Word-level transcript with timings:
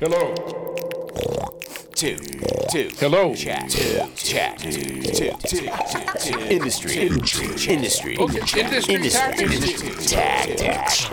Hello. 0.00 0.32
two, 1.96 2.18
two. 2.70 2.88
Hello. 2.98 3.34
Chat, 3.34 3.68
two, 3.68 4.00
chat, 4.14 4.56
two, 4.60 4.70
two, 5.02 5.32
two, 5.44 5.68
two. 6.20 6.38
Industry, 6.38 6.98
industry, 6.98 7.74
industry, 7.74 8.16
Okay, 8.16 8.60
industry 8.60 8.94
industry 8.94 9.90
tactics. 10.06 11.10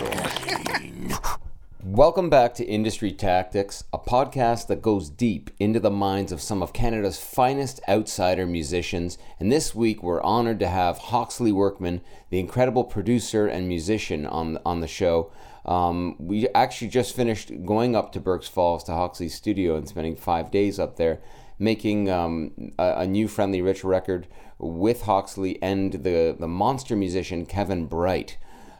Welcome 1.82 2.30
back 2.30 2.54
to 2.54 2.64
Industry 2.64 3.10
Tactics, 3.10 3.82
a 3.92 3.98
podcast 3.98 4.68
that 4.68 4.82
goes 4.82 5.10
deep 5.10 5.50
into 5.58 5.80
the 5.80 5.90
minds 5.90 6.30
of 6.30 6.40
some 6.40 6.62
of 6.62 6.72
Canada's 6.72 7.18
finest 7.18 7.80
outsider 7.88 8.46
musicians. 8.46 9.18
And 9.40 9.50
this 9.50 9.74
week, 9.74 10.00
we're 10.00 10.22
honored 10.22 10.60
to 10.60 10.68
have 10.68 10.98
Hawksley 10.98 11.50
Workman, 11.50 12.02
the 12.30 12.38
incredible 12.38 12.84
producer 12.84 13.48
and 13.48 13.66
musician, 13.66 14.26
on 14.26 14.58
on 14.64 14.78
the 14.78 14.86
show. 14.86 15.32
Um, 15.66 16.14
we 16.18 16.48
actually 16.48 16.88
just 16.88 17.14
finished 17.14 17.50
going 17.64 17.96
up 17.96 18.12
to 18.12 18.20
Burk's 18.20 18.48
Falls 18.48 18.84
to 18.84 18.92
Hawksley's 18.92 19.34
studio 19.34 19.76
and 19.76 19.88
spending 19.88 20.14
five 20.14 20.50
days 20.50 20.78
up 20.78 20.96
there, 20.96 21.20
making 21.58 22.08
um, 22.08 22.72
a, 22.78 22.98
a 22.98 23.06
new 23.06 23.26
Friendly 23.26 23.60
Rich 23.60 23.82
record 23.82 24.28
with 24.58 25.02
Hawksley 25.02 25.60
and 25.60 25.92
the 25.92 26.34
the 26.38 26.48
monster 26.48 26.96
musician 26.96 27.44
Kevin 27.46 27.88
Breit 27.88 28.36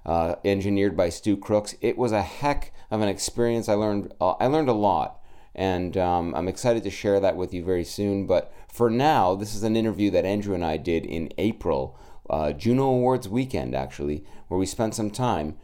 uh, 0.06 0.36
engineered 0.44 0.96
by 0.96 1.08
Stu 1.08 1.36
Crooks. 1.36 1.74
It 1.80 1.98
was 1.98 2.12
a 2.12 2.22
heck 2.22 2.72
of 2.90 3.00
an 3.00 3.08
experience. 3.08 3.68
I 3.68 3.74
learned 3.74 4.14
uh, 4.20 4.32
I 4.32 4.46
learned 4.46 4.68
a 4.68 4.72
lot, 4.72 5.20
and 5.56 5.96
um, 5.96 6.34
I'm 6.36 6.48
excited 6.48 6.84
to 6.84 6.90
share 6.90 7.18
that 7.18 7.36
with 7.36 7.52
you 7.52 7.64
very 7.64 7.84
soon. 7.84 8.28
But 8.28 8.52
for 8.72 8.88
now, 8.90 9.34
this 9.34 9.56
is 9.56 9.64
an 9.64 9.76
interview 9.76 10.12
that 10.12 10.24
Andrew 10.24 10.54
and 10.54 10.64
I 10.64 10.76
did 10.76 11.04
in 11.04 11.32
April, 11.36 11.98
uh, 12.30 12.52
Juno 12.52 12.84
Awards 12.84 13.28
weekend, 13.28 13.74
actually, 13.74 14.24
where 14.46 14.58
we 14.58 14.66
spent 14.66 14.94
some 14.94 15.10
time 15.10 15.56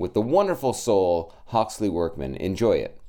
with 0.00 0.14
the 0.14 0.20
wonderful 0.20 0.72
soul 0.72 1.32
Hawksley 1.48 1.90
Workman. 1.90 2.34
Enjoy 2.36 2.72
it. 2.72 2.99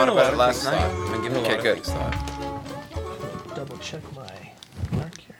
I 0.00 0.06
Given 0.06 0.34
a 0.34 0.36
lot 0.36 0.48
of 0.50 0.56
things 0.56 0.64
thought. 0.64 0.90
I'm 1.14 1.22
giving 1.22 1.36
a 1.36 1.40
Okay, 1.40 1.54
lot 1.56 1.62
good. 1.62 1.78
of 1.78 1.84
thought. 1.84 3.54
double 3.56 3.76
check 3.78 4.02
my 4.16 4.50
mark 4.96 5.18
here. 5.20 5.36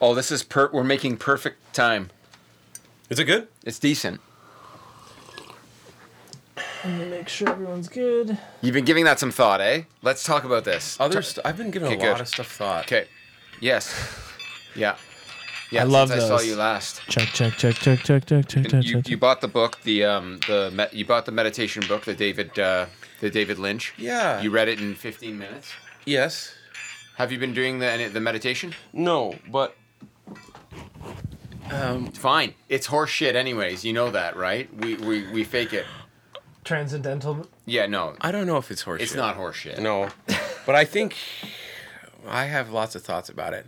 Oh, 0.00 0.14
this 0.14 0.30
is 0.30 0.42
per. 0.44 0.70
We're 0.72 0.84
making 0.84 1.16
perfect 1.16 1.74
time. 1.74 2.10
Is 3.10 3.18
it 3.18 3.24
good? 3.24 3.48
It's 3.64 3.78
decent. 3.78 4.20
Let 6.84 6.98
me 6.98 7.04
make 7.06 7.28
sure 7.28 7.48
everyone's 7.48 7.88
good. 7.88 8.38
You've 8.60 8.74
been 8.74 8.84
giving 8.84 9.04
that 9.06 9.18
some 9.18 9.32
thought, 9.32 9.60
eh? 9.60 9.82
Let's 10.02 10.22
talk 10.22 10.44
about 10.44 10.64
this. 10.64 10.96
Other 11.00 11.20
st- 11.22 11.44
I've 11.44 11.56
been 11.56 11.70
giving 11.72 11.88
Okay, 11.92 11.96
a 12.06 12.10
lot 12.10 12.16
good. 12.18 12.20
of 12.22 12.28
stuff 12.28 12.46
thought. 12.52 12.84
Okay. 12.84 13.06
Yes. 13.60 13.92
Yeah. 14.76 14.96
Yeah. 15.70 15.80
I 15.82 15.84
love 15.84 16.08
since 16.10 16.22
I 16.22 16.28
saw 16.28 16.40
you 16.40 16.56
last. 16.56 17.00
Check, 17.08 17.28
check, 17.28 17.54
check, 17.54 17.74
check, 17.74 17.98
check, 18.00 18.24
check, 18.26 18.46
check, 18.46 18.68
check, 18.68 18.84
you, 18.84 18.94
check. 19.02 19.08
you 19.08 19.16
bought 19.16 19.40
the 19.40 19.48
book, 19.48 19.80
the 19.82 20.04
um 20.04 20.38
the 20.46 20.70
me- 20.70 20.98
you 20.98 21.04
bought 21.04 21.26
the 21.26 21.32
meditation 21.32 21.82
book, 21.88 22.04
the 22.04 22.14
David 22.14 22.56
uh, 22.58 22.86
the 23.20 23.30
David 23.30 23.58
Lynch. 23.58 23.92
Yeah. 23.98 24.40
You 24.40 24.50
read 24.50 24.68
it 24.68 24.80
in 24.80 24.94
15 24.94 25.36
minutes. 25.38 25.72
Yes. 26.04 26.54
Have 27.16 27.32
you 27.32 27.38
been 27.38 27.52
doing 27.54 27.78
the 27.80 27.86
any- 27.86 28.08
the 28.08 28.20
meditation? 28.20 28.74
No, 28.92 29.34
but 29.50 29.76
um, 31.70 32.12
Fine. 32.12 32.54
It's 32.68 32.86
horse 32.86 33.10
shit 33.10 33.34
anyways. 33.34 33.84
You 33.84 33.92
know 33.92 34.10
that, 34.10 34.36
right? 34.36 34.72
We 34.76 34.94
we, 34.96 35.26
we 35.32 35.44
fake 35.44 35.72
it. 35.72 35.86
Transcendental. 36.64 37.46
Yeah, 37.64 37.86
no. 37.86 38.16
I 38.20 38.32
don't 38.32 38.46
know 38.46 38.56
if 38.56 38.70
it's 38.70 38.84
horseshit. 38.84 39.00
It's 39.00 39.14
not 39.14 39.36
horse 39.36 39.56
shit. 39.56 39.78
No, 39.78 40.10
but 40.66 40.74
I 40.74 40.84
think 40.84 41.16
I 42.26 42.44
have 42.46 42.70
lots 42.70 42.94
of 42.94 43.02
thoughts 43.02 43.28
about 43.28 43.52
it. 43.52 43.66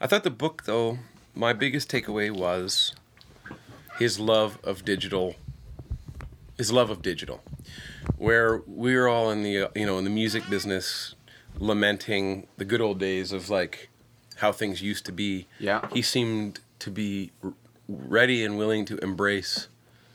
I 0.00 0.06
thought 0.06 0.24
the 0.24 0.30
book, 0.30 0.64
though, 0.64 0.98
my 1.34 1.52
biggest 1.52 1.90
takeaway 1.90 2.30
was 2.30 2.94
his 3.98 4.20
love 4.20 4.58
of 4.62 4.84
digital. 4.84 5.36
His 6.56 6.72
love 6.72 6.88
of 6.88 7.02
digital, 7.02 7.42
where 8.16 8.62
we're 8.66 9.08
all 9.08 9.30
in 9.30 9.42
the 9.42 9.68
you 9.74 9.84
know 9.84 9.98
in 9.98 10.04
the 10.04 10.10
music 10.10 10.48
business, 10.48 11.14
lamenting 11.58 12.46
the 12.56 12.64
good 12.64 12.80
old 12.80 12.98
days 12.98 13.30
of 13.30 13.50
like 13.50 13.90
how 14.36 14.52
things 14.52 14.80
used 14.80 15.04
to 15.06 15.12
be. 15.12 15.46
Yeah. 15.58 15.86
he 15.92 16.00
seemed 16.00 16.60
to 16.78 16.90
be 16.90 17.32
ready 17.88 18.42
and 18.42 18.56
willing 18.56 18.86
to 18.86 18.96
embrace 18.98 19.68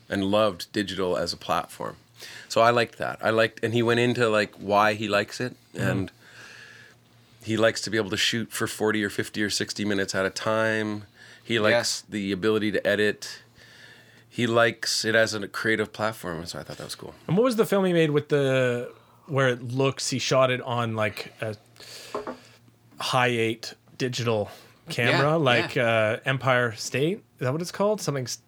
and 0.08 0.24
loved 0.24 0.70
digital 0.72 1.16
as 1.16 1.32
a 1.32 1.36
platform. 1.36 1.96
So 2.48 2.60
I 2.60 2.70
liked 2.70 2.98
that. 2.98 3.18
I 3.22 3.30
liked, 3.30 3.60
and 3.62 3.72
he 3.72 3.82
went 3.82 4.00
into 4.00 4.28
like 4.28 4.54
why 4.56 4.94
he 4.94 5.08
likes 5.08 5.40
it, 5.40 5.54
mm-hmm. 5.74 5.88
and 5.88 6.12
he 7.42 7.56
likes 7.56 7.80
to 7.82 7.90
be 7.90 7.96
able 7.96 8.10
to 8.10 8.16
shoot 8.16 8.52
for 8.52 8.66
forty 8.66 9.02
or 9.04 9.10
fifty 9.10 9.42
or 9.42 9.50
sixty 9.50 9.84
minutes 9.84 10.14
at 10.14 10.24
a 10.26 10.30
time. 10.30 11.04
He 11.44 11.58
likes 11.58 11.72
Yes. 11.72 12.04
the 12.08 12.32
ability 12.32 12.70
to 12.72 12.86
edit. 12.86 13.42
He 14.28 14.46
likes 14.46 15.04
it 15.04 15.14
as 15.14 15.34
a 15.34 15.46
creative 15.48 15.92
platform, 15.92 16.46
so 16.46 16.58
I 16.58 16.62
thought 16.62 16.78
that 16.78 16.84
was 16.84 16.94
cool. 16.94 17.14
And 17.26 17.36
what 17.36 17.44
was 17.44 17.56
the 17.56 17.66
film 17.66 17.84
he 17.84 17.92
made 17.92 18.10
with 18.10 18.28
the 18.28 18.90
where 19.26 19.48
it 19.48 19.62
looks? 19.62 20.08
He 20.10 20.18
shot 20.18 20.50
it 20.50 20.60
on 20.62 20.94
like 20.96 21.32
a 21.40 21.56
high 22.98 23.26
eight 23.28 23.74
digital 23.98 24.50
camera, 24.88 25.30
Yeah, 25.30 25.34
like 25.36 25.76
Uh, 25.76 26.18
Empire 26.24 26.72
State. 26.72 27.18
Is 27.38 27.44
that 27.46 27.52
what 27.52 27.60
it's 27.60 27.72
called? 27.72 28.00
Something 28.00 28.24
s- 28.24 28.38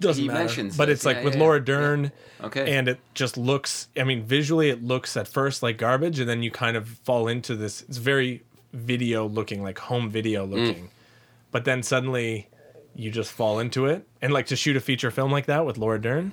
doesn't 0.00 0.22
He 0.22 0.28
matter. 0.28 0.68
but 0.76 0.88
it. 0.88 0.92
it's 0.92 1.04
like 1.04 1.18
Yeah, 1.18 1.24
with 1.24 1.34
yeah, 1.34 1.40
Laura 1.40 1.58
yeah. 1.58 1.64
Dern. 1.64 2.12
Okay. 2.42 2.76
And 2.76 2.88
it 2.88 3.00
just 3.14 3.36
looks. 3.36 3.88
I 3.96 4.04
mean, 4.04 4.22
visually, 4.24 4.70
it 4.70 4.82
looks 4.82 5.16
at 5.16 5.26
first 5.28 5.62
like 5.62 5.76
garbage, 5.78 6.20
and 6.20 6.28
then 6.28 6.42
you 6.42 6.50
kind 6.50 6.76
of 6.76 6.88
fall 6.88 7.28
into 7.28 7.56
this. 7.56 7.82
It's 7.82 7.98
very 7.98 8.42
video 8.72 9.26
looking, 9.26 9.62
like 9.62 9.78
home 9.78 10.08
video 10.10 10.46
Mm. 10.46 10.50
looking. 10.50 10.90
But 11.50 11.64
then 11.64 11.82
suddenly, 11.82 12.48
you 12.94 13.10
just 13.10 13.32
fall 13.32 13.58
into 13.58 13.86
it, 13.86 14.06
and 14.22 14.32
like 14.32 14.46
to 14.46 14.56
shoot 14.56 14.76
a 14.76 14.80
feature 14.80 15.10
film 15.10 15.32
like 15.32 15.46
that 15.46 15.64
with 15.66 15.78
Laura 15.78 16.00
Dern 16.00 16.32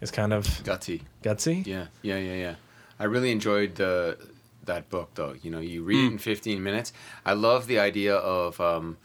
is 0.00 0.10
kind 0.10 0.32
of 0.32 0.46
Gutsy. 0.64 1.02
gutsy. 1.22 1.66
Yeah, 1.66 1.86
yeah, 2.02 2.18
yeah, 2.18 2.34
yeah. 2.34 2.54
I 2.98 3.04
really 3.04 3.30
enjoyed 3.32 3.74
the 3.76 4.16
that 4.64 4.88
book 4.90 5.10
though. 5.14 5.34
You 5.42 5.50
know, 5.50 5.58
you 5.58 5.82
read 5.82 5.98
Hmm. 6.00 6.06
it 6.06 6.12
in 6.12 6.18
15 6.18 6.62
minutes. 6.62 6.92
I 7.26 7.32
love 7.32 7.66
the 7.66 7.78
idea 7.80 8.14
of 8.14 8.60
um, 8.60 8.96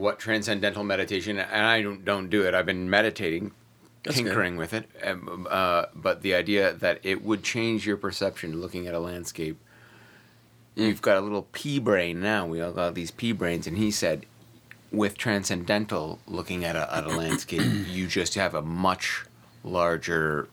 what 0.00 0.18
transcendental 0.18 0.82
meditation, 0.82 1.38
and 1.38 1.66
I 1.66 1.82
don't 1.82 2.04
don't 2.04 2.30
do 2.30 2.42
it. 2.46 2.54
I've 2.54 2.66
been 2.66 2.88
meditating, 2.88 3.52
That's 4.02 4.16
good. 4.16 4.24
tinkering 4.24 4.56
with 4.56 4.72
it, 4.72 4.88
um, 5.04 5.46
uh, 5.48 5.86
but 5.94 6.22
the 6.22 6.34
idea 6.34 6.72
that 6.72 7.00
it 7.02 7.22
would 7.22 7.42
change 7.42 7.86
your 7.86 7.96
perception 7.96 8.60
looking 8.60 8.86
at 8.86 8.94
a 8.94 8.98
landscape. 8.98 9.58
Mm. 10.76 10.86
You've 10.88 11.02
got 11.02 11.18
a 11.18 11.20
little 11.20 11.46
pea 11.52 11.78
brain 11.78 12.20
now. 12.20 12.46
We 12.46 12.60
all 12.60 12.72
got 12.72 12.94
these 12.94 13.10
pea 13.10 13.32
brains, 13.32 13.66
and 13.66 13.76
he 13.76 13.90
said, 13.90 14.24
with 14.90 15.18
transcendental 15.18 16.18
looking 16.26 16.64
at 16.64 16.76
a, 16.76 16.96
at 16.96 17.04
a 17.04 17.08
landscape, 17.08 17.62
you 17.88 18.06
just 18.06 18.34
have 18.34 18.54
a 18.54 18.62
much 18.62 19.26
larger 19.62 20.48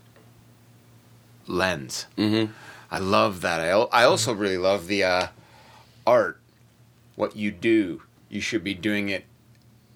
lens. 1.48 2.08
Mm-hmm. 2.18 2.52
I 2.92 3.00
love 3.00 3.42
that. 3.42 3.62
I, 3.62 3.70
I 3.70 4.04
also 4.04 4.34
really 4.34 4.58
love 4.58 4.88
the 4.88 5.04
uh, 5.04 5.28
art. 6.06 6.40
What 7.16 7.36
you 7.36 7.52
do, 7.52 8.04
you 8.30 8.42
should 8.42 8.64
be 8.64 8.74
doing 8.74 9.10
it 9.10 9.26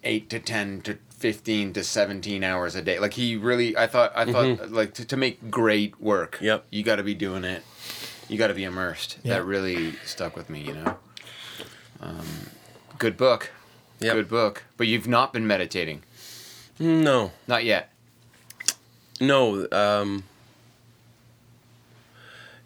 eight 0.03 0.29
to 0.29 0.39
ten 0.39 0.81
to 0.81 0.97
fifteen 1.09 1.73
to 1.73 1.83
seventeen 1.83 2.43
hours 2.43 2.75
a 2.75 2.81
day. 2.81 2.99
Like 2.99 3.13
he 3.13 3.35
really, 3.35 3.77
I 3.77 3.87
thought, 3.87 4.11
I 4.15 4.25
thought, 4.31 4.71
like 4.71 4.93
to, 4.95 5.05
to 5.05 5.17
make 5.17 5.49
great 5.51 5.99
work. 6.01 6.35
Mm-hmm. 6.35 6.45
Yep. 6.45 6.65
You 6.71 6.83
got 6.83 6.95
to 6.97 7.03
be 7.03 7.13
doing 7.13 7.43
it. 7.43 7.63
You 8.27 8.37
got 8.37 8.47
to 8.47 8.53
be 8.53 8.63
immersed. 8.63 9.17
Yeah. 9.23 9.35
That 9.35 9.45
really 9.45 9.93
stuck 10.05 10.35
with 10.35 10.49
me. 10.49 10.61
You 10.61 10.73
know. 10.73 10.97
Um, 11.99 12.25
good 12.97 13.17
book. 13.17 13.51
Yep. 13.99 14.13
Good 14.13 14.29
book. 14.29 14.63
But 14.77 14.87
you've 14.87 15.07
not 15.07 15.31
been 15.33 15.45
meditating. 15.45 16.01
No, 16.79 17.31
Not 17.47 17.63
yet. 17.63 17.91
no. 19.19 19.67
Um, 19.71 20.23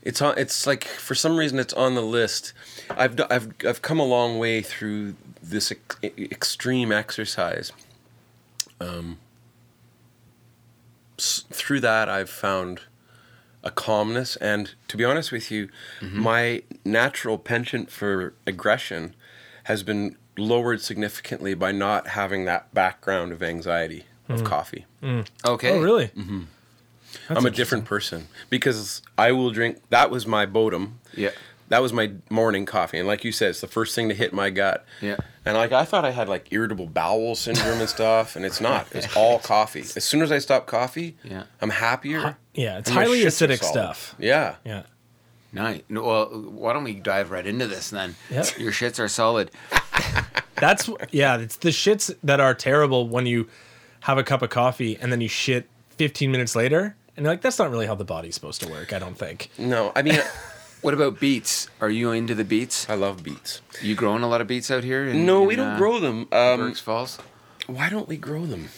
it's 0.02 0.22
on. 0.22 0.38
It's 0.38 0.66
like 0.66 0.86
for 0.86 1.16
some 1.16 1.36
reason 1.36 1.60
it's 1.60 1.74
on 1.74 1.96
the 1.96 2.02
list. 2.02 2.54
I've 2.92 3.20
I've 3.30 3.52
I've 3.68 3.82
come 3.82 4.00
a 4.00 4.06
long 4.06 4.38
way 4.40 4.62
through 4.62 5.16
this 5.50 5.72
ex- 5.72 5.98
extreme 6.04 6.92
exercise. 6.92 7.72
Um, 8.80 9.18
s- 11.18 11.46
through 11.52 11.80
that, 11.82 12.10
I've 12.10 12.30
found 12.30 12.82
a 13.64 13.72
calmness, 13.72 14.36
and 14.38 14.76
to 14.88 14.98
be 14.98 15.04
honest 15.04 15.32
with 15.32 15.50
you, 15.50 15.70
mm-hmm. 16.00 16.20
my 16.20 16.64
natural 16.84 17.38
penchant 17.38 17.90
for 17.90 18.34
aggression 18.46 19.16
has 19.64 19.82
been 19.82 20.18
lowered 20.38 20.82
significantly 20.82 21.54
by 21.54 21.72
not 21.72 22.10
having 22.10 22.46
that 22.46 22.74
background 22.74 23.32
of 23.32 23.42
anxiety. 23.42 24.06
of 24.28 24.42
mm. 24.42 24.46
coffee. 24.46 24.86
Mm. 25.02 25.28
Okay. 25.46 25.72
Oh, 25.72 25.82
really? 25.82 26.08
Mm-hmm. 26.08 26.42
I'm 27.30 27.46
a 27.46 27.50
different 27.52 27.86
person 27.86 28.28
because 28.50 29.02
I 29.18 29.32
will 29.32 29.52
drink. 29.52 29.82
That 29.90 30.10
was 30.12 30.28
my 30.28 30.46
bodum. 30.46 30.94
Yeah. 31.16 31.32
That 31.70 31.82
was 31.82 31.92
my 31.94 32.12
morning 32.30 32.66
coffee, 32.66 33.00
and 33.00 33.08
like 33.08 33.24
you 33.24 33.32
said, 33.32 33.50
it's 33.50 33.62
the 33.62 33.68
first 33.68 33.96
thing 33.96 34.08
to 34.10 34.16
hit 34.16 34.34
my 34.34 34.52
gut. 34.52 34.86
Yeah. 35.02 35.18
And 35.46 35.58
like 35.58 35.72
I 35.72 35.84
thought 35.84 36.06
I 36.06 36.12
had 36.12 36.30
like 36.30 36.52
irritable 36.52 36.86
bowel 36.86 37.34
syndrome 37.36 37.80
and 37.80 37.90
stuff, 37.90 38.36
and 38.36 38.46
it's 38.46 38.62
not. 38.62 38.88
It's 38.92 39.16
all 39.16 39.40
coffee. 39.40 39.80
As 39.82 40.04
soon 40.04 40.22
as 40.22 40.32
I 40.32 40.38
stop 40.40 40.68
coffee, 40.68 41.18
Yeah. 41.24 41.44
I'm 41.62 41.72
happier. 41.72 42.38
Yeah, 42.54 42.78
it's 42.78 42.90
highly 42.90 43.22
acidic 43.24 43.64
stuff. 43.64 44.14
Yeah. 44.20 44.56
Yeah. 44.64 44.84
Nice. 45.54 45.82
No, 45.90 46.04
Well, 46.04 46.26
why 46.26 46.74
don't 46.74 46.84
we 46.84 46.94
dive 46.94 47.32
right 47.32 47.46
into 47.48 47.66
this 47.66 47.90
then? 47.90 48.16
Yep. 48.30 48.60
Your 48.60 48.72
shits 48.72 49.00
are 49.00 49.08
solid. 49.08 49.50
That's 50.56 50.90
yeah, 51.12 51.38
it's 51.38 51.58
the 51.58 51.70
shits 51.70 52.16
that 52.24 52.40
are 52.40 52.54
terrible 52.54 53.08
when 53.10 53.26
you 53.26 53.48
have 54.02 54.18
a 54.18 54.24
cup 54.24 54.42
of 54.42 54.50
coffee 54.50 54.98
and 55.02 55.12
then 55.12 55.20
you 55.20 55.28
shit 55.28 55.68
15 55.98 56.32
minutes 56.32 56.56
later 56.56 56.96
and 57.18 57.24
you're 57.26 57.34
like 57.34 57.42
that's 57.42 57.58
not 57.60 57.72
really 57.72 57.88
how 57.88 57.96
the 57.96 58.06
body's 58.06 58.36
supposed 58.36 58.62
to 58.62 58.70
work, 58.70 58.94
I 58.94 59.00
don't 59.00 59.18
think. 59.18 59.50
No, 59.58 59.92
I 59.96 60.02
mean, 60.02 60.20
What 60.86 60.94
about 60.94 61.20
beets? 61.20 61.68
Are 61.82 61.90
you 61.90 62.12
into 62.12 62.36
the 62.36 62.44
beets? 62.44 62.88
I 62.88 62.94
love 62.94 63.24
beets. 63.24 63.60
You 63.82 63.96
growing 63.96 64.22
a 64.22 64.28
lot 64.28 64.40
of 64.40 64.46
beets 64.46 64.70
out 64.70 64.84
here? 64.84 65.08
in- 65.08 65.26
No, 65.26 65.42
in, 65.42 65.48
we 65.48 65.56
don't 65.56 65.70
uh, 65.74 65.78
grow 65.80 66.00
them. 66.00 66.28
Um, 66.32 66.60
Burk's 66.60 66.80
Falls. 66.80 67.18
why 67.66 67.90
don't 67.90 68.08
we 68.08 68.18
grow 68.18 68.46
them? 68.46 68.70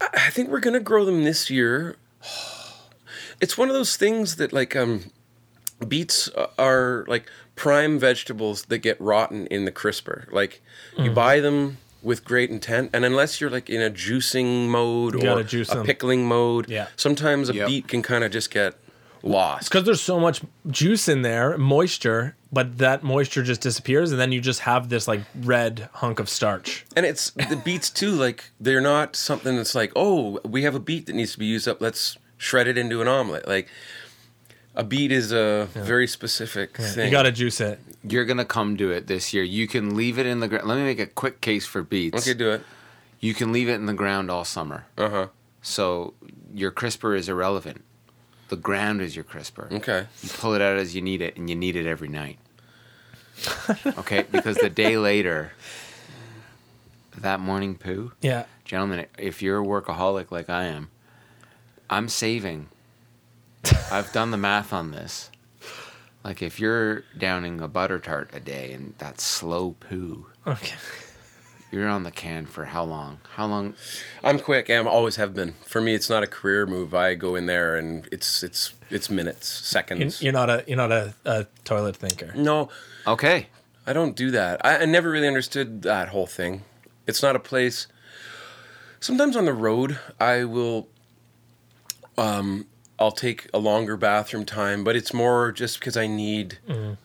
I 0.00 0.06
I 0.14 0.30
think 0.30 0.50
we're 0.50 0.60
gonna 0.60 0.78
grow 0.78 1.04
them 1.04 1.24
this 1.24 1.50
year. 1.50 1.96
It's 3.40 3.58
one 3.58 3.68
of 3.68 3.74
those 3.74 3.96
things 3.96 4.36
that 4.36 4.52
like 4.52 4.76
um, 4.76 5.10
beets 5.88 6.28
are 6.58 7.04
like 7.08 7.28
prime 7.56 7.98
vegetables 7.98 8.66
that 8.66 8.78
get 8.78 9.00
rotten 9.00 9.48
in 9.48 9.64
the 9.64 9.72
crisper. 9.72 10.28
Like 10.30 10.62
you 10.96 11.10
Mm. 11.10 11.14
buy 11.16 11.40
them 11.40 11.78
with 12.04 12.24
great 12.24 12.50
intent, 12.50 12.90
and 12.92 13.04
unless 13.04 13.40
you're 13.40 13.50
like 13.50 13.68
in 13.68 13.82
a 13.82 13.90
juicing 13.90 14.68
mode 14.68 15.16
or 15.16 15.42
juice 15.42 15.72
a 15.72 15.76
them. 15.78 15.86
pickling 15.86 16.24
mode, 16.28 16.68
Yeah. 16.70 16.86
sometimes 16.94 17.48
a 17.50 17.54
Yep. 17.54 17.66
beet 17.66 17.88
can 17.88 18.00
kind 18.02 18.22
of 18.22 18.30
just 18.30 18.52
get 18.52 18.74
lost. 19.24 19.68
Because 19.68 19.84
there's 19.84 20.00
so 20.00 20.20
much 20.20 20.42
juice 20.68 21.08
in 21.08 21.22
there, 21.22 21.58
moisture, 21.58 22.36
but 22.52 22.78
that 22.78 23.02
moisture 23.02 23.42
just 23.42 23.60
disappears 23.60 24.12
and 24.12 24.20
then 24.20 24.30
you 24.30 24.40
just 24.40 24.60
have 24.60 24.88
this 24.88 25.08
like 25.08 25.22
red 25.40 25.88
hunk 25.94 26.20
of 26.20 26.28
starch. 26.28 26.84
And 26.94 27.04
it's 27.04 27.30
the 27.30 27.60
beets 27.64 27.90
too. 27.90 28.12
Like 28.12 28.50
they're 28.60 28.80
not 28.80 29.16
something 29.16 29.56
that's 29.56 29.74
like, 29.74 29.92
oh, 29.96 30.40
we 30.44 30.62
have 30.62 30.74
a 30.74 30.80
beet 30.80 31.06
that 31.06 31.14
needs 31.14 31.32
to 31.32 31.38
be 31.38 31.46
used 31.46 31.66
up. 31.66 31.80
Let's 31.80 32.16
shred 32.36 32.68
it 32.68 32.78
into 32.78 33.00
an 33.00 33.08
omelet. 33.08 33.48
Like 33.48 33.68
a 34.74 34.84
beet 34.84 35.12
is 35.12 35.32
a 35.32 35.68
very 35.72 36.06
specific 36.06 36.76
thing. 36.76 37.06
You 37.06 37.10
got 37.10 37.22
to 37.22 37.32
juice 37.32 37.60
it. 37.60 37.80
You're 38.06 38.26
gonna 38.26 38.44
come 38.44 38.76
to 38.76 38.90
it 38.90 39.06
this 39.06 39.32
year. 39.32 39.42
You 39.42 39.66
can 39.66 39.96
leave 39.96 40.18
it 40.18 40.26
in 40.26 40.40
the 40.40 40.48
ground. 40.48 40.68
Let 40.68 40.76
me 40.76 40.84
make 40.84 40.98
a 40.98 41.06
quick 41.06 41.40
case 41.40 41.64
for 41.64 41.82
beets. 41.82 42.22
Okay, 42.22 42.36
do 42.36 42.50
it. 42.50 42.62
You 43.18 43.32
can 43.32 43.50
leave 43.50 43.70
it 43.70 43.74
in 43.74 43.86
the 43.86 43.94
ground 43.94 44.30
all 44.30 44.44
summer. 44.44 44.84
Uh 44.98 45.08
huh. 45.08 45.26
So 45.62 46.12
your 46.52 46.70
crisper 46.70 47.14
is 47.14 47.30
irrelevant. 47.30 47.82
The 48.54 48.60
ground 48.60 49.00
is 49.02 49.16
your 49.16 49.24
crisper. 49.24 49.68
Okay. 49.72 50.06
You 50.22 50.28
pull 50.28 50.54
it 50.54 50.62
out 50.62 50.76
as 50.76 50.94
you 50.94 51.02
need 51.02 51.20
it, 51.20 51.36
and 51.36 51.50
you 51.50 51.56
need 51.56 51.74
it 51.74 51.86
every 51.86 52.06
night. 52.06 52.38
okay, 53.98 54.24
because 54.30 54.58
the 54.58 54.70
day 54.70 54.96
later, 54.96 55.50
that 57.18 57.40
morning 57.40 57.74
poo, 57.74 58.12
Yeah. 58.20 58.44
gentlemen, 58.64 59.06
if 59.18 59.42
you're 59.42 59.60
a 59.60 59.66
workaholic 59.66 60.30
like 60.30 60.48
I 60.48 60.66
am, 60.66 60.88
I'm 61.90 62.08
saving. 62.08 62.68
I've 63.90 64.12
done 64.12 64.30
the 64.30 64.36
math 64.36 64.72
on 64.72 64.92
this. 64.92 65.30
Like 66.22 66.40
if 66.40 66.60
you're 66.60 67.02
downing 67.18 67.60
a 67.60 67.66
butter 67.66 67.98
tart 67.98 68.30
a 68.32 68.38
day 68.38 68.72
and 68.72 68.94
that's 68.98 69.24
slow 69.24 69.74
poo, 69.80 70.26
Okay. 70.46 70.76
You're 71.74 71.88
on 71.88 72.04
the 72.04 72.10
can 72.10 72.46
for 72.46 72.66
how 72.66 72.84
long? 72.84 73.18
How 73.34 73.46
long? 73.46 73.74
I'm 74.22 74.38
quick. 74.38 74.70
and 74.70 74.86
I 74.86 74.90
always 74.90 75.16
have 75.16 75.34
been. 75.34 75.54
For 75.66 75.80
me, 75.80 75.94
it's 75.94 76.08
not 76.08 76.22
a 76.22 76.26
career 76.26 76.66
move. 76.66 76.94
I 76.94 77.14
go 77.14 77.34
in 77.34 77.46
there 77.46 77.76
and 77.76 78.08
it's 78.12 78.42
it's 78.42 78.74
it's 78.90 79.10
minutes, 79.10 79.48
seconds. 79.48 80.22
you're 80.22 80.32
not 80.32 80.48
a 80.48 80.64
you're 80.68 80.76
not 80.76 80.92
a, 80.92 81.14
a 81.24 81.46
toilet 81.64 81.96
thinker. 81.96 82.32
no, 82.36 82.68
Okay, 83.06 83.48
I 83.86 83.92
don't 83.92 84.14
do 84.14 84.30
that. 84.30 84.64
I, 84.64 84.78
I 84.78 84.84
never 84.84 85.10
really 85.10 85.26
understood 85.26 85.82
that 85.82 86.08
whole 86.08 86.26
thing. 86.26 86.62
It's 87.06 87.22
not 87.22 87.34
a 87.34 87.40
place. 87.40 87.88
Sometimes 89.00 89.36
on 89.36 89.44
the 89.44 89.52
road, 89.52 89.98
I 90.20 90.44
will. 90.44 90.88
Um, 92.16 92.66
I'll 92.96 93.10
take 93.10 93.48
a 93.52 93.58
longer 93.58 93.96
bathroom 93.96 94.44
time, 94.44 94.84
but 94.84 94.94
it's 94.94 95.12
more 95.12 95.50
just 95.50 95.80
because 95.80 95.96
I 95.96 96.06
need 96.06 96.58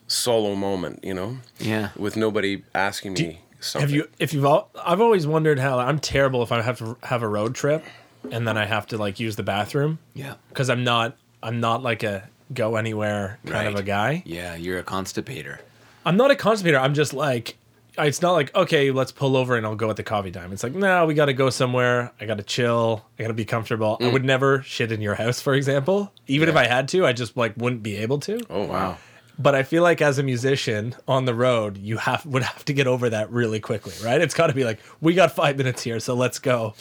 solo 0.06 0.54
moment, 0.54 1.04
you 1.04 1.16
know, 1.16 1.40
yeah. 1.58 1.90
with 1.98 2.16
nobody 2.16 2.62
asking 2.76 3.14
me 3.14 3.42
something. 3.60 3.90
Have 3.90 3.96
you 3.96 4.10
if 4.20 4.34
you've 4.34 4.46
all 4.46 4.70
I've 4.84 5.02
always 5.02 5.28
wondered 5.28 5.60
how 5.60 5.80
I'm 5.80 6.00
terrible 6.00 6.44
if 6.44 6.52
I 6.52 6.62
have 6.62 6.80
to 6.80 6.98
have 7.04 7.24
a 7.24 7.28
road 7.28 7.56
trip 7.56 7.84
and 8.32 8.48
then 8.48 8.58
I 8.58 8.66
have 8.66 8.88
to 8.88 8.98
like 8.98 9.20
use 9.20 9.36
the 9.36 9.44
bathroom 9.44 10.00
Yeah. 10.14 10.36
because 10.50 10.70
I'm 10.70 10.84
not 10.84 11.16
I'm 11.42 11.60
not 11.60 11.84
like 11.84 12.04
a 12.04 12.30
go 12.54 12.76
anywhere 12.76 13.40
kind 13.46 13.68
of 13.68 13.76
a 13.76 13.84
guy. 13.84 14.24
Yeah, 14.26 14.56
you're 14.56 14.80
a 14.80 14.84
constipator. 14.84 15.62
I'm 16.06 16.18
not 16.18 16.32
a 16.32 16.36
constipator. 16.36 16.80
I'm 16.80 16.94
just 16.94 17.14
like, 17.14 17.58
it's 17.98 18.22
not 18.22 18.34
like 18.34 18.54
okay, 18.56 18.92
let's 18.92 19.12
pull 19.12 19.36
over 19.38 19.56
and 19.56 19.66
I'll 19.66 19.76
go 19.76 19.90
at 19.90 19.96
the 19.96 20.04
coffee 20.04 20.32
time. 20.32 20.52
It's 20.52 20.64
like 20.64 20.74
no, 20.74 21.06
we 21.06 21.14
got 21.14 21.26
to 21.26 21.34
go 21.34 21.50
somewhere. 21.50 22.12
I 22.20 22.26
got 22.26 22.38
to 22.38 22.44
chill. 22.44 23.06
I 23.18 23.24
got 23.24 23.28
to 23.30 23.34
be 23.34 23.46
comfortable. 23.46 23.98
I 24.00 24.06
mm. 24.06 24.14
would 24.14 24.26
never 24.26 24.62
shit 24.64 24.92
in 24.92 25.02
your 25.02 25.16
house, 25.16 25.42
for 25.42 25.54
example. 25.54 26.12
Even 26.28 26.50
if 26.50 26.56
I 26.56 26.66
had 26.66 26.88
to, 26.90 27.06
I 27.06 27.14
just 27.14 27.36
like 27.38 27.54
wouldn't 27.58 27.84
be 27.84 27.98
able 27.98 28.20
to. 28.22 28.42
Oh 28.50 28.66
wow. 28.66 28.98
But 29.42 29.56
I 29.56 29.64
feel 29.64 29.84
like 29.84 30.02
as 30.02 30.20
a 30.20 30.24
musician 30.24 30.96
on 31.08 31.24
the 31.24 31.34
road, 31.34 31.78
you 31.78 31.98
have 31.98 32.26
would 32.26 32.44
have 32.44 32.66
to 32.66 32.74
get 32.74 32.88
over 32.88 33.10
that 33.10 33.32
really 33.32 33.62
quickly, 33.62 33.94
right? 34.04 34.20
It's 34.20 34.34
got 34.34 34.48
to 34.48 34.54
be 34.54 34.66
like 34.66 34.80
we 35.00 35.14
got 35.14 35.32
five 35.32 35.58
minutes 35.58 35.82
here, 35.82 36.00
so 36.02 36.14
let's 36.14 36.40
go. 36.40 36.74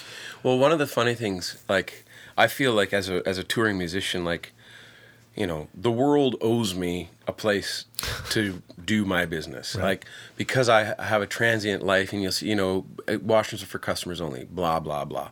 Well, 0.43 0.59
one 0.59 0.73
of 0.73 0.81
the 0.81 0.87
funny 0.87 1.15
things, 1.15 1.63
like 1.69 2.05
I 2.37 2.49
feel 2.49 2.73
like 2.73 2.93
as 2.93 3.09
a 3.09 3.27
as 3.27 3.39
a 3.39 3.45
touring 3.45 3.79
musician, 3.79 4.25
like 4.25 4.53
you 5.37 5.47
know, 5.47 5.69
the 5.73 5.93
world 5.93 6.35
owes 6.41 6.75
me 6.75 7.11
a 7.29 7.33
place 7.33 7.85
to 8.31 8.61
do 8.85 9.05
my 9.05 9.25
business. 9.25 9.77
Like 9.77 10.05
because 10.37 10.69
I 10.69 11.01
have 11.01 11.23
a 11.23 11.29
transient 11.29 11.85
life, 11.85 12.13
and 12.13 12.21
you'll 12.21 12.33
see, 12.33 12.49
you 12.49 12.57
know, 12.57 12.87
uh, 13.07 13.13
washrooms 13.13 13.63
are 13.63 13.67
for 13.67 13.79
customers 13.79 14.21
only. 14.21 14.47
Blah 14.47 14.81
blah 14.81 15.05
blah. 15.05 15.31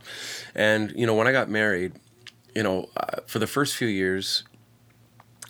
And 0.55 0.93
you 0.94 1.06
know, 1.06 1.14
when 1.14 1.26
I 1.26 1.32
got 1.32 1.50
married, 1.50 1.94
you 2.55 2.62
know, 2.62 2.88
uh, 2.96 3.22
for 3.26 3.40
the 3.40 3.49
first 3.49 3.75
few 3.75 3.88
years. 3.88 4.44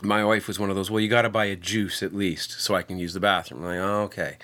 My 0.03 0.25
wife 0.25 0.47
was 0.47 0.59
one 0.59 0.71
of 0.71 0.77
those. 0.77 0.91
Well, 0.91 1.01
you 1.01 1.09
got 1.09 1.23
to 1.23 1.31
buy 1.31 1.47
a 1.47 1.57
juice 1.57 2.03
at 2.03 2.15
least 2.15 2.61
so 2.61 2.75
I 2.75 2.83
can 2.83 2.99
use 2.99 3.15
the 3.15 3.21
bathroom. 3.21 3.63
I'm 3.63 3.67
like, 3.69 3.79
oh, 3.79 4.03
okay. 4.03 4.37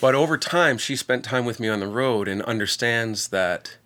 But 0.00 0.14
over 0.14 0.36
time, 0.38 0.78
she 0.78 0.96
spent 0.96 1.24
time 1.24 1.44
with 1.44 1.58
me 1.60 1.68
on 1.68 1.80
the 1.80 1.86
road 1.86 2.28
and 2.28 2.42
understands 2.42 3.28
that 3.28 3.76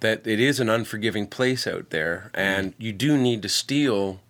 that 0.00 0.26
it 0.26 0.40
is 0.40 0.58
an 0.60 0.70
unforgiving 0.70 1.26
place 1.26 1.66
out 1.66 1.90
there, 1.90 2.30
and 2.34 2.72
you 2.78 2.90
do 2.92 3.18
need 3.18 3.42
to 3.42 3.48
steal 3.48 4.20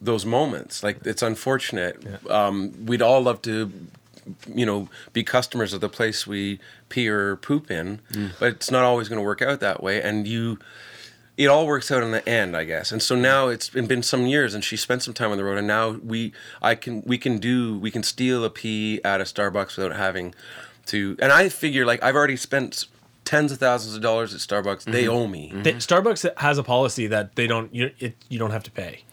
those 0.00 0.26
moments. 0.26 0.82
Like 0.82 1.06
it's 1.06 1.22
unfortunate. 1.22 2.02
Um, 2.28 2.84
we'd 2.86 3.00
all 3.00 3.22
love 3.22 3.40
to, 3.42 3.70
you 4.52 4.66
know, 4.66 4.88
be 5.12 5.22
customers 5.22 5.72
of 5.72 5.80
the 5.80 5.88
place 5.88 6.26
we 6.26 6.58
pee 6.88 7.08
or 7.08 7.36
poop 7.36 7.70
in, 7.70 8.00
but 8.40 8.48
it's 8.48 8.70
not 8.70 8.82
always 8.82 9.08
going 9.08 9.18
to 9.20 9.24
work 9.24 9.40
out 9.42 9.60
that 9.60 9.82
way. 9.82 10.02
And 10.02 10.26
you, 10.26 10.58
it 11.36 11.46
all 11.46 11.66
works 11.66 11.90
out 11.90 12.02
in 12.02 12.12
the 12.12 12.26
end, 12.28 12.56
I 12.56 12.64
guess. 12.64 12.92
And 12.92 13.02
so 13.02 13.16
now 13.16 13.48
it's 13.48 13.68
been, 13.68 13.86
been 13.86 14.02
some 14.02 14.26
years, 14.26 14.54
and 14.54 14.62
she 14.62 14.76
spent 14.76 15.02
some 15.02 15.14
time 15.14 15.30
on 15.30 15.36
the 15.36 15.44
road, 15.44 15.58
and 15.58 15.66
now 15.66 15.90
we, 15.90 16.32
I 16.62 16.74
can, 16.74 17.02
we 17.04 17.18
can 17.18 17.38
do, 17.38 17.78
we 17.78 17.90
can 17.90 18.02
steal 18.02 18.44
a 18.44 18.50
pee 18.50 19.00
at 19.04 19.20
a 19.20 19.24
Starbucks 19.24 19.76
without 19.76 19.96
having 19.96 20.34
to. 20.86 21.16
And 21.20 21.32
I 21.32 21.48
figure 21.48 21.84
like 21.84 22.02
I've 22.02 22.14
already 22.14 22.36
spent 22.36 22.86
tens 23.24 23.52
of 23.52 23.58
thousands 23.58 23.96
of 23.96 24.02
dollars 24.02 24.34
at 24.34 24.40
Starbucks. 24.40 24.84
They 24.84 25.04
mm-hmm. 25.04 25.12
owe 25.12 25.26
me. 25.26 25.48
Mm-hmm. 25.48 25.62
They, 25.62 25.72
Starbucks 25.74 26.38
has 26.38 26.58
a 26.58 26.62
policy 26.62 27.06
that 27.08 27.36
they 27.36 27.46
don't 27.46 27.74
you 27.74 27.90
it, 27.98 28.16
you 28.28 28.38
don't 28.38 28.50
have 28.50 28.62
to 28.64 28.70
pay 28.70 29.04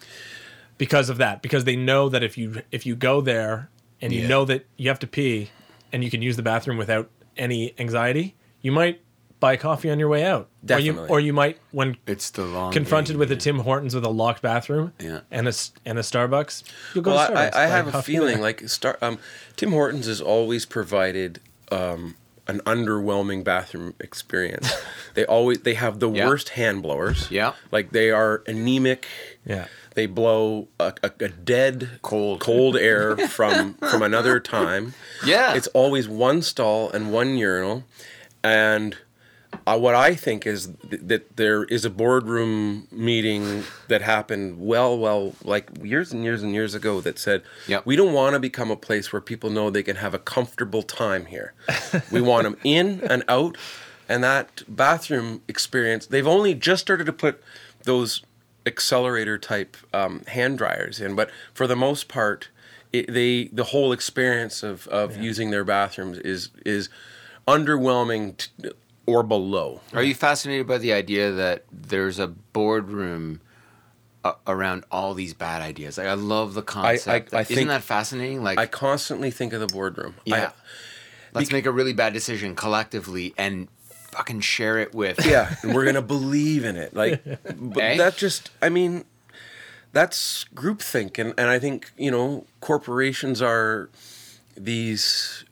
because 0.77 1.09
of 1.09 1.17
that 1.17 1.41
because 1.41 1.63
they 1.63 1.75
know 1.75 2.09
that 2.09 2.23
if 2.23 2.37
you 2.37 2.61
if 2.71 2.85
you 2.85 2.95
go 2.95 3.21
there 3.21 3.69
and 4.01 4.11
you 4.11 4.27
know 4.27 4.45
that 4.45 4.65
you 4.77 4.89
have 4.89 4.99
to 4.99 5.07
pee 5.07 5.51
and 5.93 6.03
you 6.03 6.09
can 6.09 6.21
use 6.21 6.35
the 6.35 6.43
bathroom 6.43 6.77
without 6.77 7.09
any 7.37 7.73
anxiety, 7.79 8.35
you 8.61 8.71
might 8.71 9.01
buy 9.41 9.57
coffee 9.57 9.89
on 9.89 9.99
your 9.99 10.07
way 10.07 10.23
out. 10.23 10.47
Or 10.69 10.79
you, 10.79 10.91
Definitely. 10.93 11.09
or 11.09 11.19
you 11.19 11.33
might 11.33 11.57
when 11.71 11.97
It's 12.07 12.29
the 12.29 12.45
long 12.45 12.71
confronted 12.71 13.15
game, 13.15 13.19
with 13.19 13.31
a. 13.33 13.35
Tim 13.35 13.59
Hortons 13.59 13.93
with 13.93 14.05
a 14.05 14.09
locked 14.09 14.41
bathroom 14.41 14.93
Yeah. 14.99 15.21
and 15.29 15.47
a 15.47 15.49
s- 15.49 15.73
and 15.83 15.97
a 15.99 16.03
Starbucks, 16.03 16.63
you'll 16.95 17.03
go 17.03 17.15
Well, 17.15 17.27
to 17.27 17.33
Starbucks. 17.33 17.55
I, 17.55 17.63
I 17.63 17.67
have 17.67 17.93
a 17.93 18.01
feeling 18.01 18.35
there. 18.35 18.43
like 18.43 18.69
Star, 18.69 18.97
um, 19.01 19.17
Tim 19.57 19.71
Hortons 19.71 20.05
has 20.05 20.21
always 20.21 20.65
provided 20.65 21.39
um, 21.71 22.15
an 22.47 22.59
underwhelming 22.67 23.43
bathroom 23.43 23.93
experience. 23.99 24.71
they 25.15 25.25
always 25.25 25.59
they 25.59 25.73
have 25.73 25.99
the 25.99 26.09
Yeah. 26.11 26.27
worst 26.27 26.49
hand 26.49 26.83
blowers. 26.83 27.27
Yeah. 27.31 27.53
like 27.71 27.91
they 27.91 28.11
are 28.11 28.43
anemic. 28.47 29.07
yeah. 29.45 29.65
They 29.93 30.05
blow 30.05 30.69
a, 30.79 30.93
a, 31.03 31.11
a 31.19 31.27
dead 31.29 31.99
Cold. 32.01 32.39
cold 32.39 32.77
air 32.89 33.17
from 33.27 33.73
from 33.89 34.01
another 34.03 34.39
time. 34.39 34.93
Yeah. 35.25 35.53
It's 35.55 35.67
always 35.73 36.07
one 36.07 36.41
stall 36.43 36.89
and 36.91 37.11
one 37.11 37.35
urinal, 37.35 37.83
and 38.43 38.97
uh, 39.67 39.77
what 39.77 39.95
I 39.95 40.15
think 40.15 40.45
is 40.45 40.69
th- 40.89 41.01
that 41.05 41.37
there 41.37 41.63
is 41.65 41.85
a 41.85 41.89
boardroom 41.89 42.87
meeting 42.91 43.63
that 43.87 44.01
happened 44.01 44.59
well, 44.59 44.97
well, 44.97 45.33
like 45.43 45.69
years 45.83 46.11
and 46.11 46.23
years 46.23 46.41
and 46.43 46.53
years 46.53 46.73
ago 46.73 47.01
that 47.01 47.19
said, 47.19 47.43
Yep. 47.67 47.85
we 47.85 47.95
don't 47.95 48.13
want 48.13 48.33
to 48.33 48.39
become 48.39 48.71
a 48.71 48.75
place 48.75 49.13
where 49.13 49.21
people 49.21 49.49
know 49.49 49.69
they 49.69 49.83
can 49.83 49.97
have 49.97 50.13
a 50.13 50.19
comfortable 50.19 50.83
time 50.83 51.25
here. 51.25 51.53
we 52.11 52.21
want 52.21 52.43
them 52.43 52.57
in 52.63 53.01
and 53.01 53.23
out 53.27 53.57
and 54.09 54.23
that 54.23 54.63
bathroom 54.67 55.41
experience. 55.47 56.05
They've 56.07 56.27
only 56.27 56.53
just 56.53 56.81
started 56.81 57.05
to 57.05 57.13
put 57.13 57.41
those 57.83 58.23
accelerator 58.65 59.37
type 59.37 59.77
um, 59.93 60.21
hand 60.27 60.57
dryers 60.57 60.99
in, 60.99 61.15
but 61.15 61.29
for 61.53 61.65
the 61.65 61.75
most 61.75 62.07
part, 62.07 62.49
it, 62.91 63.11
they 63.11 63.45
the 63.53 63.65
whole 63.65 63.93
experience 63.93 64.63
of, 64.63 64.87
of 64.89 65.17
using 65.17 65.49
their 65.49 65.63
bathrooms 65.63 66.17
is 66.19 66.49
is 66.65 66.89
underwhelming 67.47 68.37
t- 68.37 68.71
or 69.05 69.23
below. 69.23 69.81
Are 69.93 70.03
you 70.03 70.13
fascinated 70.15 70.67
by 70.67 70.77
the 70.77 70.93
idea 70.93 71.31
that 71.31 71.65
there's 71.71 72.19
a 72.19 72.27
boardroom 72.27 73.41
uh, 74.23 74.33
around 74.47 74.83
all 74.91 75.13
these 75.13 75.33
bad 75.33 75.61
ideas? 75.61 75.97
Like, 75.97 76.07
I 76.07 76.13
love 76.13 76.53
the 76.53 76.61
concept. 76.61 77.33
I 77.33 77.41
Isn't 77.41 77.55
think- 77.55 77.67
that 77.69 77.83
fascinating? 77.83 78.43
Like, 78.43 78.59
I 78.59 78.65
constantly 78.67 79.31
think 79.31 79.53
of 79.53 79.59
the 79.59 79.67
boardroom. 79.67 80.15
I- 80.27 80.37
yeah, 80.37 80.51
let's 81.33 81.51
make 81.51 81.65
a 81.65 81.71
really 81.71 81.93
bad 81.93 82.13
decision 82.13 82.55
collectively 82.55 83.33
and 83.37 83.67
fucking 84.11 84.41
share 84.41 84.77
it 84.77 84.93
with. 84.93 85.25
yeah, 85.25 85.55
and 85.63 85.73
we're 85.73 85.85
gonna 85.85 86.01
believe 86.01 86.63
in 86.65 86.75
it. 86.75 86.93
Like, 86.93 87.23
but 87.57 87.81
Eh? 87.83 87.97
that 87.97 88.17
just, 88.17 88.51
I 88.61 88.69
mean, 88.69 89.05
that's 89.93 90.45
groupthink, 90.55 91.17
and 91.17 91.33
and 91.37 91.49
I 91.49 91.59
think 91.59 91.91
you 91.97 92.11
know 92.11 92.45
corporations 92.61 93.41
are 93.41 93.89
these 94.55 95.43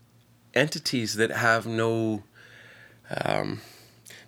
entities 0.53 1.15
that 1.15 1.31
have 1.31 1.65
no, 1.65 2.23
um, 3.25 3.61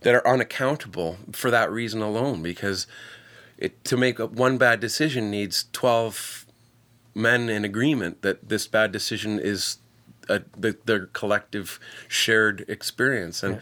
that 0.01 0.15
are 0.15 0.27
unaccountable 0.27 1.17
for 1.31 1.51
that 1.51 1.71
reason 1.71 2.01
alone, 2.01 2.41
because 2.41 2.87
it 3.57 3.83
to 3.85 3.97
make 3.97 4.19
one 4.19 4.57
bad 4.57 4.79
decision 4.79 5.29
needs 5.29 5.65
twelve 5.71 6.45
men 7.13 7.49
in 7.49 7.65
agreement 7.65 8.21
that 8.21 8.49
this 8.49 8.67
bad 8.67 8.91
decision 8.91 9.39
is 9.39 9.77
a, 10.29 10.41
the, 10.57 10.77
their 10.85 11.07
collective 11.07 11.79
shared 12.07 12.65
experience. 12.67 13.43
And 13.43 13.61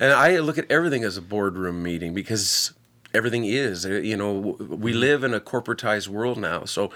and 0.00 0.12
I 0.12 0.38
look 0.38 0.58
at 0.58 0.70
everything 0.70 1.04
as 1.04 1.16
a 1.16 1.22
boardroom 1.22 1.82
meeting 1.82 2.14
because 2.14 2.72
everything 3.14 3.44
is 3.44 3.86
Uh, 3.86 3.90
you 3.90 4.16
know 4.16 4.56
we 4.58 4.92
live 4.92 5.24
in 5.24 5.34
a 5.34 5.40
corporatized 5.40 6.08
world 6.08 6.38
now. 6.38 6.64
So 6.64 6.90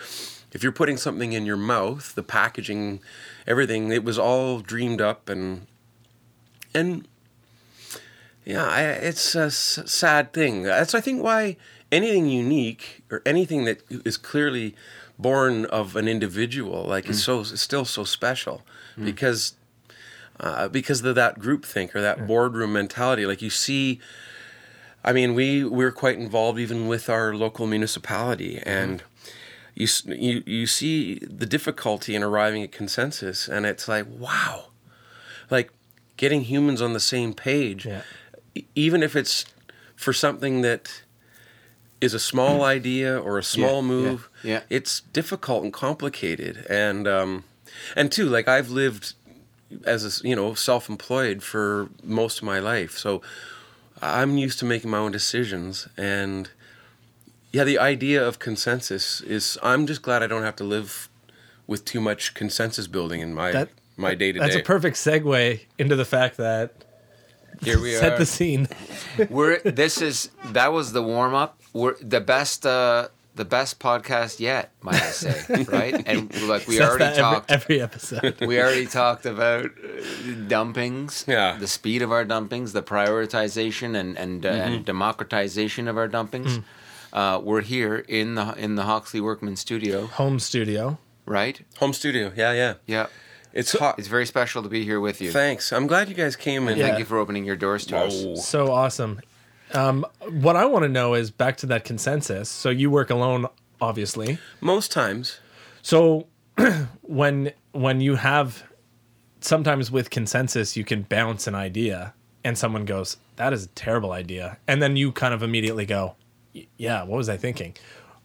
if 0.53 0.63
you're 0.63 0.73
putting 0.73 0.97
something 0.97 1.33
in 1.33 1.47
your 1.47 1.57
mouth 1.57 2.15
the 2.15 2.23
packaging 2.23 3.01
everything 3.47 3.93
it 3.93 4.05
was 4.05 4.19
all 4.19 4.61
dreamed 4.61 5.01
up 5.01 5.29
and 5.29 5.67
and 6.75 7.07
yeah, 8.45 8.67
I, 8.67 8.83
it's 8.83 9.35
a 9.35 9.45
s- 9.45 9.81
sad 9.87 10.33
thing. 10.33 10.63
That's 10.63 10.95
I 10.95 11.01
think 11.01 11.23
why 11.23 11.57
anything 11.93 12.29
unique 12.29 13.03
or 13.11 13.23
anything 13.27 13.65
that 13.65 13.83
is 13.91 14.17
clearly 14.17 14.75
born 15.19 15.67
of 15.67 15.97
an 15.97 16.09
individual 16.09 16.85
like 16.85 17.07
is 17.09 17.21
mm. 17.21 17.25
so 17.25 17.41
is 17.41 17.61
still 17.61 17.85
so 17.85 18.05
special 18.05 18.63
mm. 18.97 19.05
because 19.05 19.55
uh, 20.39 20.69
because 20.69 21.05
of 21.05 21.15
that 21.15 21.39
group 21.39 21.67
think 21.67 21.95
or 21.95 22.01
that 22.01 22.27
boardroom 22.27 22.73
mentality. 22.73 23.27
Like 23.27 23.43
you 23.43 23.51
see, 23.51 24.01
I 25.05 25.13
mean, 25.13 25.35
we 25.35 25.65
we're 25.65 25.93
quite 25.93 26.19
involved 26.19 26.59
even 26.59 26.89
with 26.89 27.11
our 27.11 27.35
local 27.35 27.67
municipality 27.67 28.57
mm-hmm. 28.57 28.69
and. 28.69 29.03
You, 29.73 29.87
you 30.05 30.43
you 30.45 30.67
see 30.67 31.21
the 31.21 31.47
difficulty 31.47 32.15
in 32.15 32.23
arriving 32.23 32.63
at 32.65 32.73
consensus, 32.73 33.49
and 33.49 33.65
it's 33.65 33.89
like 33.89 34.05
wow, 34.11 34.67
like 35.49 35.71
getting 36.19 36.43
humans 36.43 36.83
on 36.83 36.93
the 36.93 37.01
same 37.01 37.33
page 37.33 37.87
Yeah. 37.87 38.03
Even 38.75 39.03
if 39.03 39.15
it's 39.17 39.45
for 39.97 40.13
something 40.13 40.63
that 40.63 41.03
is 42.01 42.15
a 42.15 42.19
small 42.19 42.63
idea 42.65 43.19
or 43.19 43.39
a 43.39 43.43
small 43.43 43.83
Yeah, 43.83 43.89
yeah, 43.89 43.95
move 44.11 44.29
yeah. 44.43 44.61
it's 44.71 45.01
difficult 45.01 45.65
and 45.65 45.73
complicated. 45.73 46.67
And 46.71 47.07
um 47.07 47.45
and 47.97 48.11
two 48.11 48.27
like 48.29 48.49
i've 48.49 48.71
lived 48.71 49.15
as 49.85 50.05
a 50.05 50.29
you 50.29 50.35
know 50.35 50.55
self-employed 50.55 51.43
for 51.43 51.89
most 52.03 52.39
of 52.39 52.45
my 52.45 52.59
life. 52.59 52.97
So 52.99 53.21
i'm 54.03 54.39
used 54.39 54.59
to 54.61 54.65
making 54.65 54.91
my 54.91 54.99
own 54.99 55.13
decisions. 55.13 55.89
And 55.97 56.51
yeah 57.53 57.65
the 57.65 57.79
idea 57.79 58.27
of 58.27 58.39
consensus 58.39 59.21
is 59.21 59.59
i'm 59.63 59.87
just 59.87 60.03
glad 60.03 60.23
i 60.23 60.27
don't 60.27 60.43
have 60.43 60.57
to 60.57 60.65
live 60.65 61.09
with 61.67 61.85
too 61.85 62.01
much 62.01 62.33
consensus 62.35 62.87
building 62.87 63.21
in 63.21 63.35
my 63.35 63.53
That- 63.53 63.69
my 63.97 64.15
day 64.15 64.33
to 64.33 64.39
day 64.39 64.45
That's 64.47 64.57
a 64.57 64.63
perfect 64.63 64.97
segue 64.97 65.61
into 65.79 65.95
the 65.95 66.07
fact 66.07 66.39
that 66.39 66.85
Here 67.63 67.81
we 67.81 67.93
set 67.97 68.13
are. 68.15 68.19
the 68.19 68.27
scene. 68.27 68.69
We're 69.29 69.59
this 69.61 70.01
is 70.01 70.31
that 70.47 70.73
was 70.73 70.93
the 70.93 71.03
warm 71.03 71.35
up. 71.35 71.61
We're 71.73 71.97
the 72.01 72.21
best 72.21 72.65
uh 72.67 73.09
the 73.37 73.45
best 73.45 73.79
podcast 73.79 74.41
yet, 74.41 74.73
might 74.83 74.97
I 74.97 75.11
say, 75.11 75.65
right? 75.65 76.03
And 76.07 76.33
like 76.49 76.67
we 76.67 76.77
Says 76.77 76.89
already 76.89 77.05
that 77.05 77.13
every- 77.13 77.23
talked 77.23 77.51
every, 77.51 77.81
episode. 77.81 78.37
we 78.47 78.61
already 78.61 78.87
talked 78.87 79.25
about 79.25 79.67
uh, 79.67 80.03
dumpings, 80.49 81.27
Yeah. 81.27 81.57
the 81.59 81.69
speed 81.69 82.03
of 82.03 82.11
our 82.13 82.25
dumpings, 82.25 82.73
the 82.73 82.83
prioritization 82.83 83.95
and 83.97 84.19
and, 84.19 84.45
uh, 84.45 84.49
and 84.49 84.85
democratization 84.85 85.89
of 85.89 85.97
our 85.97 86.09
dumpings. 86.09 86.63
Uh, 87.13 87.41
we're 87.43 87.63
here 87.63 87.97
in 88.09 88.35
the 88.35 88.53
in 88.57 88.75
the 88.77 88.83
Hawksley 88.85 89.21
Workman 89.21 89.57
studio, 89.57 90.07
Home 90.07 90.39
studio. 90.39 90.99
right? 91.27 91.61
home 91.79 91.93
studio 91.93 92.33
yeah 92.37 92.53
yeah 92.53 92.75
Yeah, 92.87 93.07
it's 93.53 93.73
hot 93.73 93.99
it's 93.99 94.09
very 94.09 94.27
special 94.27 94.63
to 94.63 94.69
be 94.69 94.85
here 94.85 95.01
with 95.01 95.21
you. 95.21 95.31
Thanks. 95.33 95.73
I'm 95.73 95.87
glad 95.87 96.09
you 96.09 96.15
guys 96.15 96.37
came 96.37 96.69
and 96.69 96.77
Yeah. 96.79 96.87
Thank 96.89 96.99
you 97.01 97.05
for 97.05 97.19
opening 97.19 97.45
your 97.45 97.57
doors 97.57 97.85
to 97.87 97.99
us. 97.99 98.47
So 98.47 98.73
awesome. 98.73 99.21
Um, 99.73 100.05
what 100.29 100.57
I 100.57 100.65
want 100.65 100.83
to 100.85 100.89
know 100.89 101.15
is 101.15 101.31
back 101.31 101.57
to 101.59 101.67
that 101.67 101.85
consensus. 101.85 102.49
So 102.49 102.71
you 102.71 102.91
work 102.91 103.09
alone, 103.11 103.47
obviously. 103.81 104.39
Most 104.61 104.91
times, 104.91 105.39
So 105.83 106.27
when 107.03 107.53
when 107.73 108.01
you 108.01 108.17
have 108.17 108.65
sometimes 109.41 109.91
with 109.91 110.11
consensus 110.11 110.77
you 110.77 110.85
can 110.85 111.03
bounce 111.03 111.47
an 111.47 111.55
idea 111.55 112.13
and 112.45 112.59
someone 112.59 112.85
goes 112.85 113.17
that 113.37 113.53
is 113.53 113.65
a 113.65 113.69
terrible 113.69 114.13
idea 114.13 114.59
and 114.69 114.83
then 114.83 114.97
you 114.97 115.13
kind 115.13 115.33
of 115.33 115.43
immediately 115.43 115.87
go 115.87 116.15
"Y- 116.55 116.67
yeah 116.77 117.03
what 117.03 117.17
was 117.17 117.29
i 117.31 117.37
thinking 117.39 117.75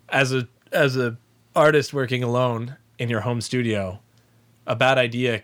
as 0.09 0.33
a 0.33 0.45
as 0.73 0.97
a 0.97 1.15
artist 1.55 1.93
working 1.93 2.21
alone 2.23 2.75
in 2.99 3.07
your 3.09 3.21
home 3.21 3.39
studio 3.39 3.99
a 4.67 4.75
bad 4.75 4.97
idea 4.97 5.43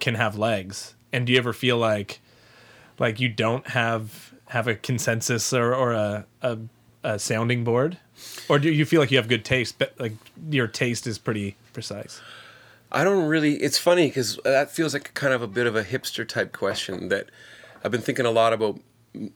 can 0.00 0.14
have 0.14 0.36
legs. 0.36 0.94
And 1.12 1.26
do 1.26 1.32
you 1.32 1.38
ever 1.38 1.52
feel 1.52 1.78
like 1.78 2.20
like 2.98 3.20
you 3.20 3.28
don't 3.28 3.68
have 3.68 4.34
have 4.46 4.68
a 4.68 4.74
consensus 4.74 5.52
or, 5.52 5.74
or 5.74 5.92
a, 5.92 6.26
a 6.42 6.58
a 7.04 7.18
sounding 7.18 7.64
board? 7.64 7.98
Or 8.48 8.58
do 8.58 8.70
you 8.70 8.84
feel 8.84 9.00
like 9.00 9.10
you 9.10 9.16
have 9.16 9.28
good 9.28 9.44
taste 9.44 9.78
but 9.78 9.94
like 9.98 10.12
your 10.50 10.66
taste 10.66 11.06
is 11.06 11.18
pretty 11.18 11.56
precise? 11.72 12.20
I 12.90 13.04
don't 13.04 13.26
really. 13.26 13.54
It's 13.54 13.78
funny 13.78 14.08
because 14.08 14.38
that 14.44 14.70
feels 14.70 14.92
like 14.92 15.14
kind 15.14 15.32
of 15.32 15.40
a 15.40 15.46
bit 15.46 15.66
of 15.66 15.74
a 15.74 15.82
hipster 15.82 16.28
type 16.28 16.52
question 16.52 17.08
that 17.08 17.26
I've 17.82 17.90
been 17.90 18.02
thinking 18.02 18.26
a 18.26 18.30
lot 18.30 18.52
about 18.52 18.80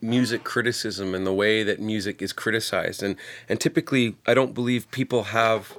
music 0.00 0.44
criticism 0.44 1.14
and 1.14 1.26
the 1.26 1.32
way 1.32 1.62
that 1.62 1.80
music 1.80 2.20
is 2.20 2.32
criticized. 2.32 3.02
And 3.02 3.16
and 3.48 3.60
typically 3.60 4.16
I 4.26 4.34
don't 4.34 4.54
believe 4.54 4.90
people 4.90 5.24
have 5.24 5.78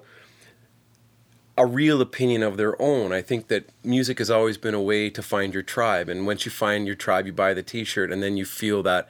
a 1.57 1.65
real 1.65 2.01
opinion 2.01 2.43
of 2.43 2.55
their 2.55 2.79
own. 2.79 3.11
I 3.11 3.21
think 3.21 3.47
that 3.47 3.69
music 3.83 4.19
has 4.19 4.29
always 4.29 4.57
been 4.57 4.75
a 4.75 4.81
way 4.81 5.09
to 5.09 5.23
find 5.23 5.53
your 5.53 5.63
tribe 5.63 6.07
and 6.07 6.25
once 6.25 6.45
you 6.45 6.51
find 6.51 6.85
your 6.85 6.95
tribe 6.95 7.25
you 7.25 7.33
buy 7.33 7.53
the 7.53 7.63
t-shirt 7.63 8.11
and 8.11 8.21
then 8.21 8.37
you 8.37 8.45
feel 8.45 8.83
that 8.83 9.07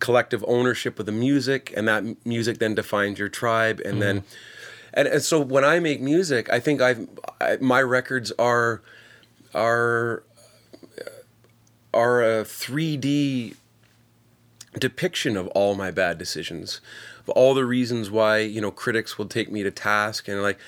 collective 0.00 0.44
ownership 0.46 0.98
of 0.98 1.06
the 1.06 1.12
music 1.12 1.72
and 1.76 1.86
that 1.88 2.04
music 2.26 2.58
then 2.58 2.74
defines 2.74 3.18
your 3.18 3.28
tribe 3.28 3.80
and 3.84 4.02
then 4.02 4.20
mm-hmm. 4.20 4.26
and, 4.94 5.08
and 5.08 5.22
so 5.22 5.40
when 5.40 5.64
I 5.64 5.78
make 5.78 6.00
music, 6.00 6.50
I 6.50 6.60
think 6.60 6.80
I've 6.80 7.08
I, 7.40 7.56
my 7.60 7.80
records 7.82 8.32
are 8.32 8.82
are 9.54 10.24
uh, 10.98 11.10
are 11.94 12.22
a 12.22 12.44
3D 12.44 13.54
depiction 14.78 15.36
of 15.36 15.46
all 15.48 15.74
my 15.74 15.90
bad 15.90 16.18
decisions, 16.18 16.80
of 17.20 17.30
all 17.30 17.54
the 17.54 17.64
reasons 17.64 18.10
why 18.10 18.38
you 18.38 18.60
know 18.60 18.70
critics 18.70 19.16
will 19.16 19.26
take 19.26 19.50
me 19.50 19.62
to 19.62 19.70
task 19.70 20.28
and 20.28 20.42
like 20.42 20.58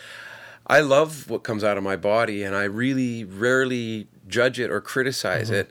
I 0.68 0.80
love 0.80 1.30
what 1.30 1.42
comes 1.42 1.64
out 1.64 1.78
of 1.78 1.82
my 1.82 1.96
body 1.96 2.42
and 2.42 2.54
I 2.54 2.64
really 2.64 3.24
rarely 3.24 4.08
judge 4.26 4.60
it 4.60 4.70
or 4.70 4.80
criticize 4.80 5.50
it, 5.50 5.70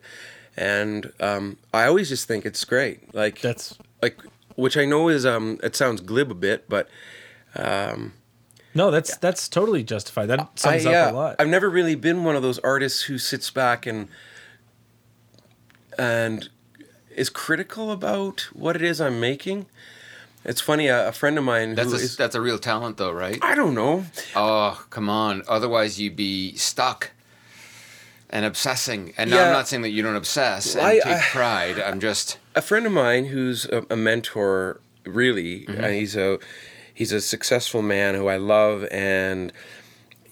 and 0.57 1.13
um, 1.19 1.57
I 1.73 1.85
always 1.85 2.09
just 2.09 2.27
think 2.27 2.45
it's 2.45 2.63
great. 2.65 3.13
Like 3.13 3.39
that's 3.41 3.77
like 4.01 4.19
which 4.55 4.75
I 4.75 4.85
know 4.85 5.07
is 5.07 5.25
um 5.25 5.59
it 5.63 5.75
sounds 5.75 6.01
glib 6.01 6.31
a 6.31 6.35
bit, 6.35 6.67
but 6.67 6.89
no 8.73 8.91
that's 8.91 9.15
that's 9.17 9.47
totally 9.47 9.83
justified. 9.83 10.27
That 10.27 10.59
sums 10.59 10.85
I, 10.85 10.93
up 10.93 11.07
uh, 11.07 11.11
a 11.11 11.15
lot. 11.15 11.35
I've 11.39 11.47
never 11.47 11.69
really 11.69 11.95
been 11.95 12.23
one 12.23 12.35
of 12.35 12.41
those 12.41 12.59
artists 12.59 13.03
who 13.03 13.17
sits 13.17 13.51
back 13.51 13.85
and 13.85 14.07
and 15.97 16.49
is 17.15 17.29
critical 17.29 17.91
about 17.91 18.41
what 18.53 18.75
it 18.75 18.81
is 18.81 19.01
I'm 19.01 19.19
making. 19.19 19.65
It's 20.45 20.61
funny, 20.61 20.87
a, 20.87 21.09
a 21.09 21.11
friend 21.11 21.37
of 21.37 21.43
mine 21.43 21.75
That's 21.75 21.89
who 21.91 21.95
a, 21.97 21.99
is- 21.99 22.15
that's 22.17 22.35
a 22.35 22.41
real 22.41 22.57
talent, 22.59 22.97
though, 22.97 23.11
right? 23.11 23.37
I 23.41 23.53
don't 23.55 23.73
know. 23.73 24.05
Oh, 24.35 24.83
come 24.89 25.09
on. 25.09 25.43
Otherwise, 25.47 25.99
you'd 25.99 26.15
be 26.15 26.55
stuck 26.55 27.11
and 28.29 28.45
obsessing. 28.45 29.13
And 29.17 29.29
now 29.29 29.37
Yeah. 29.37 29.45
I'm 29.47 29.53
not 29.53 29.67
saying 29.67 29.81
that 29.83 29.89
you 29.89 30.03
don't 30.03 30.15
obsess 30.15 30.75
and 30.75 30.85
I- 30.85 30.93
take 30.95 31.05
I- 31.05 31.21
pride. 31.21 31.79
I'm 31.79 31.99
just. 31.99 32.37
a 32.55 32.61
friend 32.61 32.85
of 32.85 32.91
mine 32.91 33.25
who's 33.25 33.65
a, 33.65 33.85
a 33.89 33.95
mentor 33.95 34.79
really 35.05 35.65
Mm-hmm. 35.65 35.83
uh, 35.83 35.87
he's 35.87 36.15
a 36.17 36.37
he's 36.93 37.13
a 37.13 37.21
successful 37.21 37.81
man 37.81 38.13
who 38.15 38.27
I 38.27 38.35
love 38.35 38.85
and 38.91 39.53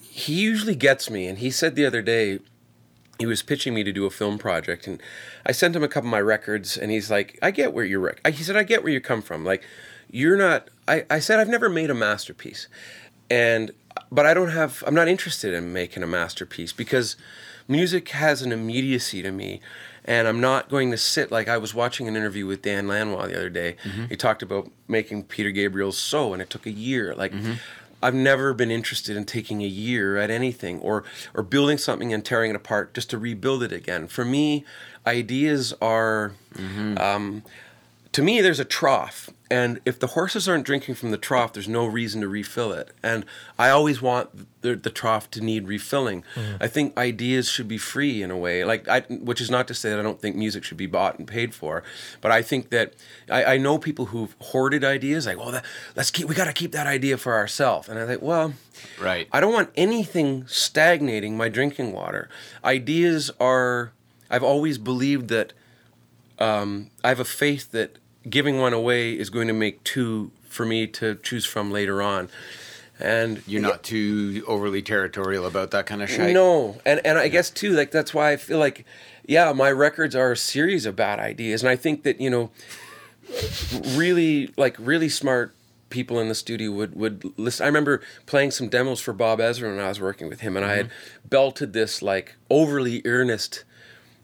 he 0.02 0.34
usually 0.34 0.74
gets 0.74 1.08
me 1.08 1.26
and 1.26 1.38
he 1.38 1.50
said 1.50 1.76
the 1.76 1.86
other 1.86 2.02
day 2.02 2.40
he 3.18 3.24
was 3.24 3.40
pitching 3.42 3.72
me 3.72 3.82
to 3.84 3.92
do 3.92 4.04
a 4.04 4.10
film 4.10 4.36
project 4.36 4.86
and 4.86 5.00
I 5.46 5.52
sent 5.52 5.74
him 5.74 5.82
a 5.82 5.88
couple 5.88 6.08
of 6.08 6.10
my 6.10 6.20
records 6.20 6.76
and 6.76 6.90
he's 6.90 7.10
like, 7.10 7.38
I 7.40 7.50
get 7.52 7.72
where 7.72 7.86
you're, 7.86 8.00
rec-. 8.00 8.26
he 8.26 8.42
said, 8.42 8.56
I 8.56 8.64
get 8.64 8.82
where 8.82 8.92
you 8.92 9.00
come 9.00 9.22
from. 9.22 9.44
Like, 9.46 9.62
you're 10.10 10.36
not, 10.36 10.68
I, 10.86 11.04
I 11.10 11.18
said, 11.18 11.38
I've 11.38 11.48
never 11.48 11.68
made 11.68 11.90
a 11.90 11.94
masterpiece. 11.94 12.68
And, 13.30 13.72
but 14.10 14.26
I 14.26 14.34
don't 14.34 14.50
have, 14.50 14.84
I'm 14.86 14.94
not 14.94 15.08
interested 15.08 15.54
in 15.54 15.72
making 15.72 16.02
a 16.02 16.06
masterpiece 16.06 16.72
because 16.72 17.16
music 17.68 18.10
has 18.10 18.42
an 18.42 18.52
immediacy 18.52 19.22
to 19.22 19.30
me. 19.30 19.60
And 20.04 20.28
I'm 20.28 20.40
not 20.40 20.68
going 20.68 20.92
to 20.92 20.96
sit 20.96 21.32
like 21.32 21.48
I 21.48 21.58
was 21.58 21.74
watching 21.74 22.06
an 22.06 22.14
interview 22.14 22.46
with 22.46 22.62
Dan 22.62 22.86
Lanois 22.86 23.26
the 23.26 23.36
other 23.36 23.50
day. 23.50 23.76
Mm-hmm. 23.82 24.04
He 24.04 24.16
talked 24.16 24.40
about 24.40 24.70
making 24.86 25.24
Peter 25.24 25.50
Gabriel's 25.50 25.98
So, 25.98 26.32
and 26.32 26.40
it 26.40 26.48
took 26.48 26.64
a 26.64 26.70
year. 26.70 27.12
Like, 27.16 27.32
mm-hmm. 27.32 27.54
I've 28.02 28.14
never 28.14 28.54
been 28.54 28.70
interested 28.70 29.16
in 29.16 29.24
taking 29.24 29.62
a 29.62 29.66
year 29.66 30.16
at 30.16 30.30
anything 30.30 30.78
or 30.80 31.02
or 31.34 31.42
building 31.42 31.76
something 31.78 32.12
and 32.12 32.24
tearing 32.24 32.50
it 32.50 32.56
apart 32.56 32.94
just 32.94 33.10
to 33.10 33.18
rebuild 33.18 33.64
it 33.64 33.72
again. 33.72 34.06
For 34.06 34.24
me, 34.24 34.64
ideas 35.06 35.74
are 35.80 36.34
mm-hmm. 36.54 36.98
um, 36.98 37.42
to 38.12 38.22
me 38.22 38.40
there's 38.40 38.60
a 38.60 38.64
trough 38.64 39.30
and 39.50 39.80
if 39.84 39.98
the 39.98 40.08
horses 40.08 40.48
aren't 40.48 40.64
drinking 40.64 40.94
from 40.94 41.10
the 41.10 41.16
trough 41.16 41.52
there's 41.52 41.68
no 41.68 41.86
reason 41.86 42.20
to 42.20 42.28
refill 42.28 42.72
it 42.72 42.90
and 43.02 43.24
i 43.58 43.68
always 43.70 44.02
want 44.02 44.28
the, 44.62 44.74
the 44.74 44.90
trough 44.90 45.30
to 45.30 45.40
need 45.40 45.68
refilling 45.68 46.24
i 46.60 46.66
think 46.66 46.96
ideas 46.96 47.48
should 47.48 47.68
be 47.68 47.78
free 47.78 48.22
in 48.22 48.30
a 48.30 48.36
way 48.36 48.64
like 48.64 48.88
I, 48.88 49.00
which 49.08 49.40
is 49.40 49.50
not 49.50 49.68
to 49.68 49.74
say 49.74 49.90
that 49.90 49.98
i 49.98 50.02
don't 50.02 50.20
think 50.20 50.36
music 50.36 50.64
should 50.64 50.76
be 50.76 50.86
bought 50.86 51.18
and 51.18 51.28
paid 51.28 51.54
for 51.54 51.82
but 52.20 52.32
i 52.32 52.42
think 52.42 52.70
that 52.70 52.94
i, 53.30 53.54
I 53.54 53.56
know 53.58 53.78
people 53.78 54.06
who've 54.06 54.34
hoarded 54.40 54.82
ideas 54.84 55.26
like 55.26 55.38
well 55.38 55.52
that, 55.52 55.64
let's 55.94 56.10
keep 56.10 56.28
we 56.28 56.34
got 56.34 56.46
to 56.46 56.52
keep 56.52 56.72
that 56.72 56.86
idea 56.86 57.16
for 57.16 57.34
ourselves 57.34 57.88
and 57.88 57.98
i 57.98 58.06
think 58.06 58.22
well 58.22 58.54
Right. 59.00 59.28
I 59.32 59.40
don't 59.40 59.52
want 59.52 59.70
anything 59.74 60.46
stagnating 60.46 61.36
my 61.36 61.48
drinking 61.48 61.92
water. 61.92 62.28
Ideas 62.64 63.30
are. 63.40 63.92
I've 64.30 64.42
always 64.42 64.78
believed 64.78 65.28
that. 65.28 65.52
Um, 66.38 66.90
I 67.02 67.08
have 67.08 67.20
a 67.20 67.24
faith 67.24 67.70
that 67.72 67.96
giving 68.28 68.58
one 68.58 68.72
away 68.72 69.12
is 69.12 69.30
going 69.30 69.48
to 69.48 69.54
make 69.54 69.82
two 69.84 70.30
for 70.48 70.64
me 70.64 70.86
to 70.86 71.16
choose 71.16 71.44
from 71.44 71.70
later 71.70 72.00
on, 72.02 72.28
and 72.98 73.42
You're 73.46 73.62
not 73.62 73.82
too 73.82 74.42
overly 74.46 74.82
territorial 74.82 75.44
about 75.44 75.70
that 75.72 75.86
kind 75.86 76.02
of 76.02 76.08
shit. 76.08 76.32
no, 76.32 76.78
and 76.84 77.00
and 77.04 77.18
I 77.18 77.28
guess 77.28 77.50
too, 77.50 77.72
like 77.72 77.90
that's 77.90 78.14
why 78.14 78.32
I 78.32 78.36
feel 78.36 78.58
like, 78.58 78.84
yeah, 79.26 79.52
my 79.52 79.70
records 79.70 80.16
are 80.16 80.32
a 80.32 80.36
series 80.36 80.86
of 80.86 80.96
bad 80.96 81.18
ideas, 81.18 81.62
and 81.62 81.68
I 81.68 81.76
think 81.76 82.04
that 82.04 82.20
you 82.20 82.30
know, 82.30 82.50
really 83.94 84.50
like 84.56 84.76
really 84.78 85.08
smart 85.08 85.54
people 85.90 86.18
in 86.18 86.28
the 86.28 86.34
studio 86.34 86.70
would 86.72 86.94
would 86.96 87.32
listen. 87.36 87.64
I 87.64 87.66
remember 87.66 88.00
playing 88.24 88.50
some 88.50 88.68
demos 88.68 89.00
for 89.00 89.12
Bob 89.12 89.38
Ezrin 89.38 89.76
when 89.76 89.84
I 89.84 89.88
was 89.88 90.00
working 90.00 90.28
with 90.28 90.40
him, 90.40 90.56
and 90.56 90.64
I 90.64 90.76
had 90.76 90.86
mm-hmm. 90.86 91.28
belted 91.28 91.72
this 91.72 92.02
like 92.02 92.36
overly 92.50 93.02
earnest 93.04 93.64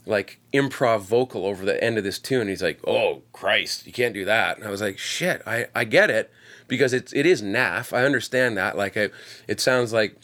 like 0.06 0.40
improv 0.52 1.00
vocal 1.00 1.46
over 1.46 1.64
the 1.64 1.82
end 1.82 1.98
of 1.98 2.04
this 2.04 2.18
tune. 2.18 2.48
He's 2.48 2.62
like, 2.62 2.80
"Oh 2.86 3.22
Christ, 3.32 3.86
you 3.86 3.92
can't 3.92 4.14
do 4.14 4.24
that." 4.24 4.58
And 4.58 4.66
I 4.66 4.70
was 4.70 4.80
like, 4.80 4.98
"Shit, 4.98 5.42
I 5.46 5.66
I 5.74 5.84
get 5.84 6.10
it." 6.10 6.30
Because 6.68 6.92
it's 6.92 7.12
it 7.12 7.26
is 7.26 7.42
naff. 7.42 7.92
I 7.92 8.04
understand 8.04 8.56
that. 8.56 8.76
Like 8.76 8.96
I, 8.96 9.10
it 9.46 9.60
sounds 9.60 9.92
like 9.92 10.16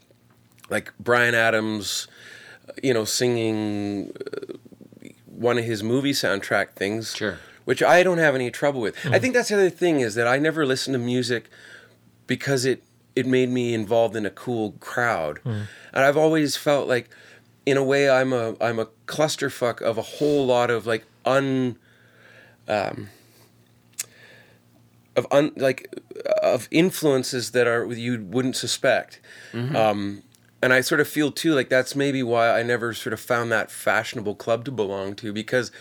like 0.71 0.93
Bryan 0.99 1.35
Adams, 1.35 2.09
uh, 2.69 2.73
you 2.83 2.95
know, 2.95 3.05
singing 3.05 4.13
uh, 4.21 4.55
one 5.27 5.59
of 5.59 5.65
his 5.65 5.83
movie 5.83 6.13
soundtrack 6.13 6.73
things. 6.73 7.15
Sure. 7.15 7.39
Which 7.65 7.83
I 7.83 8.03
don't 8.03 8.19
have 8.19 8.35
any 8.35 8.51
trouble 8.51 8.81
with. 8.81 8.97
I 9.05 9.09
hmm. 9.11 9.19
think 9.19 9.35
that's 9.35 9.51
the 9.51 9.57
other 9.57 9.71
thing 9.71 10.01
is 10.01 10.15
that 10.15 10.27
I 10.27 10.39
never 10.39 10.65
listen 10.65 10.95
to 10.95 10.99
music 10.99 11.51
because 12.27 12.65
it 12.65 12.83
it 13.15 13.27
made 13.27 13.51
me 13.51 13.75
involved 13.75 14.17
in 14.17 14.25
a 14.25 14.31
cool 14.31 14.73
crowd, 14.81 15.39
hmm. 15.39 15.63
and 15.93 16.05
I've 16.05 16.17
always 16.17 16.57
felt 16.57 16.87
like, 16.87 17.11
in 17.69 17.77
a 17.77 17.85
way, 17.85 18.09
I'm 18.09 18.33
a 18.33 18.57
I'm 18.61 18.79
a 18.79 18.87
clusterfuck 19.07 19.83
of 19.83 19.99
a 19.99 20.03
whole 20.03 20.47
lot 20.47 20.71
of 20.71 20.87
like 20.87 21.05
un. 21.25 21.77
Um, 22.67 23.09
of 25.17 25.27
un, 25.31 25.53
like 25.57 25.93
of 26.43 26.69
influences 26.71 27.51
that 27.51 27.67
are 27.67 27.87
you 27.93 28.25
wouldn't 28.25 28.57
suspect, 28.57 29.21
um, 29.75 30.23
and 30.63 30.73
I 30.73 30.81
sort 30.81 31.01
of 31.01 31.09
feel 31.09 31.33
too 31.33 31.55
like 31.55 31.69
that's 31.69 31.97
maybe 31.97 32.23
why 32.23 32.59
I 32.59 32.63
never 32.63 32.95
sort 32.95 33.13
of 33.13 33.21
found 33.21 33.51
that 33.51 33.71
fashionable 33.71 34.37
club 34.37 34.65
to 34.67 34.71
belong 34.71 35.15
to 35.17 35.33
because 35.33 35.73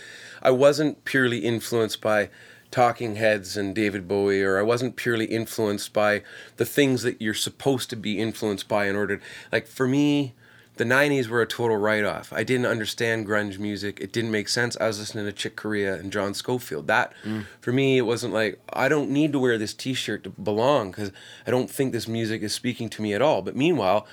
I 0.42 0.52
wasn't 0.52 1.06
purely 1.06 1.40
influenced 1.40 2.02
by 2.02 2.30
Talking 2.72 3.16
Heads 3.16 3.56
and 3.58 3.74
David 3.76 4.08
Bowie, 4.08 4.44
or 4.44 4.58
I 4.60 4.62
wasn't 4.62 4.96
purely 4.96 5.26
influenced 5.26 5.94
by 5.94 6.24
the 6.58 6.66
things 6.66 7.04
that 7.04 7.22
you're 7.22 7.34
supposed 7.34 7.90
to 7.92 7.96
be 7.96 8.20
influenced 8.20 8.68
by 8.68 8.88
in 8.88 8.96
order. 8.96 9.18
To, 9.18 9.24
Like 9.52 9.68
for 9.68 9.88
me, 9.88 10.34
the 10.78 10.84
'90s 10.84 11.28
were 11.28 11.42
a 11.42 11.48
total 11.48 11.78
write-off. 11.78 12.32
I 12.34 12.44
didn't 12.44 12.66
understand 12.66 13.28
grunge 13.28 13.60
music. 13.60 14.00
It 14.00 14.12
didn't 14.12 14.32
make 14.32 14.50
sense. 14.50 14.78
I 14.80 14.88
was 14.88 15.00
listening 15.00 15.26
to 15.26 15.32
Chick 15.32 15.56
Corea 15.56 15.96
and 15.96 16.12
John 16.12 16.34
Scofield. 16.34 16.88
That 16.88 17.14
mm. 17.24 17.46
for 17.60 17.72
me, 17.72 17.98
it 17.98 18.04
wasn't 18.04 18.34
like 18.34 18.60
I 18.72 18.88
don't 18.88 19.10
need 19.10 19.32
to 19.34 19.40
wear 19.40 19.58
this 19.58 19.74
T-shirt 19.74 20.24
to 20.24 20.30
belong 20.30 20.92
because 20.92 21.12
I 21.46 21.52
don't 21.52 21.70
think 21.70 21.92
this 21.94 22.08
music 22.08 22.42
is 22.42 22.54
speaking 22.54 22.90
to 22.90 23.02
me 23.02 23.14
at 23.14 23.22
all. 23.22 23.42
But 23.42 23.56
meanwhile, 23.56 24.08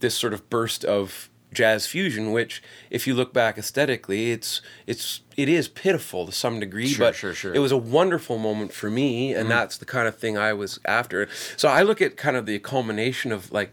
this 0.00 0.14
sort 0.14 0.32
of 0.32 0.48
burst 0.50 0.84
of 0.84 1.28
jazz 1.52 1.86
fusion, 1.86 2.32
which 2.32 2.62
if 2.90 3.06
you 3.06 3.14
look 3.14 3.32
back 3.32 3.58
aesthetically, 3.58 4.32
it's 4.32 4.60
it's 4.86 5.22
it 5.36 5.48
is 5.48 5.68
pitiful 5.68 6.26
to 6.26 6.32
some 6.32 6.60
degree, 6.60 6.88
Sure, 6.88 7.06
but 7.06 7.14
sure, 7.14 7.34
sure. 7.34 7.54
it 7.54 7.58
was 7.58 7.72
a 7.72 7.76
wonderful 7.76 8.38
moment 8.38 8.72
for 8.72 8.90
me, 8.90 9.34
and 9.34 9.46
mm. 9.46 9.50
that's 9.50 9.78
the 9.78 9.84
kind 9.84 10.08
of 10.08 10.16
thing 10.16 10.36
I 10.36 10.52
was 10.52 10.78
after. 10.84 11.28
So 11.56 11.68
I 11.68 11.82
look 11.82 12.02
at 12.02 12.16
kind 12.16 12.36
of 12.36 12.46
the 12.46 12.58
culmination 12.58 13.32
of 13.32 13.50
like 13.52 13.72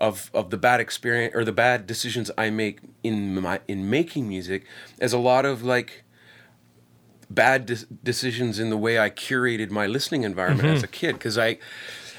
of 0.00 0.30
of 0.32 0.50
the 0.50 0.56
bad 0.56 0.80
experience 0.80 1.34
or 1.34 1.44
the 1.44 1.52
bad 1.52 1.86
decisions 1.86 2.30
I 2.38 2.50
make 2.50 2.80
in 3.02 3.40
my 3.40 3.60
in 3.68 3.90
making 3.90 4.28
music 4.28 4.64
as 5.00 5.12
a 5.12 5.18
lot 5.18 5.44
of 5.44 5.62
like 5.62 6.04
bad 7.28 7.66
de- 7.66 7.86
decisions 8.02 8.58
in 8.58 8.70
the 8.70 8.76
way 8.76 8.98
I 8.98 9.10
curated 9.10 9.70
my 9.70 9.86
listening 9.86 10.24
environment 10.24 10.68
as 10.68 10.78
mm-hmm. 10.78 10.84
a 10.84 10.88
kid. 10.88 11.12
Because 11.12 11.38
I 11.38 11.58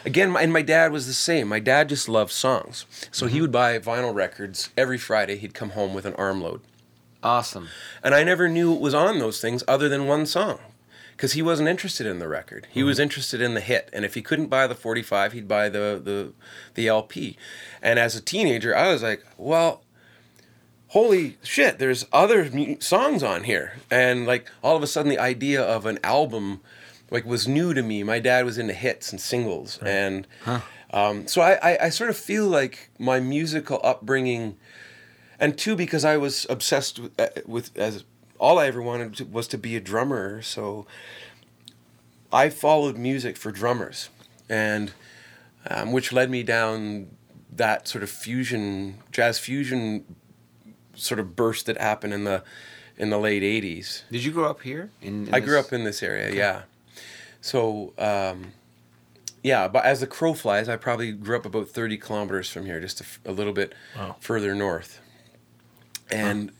again 0.05 0.31
my, 0.31 0.41
and 0.41 0.53
my 0.53 0.61
dad 0.61 0.91
was 0.91 1.07
the 1.07 1.13
same. 1.13 1.47
My 1.47 1.59
dad 1.59 1.89
just 1.89 2.07
loved 2.07 2.31
songs. 2.31 2.85
So 3.11 3.25
he 3.25 3.35
mm-hmm. 3.35 3.41
would 3.41 3.51
buy 3.51 3.79
vinyl 3.79 4.13
records 4.13 4.69
every 4.77 4.97
Friday. 4.97 5.37
He'd 5.37 5.53
come 5.53 5.71
home 5.71 5.93
with 5.93 6.05
an 6.05 6.13
armload. 6.13 6.61
Awesome. 7.23 7.67
and 8.03 8.15
I 8.15 8.23
never 8.23 8.49
knew 8.49 8.71
what 8.71 8.81
was 8.81 8.95
on 8.95 9.19
those 9.19 9.39
things 9.39 9.63
other 9.67 9.87
than 9.87 10.07
one 10.07 10.25
song. 10.25 10.57
Because 11.21 11.33
he 11.33 11.43
wasn't 11.43 11.69
interested 11.69 12.07
in 12.07 12.17
the 12.17 12.27
record. 12.27 12.65
He 12.71 12.81
was 12.81 12.97
interested 12.97 13.41
in 13.41 13.53
the 13.53 13.61
hit. 13.61 13.91
And 13.93 14.03
if 14.03 14.15
he 14.15 14.23
couldn't 14.23 14.47
buy 14.47 14.65
the 14.65 14.73
45, 14.73 15.33
he'd 15.33 15.47
buy 15.47 15.69
the, 15.69 16.01
the, 16.03 16.33
the 16.73 16.87
LP. 16.87 17.37
And 17.79 17.99
as 17.99 18.15
a 18.15 18.21
teenager, 18.21 18.75
I 18.75 18.91
was 18.91 19.03
like, 19.03 19.23
well, 19.37 19.83
holy 20.87 21.37
shit, 21.43 21.77
there's 21.77 22.07
other 22.11 22.49
songs 22.79 23.21
on 23.21 23.43
here. 23.43 23.73
And 23.91 24.25
like 24.25 24.49
all 24.63 24.75
of 24.75 24.81
a 24.81 24.87
sudden, 24.87 25.11
the 25.11 25.19
idea 25.19 25.61
of 25.61 25.85
an 25.85 25.99
album 26.03 26.61
like 27.11 27.23
was 27.23 27.47
new 27.47 27.75
to 27.75 27.83
me. 27.83 28.01
My 28.01 28.17
dad 28.17 28.43
was 28.43 28.57
into 28.57 28.73
hits 28.73 29.11
and 29.11 29.21
singles. 29.21 29.77
And 29.83 30.25
um, 30.89 31.27
so 31.27 31.41
I, 31.41 31.51
I, 31.61 31.85
I 31.85 31.89
sort 31.89 32.09
of 32.09 32.17
feel 32.17 32.47
like 32.47 32.89
my 32.97 33.19
musical 33.19 33.79
upbringing 33.83 34.57
and 35.39 35.55
two 35.55 35.75
because 35.75 36.03
I 36.03 36.17
was 36.17 36.47
obsessed 36.49 36.97
with, 36.97 37.21
uh, 37.21 37.27
with 37.45 37.77
as 37.77 38.05
all 38.41 38.57
I 38.59 38.65
ever 38.67 38.81
wanted 38.81 39.13
to, 39.17 39.25
was 39.25 39.47
to 39.49 39.57
be 39.57 39.75
a 39.75 39.79
drummer. 39.79 40.41
So 40.41 40.85
I 42.33 42.49
followed 42.49 42.97
music 42.97 43.37
for 43.37 43.51
drummers, 43.51 44.09
and 44.49 44.91
um, 45.69 45.91
which 45.91 46.11
led 46.11 46.29
me 46.29 46.43
down 46.43 47.07
that 47.55 47.87
sort 47.87 48.03
of 48.03 48.09
fusion, 48.09 48.97
jazz 49.11 49.37
fusion, 49.39 50.03
sort 50.95 51.19
of 51.19 51.35
burst 51.35 51.67
that 51.67 51.77
happened 51.79 52.13
in 52.13 52.23
the 52.23 52.43
in 52.97 53.09
the 53.11 53.17
late 53.19 53.43
'80s. 53.43 54.03
Did 54.11 54.23
you 54.23 54.31
grow 54.31 54.49
up 54.49 54.61
here? 54.61 54.89
In, 55.01 55.27
in 55.27 55.33
I 55.33 55.39
grew 55.39 55.59
up 55.59 55.71
in 55.71 55.83
this 55.83 56.01
area, 56.01 56.33
yeah. 56.33 56.63
So, 57.41 57.93
um, 57.97 58.53
yeah, 59.43 59.67
but 59.67 59.83
as 59.85 59.99
the 60.01 60.07
crow 60.07 60.33
flies, 60.35 60.69
I 60.69 60.75
probably 60.77 61.11
grew 61.11 61.35
up 61.35 61.45
about 61.45 61.67
30 61.69 61.97
kilometers 61.97 62.47
from 62.49 62.67
here, 62.67 62.79
just 62.79 63.01
a, 63.01 63.03
f- 63.03 63.19
a 63.25 63.31
little 63.31 63.53
bit 63.53 63.73
Wow. 63.97 64.15
further 64.19 64.53
north. 64.53 64.99
And 66.11 66.51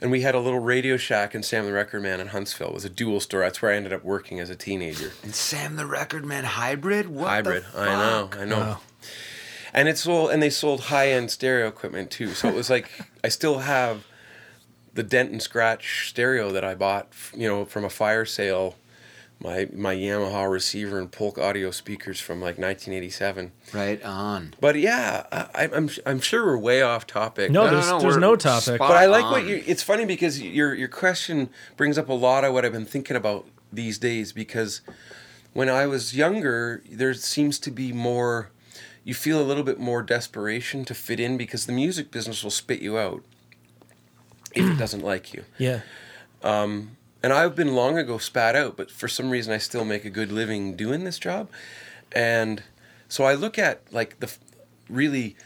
and 0.00 0.10
we 0.10 0.22
had 0.22 0.34
a 0.34 0.40
little 0.40 0.58
Radio 0.60 0.96
Shack 0.96 1.34
in 1.34 1.42
Sam 1.42 1.66
the 1.66 1.72
Record 1.72 2.02
Man 2.02 2.20
in 2.20 2.28
Huntsville. 2.28 2.68
It 2.68 2.74
was 2.74 2.84
a 2.84 2.90
dual 2.90 3.20
store. 3.20 3.40
That's 3.40 3.60
where 3.60 3.72
I 3.72 3.76
ended 3.76 3.92
up 3.92 4.04
working 4.04 4.40
as 4.40 4.50
a 4.50 4.56
teenager. 4.56 5.12
And 5.22 5.34
Sam 5.34 5.76
the 5.76 5.86
Record 5.86 6.24
Man 6.24 6.44
hybrid. 6.44 7.08
What 7.08 7.24
the 7.24 7.30
Hybrid. 7.30 7.64
I 7.76 7.86
know. 7.86 8.30
I 8.32 8.44
know. 8.44 8.58
Wow. 8.58 8.80
And 9.72 9.88
it 9.88 9.98
sold, 9.98 10.30
and 10.30 10.42
they 10.42 10.50
sold 10.50 10.82
high 10.82 11.10
end 11.10 11.30
stereo 11.30 11.68
equipment 11.68 12.10
too. 12.10 12.34
So 12.34 12.48
it 12.48 12.54
was 12.54 12.70
like 12.70 12.90
I 13.24 13.28
still 13.28 13.58
have 13.58 14.06
the 14.94 15.02
dent 15.02 15.30
and 15.30 15.40
scratch 15.42 16.08
stereo 16.08 16.50
that 16.52 16.64
I 16.64 16.74
bought, 16.74 17.08
you 17.34 17.46
know, 17.46 17.64
from 17.64 17.84
a 17.84 17.90
fire 17.90 18.24
sale. 18.24 18.76
My 19.42 19.68
my 19.72 19.94
Yamaha 19.94 20.50
receiver 20.50 20.98
and 20.98 21.10
Polk 21.10 21.38
audio 21.38 21.70
speakers 21.70 22.20
from 22.20 22.40
like 22.40 22.58
1987. 22.58 23.52
Right 23.72 24.02
on. 24.04 24.52
But 24.60 24.76
yeah, 24.78 25.24
I, 25.54 25.70
I'm 25.74 25.88
I'm 26.04 26.20
sure 26.20 26.44
we're 26.44 26.58
way 26.58 26.82
off 26.82 27.06
topic. 27.06 27.50
No, 27.50 27.64
No, 27.64 27.70
no, 27.70 27.76
there's, 27.76 27.90
no, 27.90 28.00
there's 28.00 28.16
no 28.18 28.36
topic. 28.36 28.78
But 28.78 28.92
I 28.92 29.06
like 29.06 29.24
on. 29.24 29.32
what 29.32 29.46
you. 29.46 29.62
It's 29.66 29.82
funny 29.82 30.04
because 30.04 30.42
your 30.42 30.74
your 30.74 30.88
question 30.88 31.48
brings 31.78 31.96
up 31.96 32.10
a 32.10 32.12
lot 32.12 32.44
of 32.44 32.52
what 32.52 32.66
I've 32.66 32.72
been 32.72 32.84
thinking 32.84 33.16
about 33.16 33.46
these 33.72 33.96
days. 33.96 34.32
Because 34.34 34.82
when 35.54 35.70
I 35.70 35.86
was 35.86 36.14
younger, 36.14 36.82
there 36.90 37.14
seems 37.14 37.58
to 37.60 37.70
be 37.70 37.92
more. 37.94 38.50
You 39.04 39.14
feel 39.14 39.40
a 39.40 39.42
little 39.42 39.64
bit 39.64 39.80
more 39.80 40.02
desperation 40.02 40.84
to 40.84 40.92
fit 40.94 41.18
in 41.18 41.38
because 41.38 41.64
the 41.64 41.72
music 41.72 42.10
business 42.10 42.44
will 42.44 42.50
spit 42.50 42.82
you 42.82 42.98
out. 42.98 43.22
if 44.54 44.70
it 44.70 44.76
doesn't 44.78 45.02
like 45.02 45.32
you. 45.32 45.44
Yeah. 45.56 45.80
Um, 46.42 46.96
And 47.22 47.32
I've 47.32 47.54
been 47.54 47.74
long 47.74 47.98
ago 47.98 48.18
spat 48.18 48.56
out, 48.56 48.76
but 48.76 48.90
for 48.90 49.08
some 49.08 49.30
reason 49.30 49.52
I 49.52 49.58
still 49.58 49.84
make 49.84 50.04
a 50.04 50.10
good 50.10 50.32
living 50.32 50.74
doing 50.74 51.04
this 51.04 51.18
job. 51.18 51.48
And 52.12 52.62
so 53.08 53.24
I 53.24 53.34
look 53.34 53.58
at 53.58 53.82
like 53.92 54.20
the 54.20 54.32
really, 54.88 55.36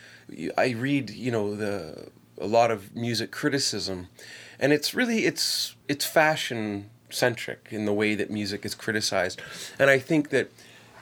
I 0.57 0.71
read 0.71 1.11
you 1.11 1.31
know 1.31 1.55
the 1.55 2.11
a 2.41 2.47
lot 2.47 2.71
of 2.71 2.95
music 2.95 3.31
criticism, 3.31 4.09
and 4.59 4.73
it's 4.73 4.95
really 4.95 5.25
it's 5.25 5.75
it's 5.89 6.05
fashion 6.05 6.91
centric 7.11 7.69
in 7.71 7.85
the 7.85 7.93
way 7.93 8.15
that 8.15 8.31
music 8.31 8.65
is 8.65 8.75
criticized, 8.75 9.41
and 9.79 9.91
I 9.91 9.99
think 9.99 10.31
that 10.31 10.51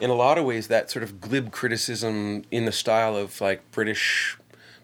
in 0.00 0.10
a 0.10 0.14
lot 0.14 0.36
of 0.36 0.44
ways 0.44 0.68
that 0.68 0.90
sort 0.90 1.02
of 1.02 1.20
glib 1.20 1.52
criticism 1.52 2.44
in 2.50 2.64
the 2.64 2.72
style 2.72 3.16
of 3.16 3.40
like 3.40 3.70
British 3.70 4.36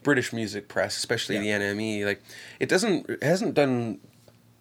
British 0.02 0.32
music 0.32 0.68
press, 0.68 0.96
especially 0.96 1.38
the 1.38 1.48
NME, 1.48 2.04
like 2.04 2.22
it 2.60 2.68
doesn't 2.68 3.08
it 3.10 3.22
hasn't 3.22 3.54
done 3.54 3.98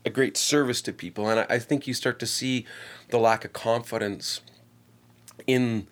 a 0.07 0.09
great 0.09 0.37
service 0.37 0.81
to 0.81 0.93
people, 0.93 1.29
and 1.29 1.41
I, 1.41 1.45
I 1.49 1.59
think 1.59 1.85
you 1.85 1.93
start 1.93 2.17
to 2.19 2.25
see 2.25 2.65
the 3.09 3.19
lack 3.19 3.45
of 3.45 3.53
confidence 3.53 4.41
in 5.45 5.87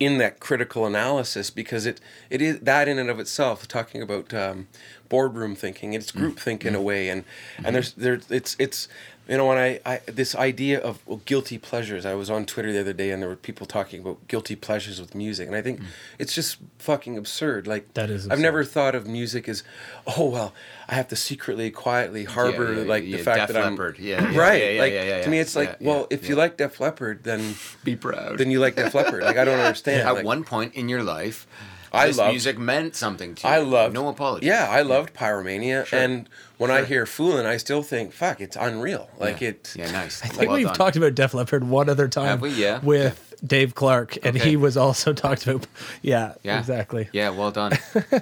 in 0.00 0.16
that 0.18 0.40
critical 0.40 0.86
analysis 0.86 1.50
because 1.50 1.84
it 1.84 2.00
it 2.30 2.40
is 2.40 2.60
that 2.60 2.88
in 2.88 2.98
and 2.98 3.10
of 3.10 3.20
itself 3.20 3.68
talking 3.68 4.00
about 4.00 4.32
um, 4.32 4.66
boardroom 5.08 5.54
thinking 5.54 5.92
it's 5.92 6.10
mm. 6.10 6.16
group 6.16 6.38
think 6.38 6.64
in 6.64 6.74
a 6.74 6.78
mm. 6.78 6.84
way 6.84 7.08
and 7.10 7.24
and 7.58 7.66
mm-hmm. 7.66 7.72
there's 7.74 7.92
there 7.92 8.20
it's 8.30 8.56
it's 8.58 8.88
you 9.28 9.36
know 9.36 9.46
when 9.46 9.58
I, 9.58 9.80
I 9.84 10.00
this 10.06 10.34
idea 10.34 10.80
of 10.80 11.06
well, 11.06 11.20
guilty 11.26 11.58
pleasures 11.58 12.06
I 12.06 12.14
was 12.14 12.30
on 12.30 12.46
Twitter 12.46 12.72
the 12.72 12.80
other 12.80 12.94
day 12.94 13.10
and 13.10 13.22
there 13.22 13.28
were 13.28 13.36
people 13.36 13.66
talking 13.66 14.00
about 14.00 14.26
guilty 14.26 14.56
pleasures 14.56 15.00
with 15.00 15.14
music. 15.14 15.46
And 15.46 15.54
I 15.54 15.60
think 15.60 15.80
mm. 15.80 15.86
it's 16.18 16.34
just 16.34 16.56
fucking 16.78 17.18
absurd. 17.18 17.66
Like 17.66 17.92
That 17.94 18.08
is 18.08 18.28
I've 18.28 18.40
never 18.40 18.64
thought 18.64 18.94
of 18.94 19.06
music 19.06 19.48
as 19.48 19.62
oh 20.06 20.30
well 20.30 20.54
I 20.88 20.94
have 20.94 21.08
to 21.08 21.16
secretly 21.16 21.70
quietly 21.70 22.24
harbor 22.24 22.74
yeah, 22.74 22.82
like 22.84 23.04
yeah, 23.04 23.18
the 23.18 23.22
fact 23.22 23.38
Def 23.38 23.48
that 23.48 23.64
I'm 23.64 23.72
Leppard. 23.72 23.98
Yeah, 23.98 24.32
yeah, 24.32 24.38
right. 24.38 24.62
yeah, 24.62 24.70
yeah, 24.70 24.80
like 24.80 24.92
yeah, 24.92 25.04
yeah, 25.04 25.22
to 25.22 25.30
me 25.30 25.38
it's 25.38 25.54
like 25.54 25.76
yeah, 25.80 25.88
well 25.88 26.00
yeah, 26.10 26.16
if 26.16 26.28
you 26.28 26.34
like 26.34 26.56
Def 26.56 26.80
Leppard 26.80 27.24
then 27.24 27.54
Be 27.84 27.96
proud. 27.96 28.38
then 28.38 28.50
you 28.50 28.60
like 28.60 28.76
Def 28.76 28.94
Leppard. 28.94 29.22
Like 29.22 29.36
I 29.36 29.44
don't 29.44 29.58
understand. 29.60 30.08
At 30.08 30.14
like, 30.14 30.24
one 30.24 30.44
point 30.44 30.74
in 30.74 30.88
your 30.88 31.02
life, 31.02 31.46
I 31.92 32.06
this 32.08 32.18
loved- 32.18 32.30
music 32.32 32.58
meant 32.58 32.96
something 32.96 33.34
to 33.36 33.48
you. 33.48 33.54
I 33.54 33.58
loved 33.58 33.94
No 33.94 34.08
apology. 34.08 34.46
Yeah, 34.46 34.68
I 34.70 34.82
loved 34.82 35.14
Pyromania, 35.14 35.90
and 35.92 36.28
when 36.58 36.70
I 36.70 36.84
hear 36.84 37.04
"Foolin'," 37.06 37.46
I 37.46 37.56
still 37.56 37.82
think, 37.82 38.12
"Fuck, 38.12 38.40
it's 38.40 38.56
unreal." 38.56 39.08
Like 39.18 39.40
yeah. 39.40 39.48
it. 39.50 39.72
Yeah, 39.76 39.90
nice. 39.90 40.22
I 40.22 40.28
think 40.28 40.50
we've 40.50 40.72
talked 40.72 40.96
about 40.96 41.14
Def 41.14 41.34
Leppard 41.34 41.64
one 41.64 41.88
other 41.88 42.08
time 42.08 42.26
Have 42.26 42.40
we? 42.42 42.50
Yeah. 42.50 42.80
with 42.82 43.34
Dave 43.46 43.74
Clark, 43.74 44.16
and 44.24 44.36
Okay. 44.36 44.50
he 44.50 44.56
was 44.56 44.76
also 44.76 45.12
talked 45.24 45.46
about. 45.46 45.66
Yeah, 46.02 46.34
Yeah. 46.42 46.58
exactly. 46.58 47.08
Yeah, 47.12 47.30
well 47.30 47.50
done. 47.50 47.72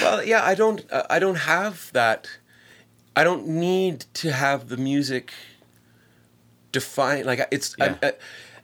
Well, 0.00 0.24
yeah, 0.24 0.44
I 0.44 0.54
don't. 0.54 0.84
Uh, 0.90 1.04
I 1.10 1.18
don't 1.18 1.36
have 1.36 1.90
that. 1.92 2.28
I 3.14 3.24
don't 3.24 3.46
need 3.46 4.06
to 4.14 4.32
have 4.32 4.68
the 4.68 4.76
music 4.76 5.32
define. 6.72 7.24
Like 7.24 7.46
it's. 7.50 7.74
I, 7.80 7.86
Yeah. 7.86 7.96
I, 8.02 8.12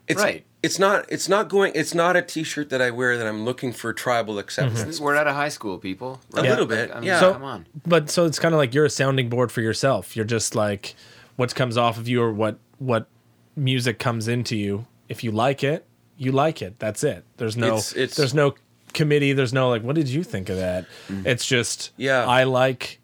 it's. 0.08 0.20
Right. 0.22 0.44
It's 0.60 0.78
not. 0.78 1.06
It's 1.08 1.28
not 1.28 1.48
going. 1.48 1.70
It's 1.76 1.94
not 1.94 2.16
a 2.16 2.22
T-shirt 2.22 2.70
that 2.70 2.82
I 2.82 2.90
wear 2.90 3.16
that 3.16 3.26
I'm 3.28 3.44
looking 3.44 3.72
for 3.72 3.92
tribal 3.92 4.40
acceptance. 4.40 4.96
Mm-hmm. 4.96 5.04
We're 5.04 5.14
out 5.14 5.28
of 5.28 5.36
high 5.36 5.50
school, 5.50 5.78
people. 5.78 6.20
A 6.34 6.42
little 6.42 6.66
bit, 6.66 6.90
I 6.90 6.94
mean, 6.96 7.04
yeah. 7.04 7.20
So- 7.20 7.32
come 7.34 7.44
on. 7.44 7.66
But 7.86 8.10
so 8.10 8.24
it's 8.24 8.40
kind 8.40 8.54
of 8.54 8.58
like 8.58 8.74
you're 8.74 8.84
a 8.86 8.90
sounding 8.90 9.28
board 9.28 9.52
for 9.52 9.60
yourself. 9.60 10.16
You're 10.16 10.24
just 10.24 10.56
like 10.56 10.96
what 11.36 11.54
comes 11.54 11.76
off 11.76 11.96
of 11.96 12.08
you 12.08 12.20
or 12.20 12.32
what 12.32 12.58
what 12.78 13.06
music 13.54 14.00
comes 14.00 14.26
into 14.26 14.56
you. 14.56 14.86
If 15.08 15.22
you 15.22 15.30
like 15.30 15.62
it, 15.62 15.86
you 16.16 16.32
like 16.32 16.60
it. 16.60 16.80
That's 16.80 17.04
it. 17.04 17.24
There's 17.36 17.56
no 17.56 17.66
It's- 17.68 17.92
it's- 17.92 18.16
there's 18.16 18.34
no 18.34 18.54
committee. 18.94 19.32
There's 19.34 19.52
no 19.52 19.68
like 19.68 19.82
what 19.84 19.94
did 19.94 20.08
you 20.08 20.24
think 20.24 20.48
of 20.48 20.56
that? 20.56 20.86
Mm-hmm. 21.08 21.24
It's 21.28 21.46
just 21.46 21.92
Yeah. 21.96 22.26
I 22.26 22.42
like 22.42 22.98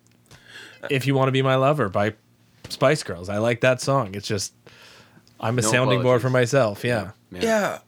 if 0.90 1.06
you 1.06 1.14
want 1.14 1.28
to 1.28 1.32
be 1.32 1.42
my 1.42 1.54
lover 1.54 1.88
by 1.88 2.14
Spice 2.68 3.04
Girls. 3.04 3.28
I 3.28 3.38
like 3.38 3.60
that 3.60 3.80
song. 3.80 4.16
It's 4.16 4.26
just 4.26 4.54
I'm 5.44 5.59
a 5.59 5.62
No 5.62 5.70
sounding 5.70 6.02
board 6.02 6.22
for 6.22 6.30
myself. 6.30 6.85
Yeah, 6.85 7.11
Yeah. 7.30 7.78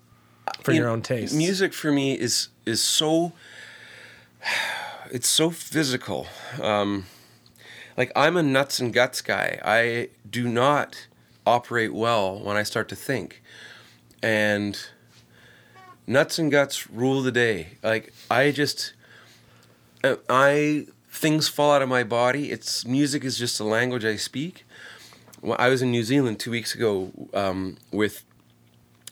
for 0.61 0.73
you 0.73 0.79
your 0.79 0.87
know, 0.87 0.93
own 0.93 1.03
taste. 1.03 1.35
Music 1.35 1.73
for 1.73 1.91
me 1.91 2.13
is 2.19 2.49
is 2.65 2.81
so 2.83 3.33
it's 5.11 5.29
so 5.29 5.51
physical. 5.51 6.27
Um, 6.61 7.07
like 7.97 8.13
I'm 8.15 8.37
a 8.37 8.43
nuts 8.43 8.79
and 8.79 8.93
guts 8.93 9.23
guy. 9.23 9.59
I 9.65 10.09
do 10.29 10.49
not 10.49 11.07
operate 11.47 11.95
well 11.95 12.39
when 12.41 12.57
I 12.57 12.63
start 12.63 12.89
to 12.91 12.97
think, 12.97 13.43
and 14.23 14.79
nuts 16.07 16.39
and 16.39 16.51
guts 16.51 16.91
rule 16.91 17.23
the 17.23 17.33
day. 17.33 17.69
Like 17.83 18.13
I 18.31 18.51
just 18.51 18.93
uh, 20.05 20.17
I 20.29 20.87
things 21.11 21.49
fall 21.49 21.73
out 21.73 21.81
of 21.83 21.89
my 21.89 22.05
body. 22.05 22.51
It's 22.51 22.85
music 22.85 23.25
is 23.25 23.39
just 23.39 23.59
a 23.61 23.65
language 23.65 24.05
I 24.05 24.17
speak. 24.17 24.65
Well, 25.47 25.57
I 25.61 25.69
was 25.69 25.81
in 25.81 25.93
New 25.93 26.03
Zealand 26.03 26.41
two 26.41 26.51
weeks 26.51 26.75
ago 26.75 27.13
um, 27.33 27.77
with 27.93 28.25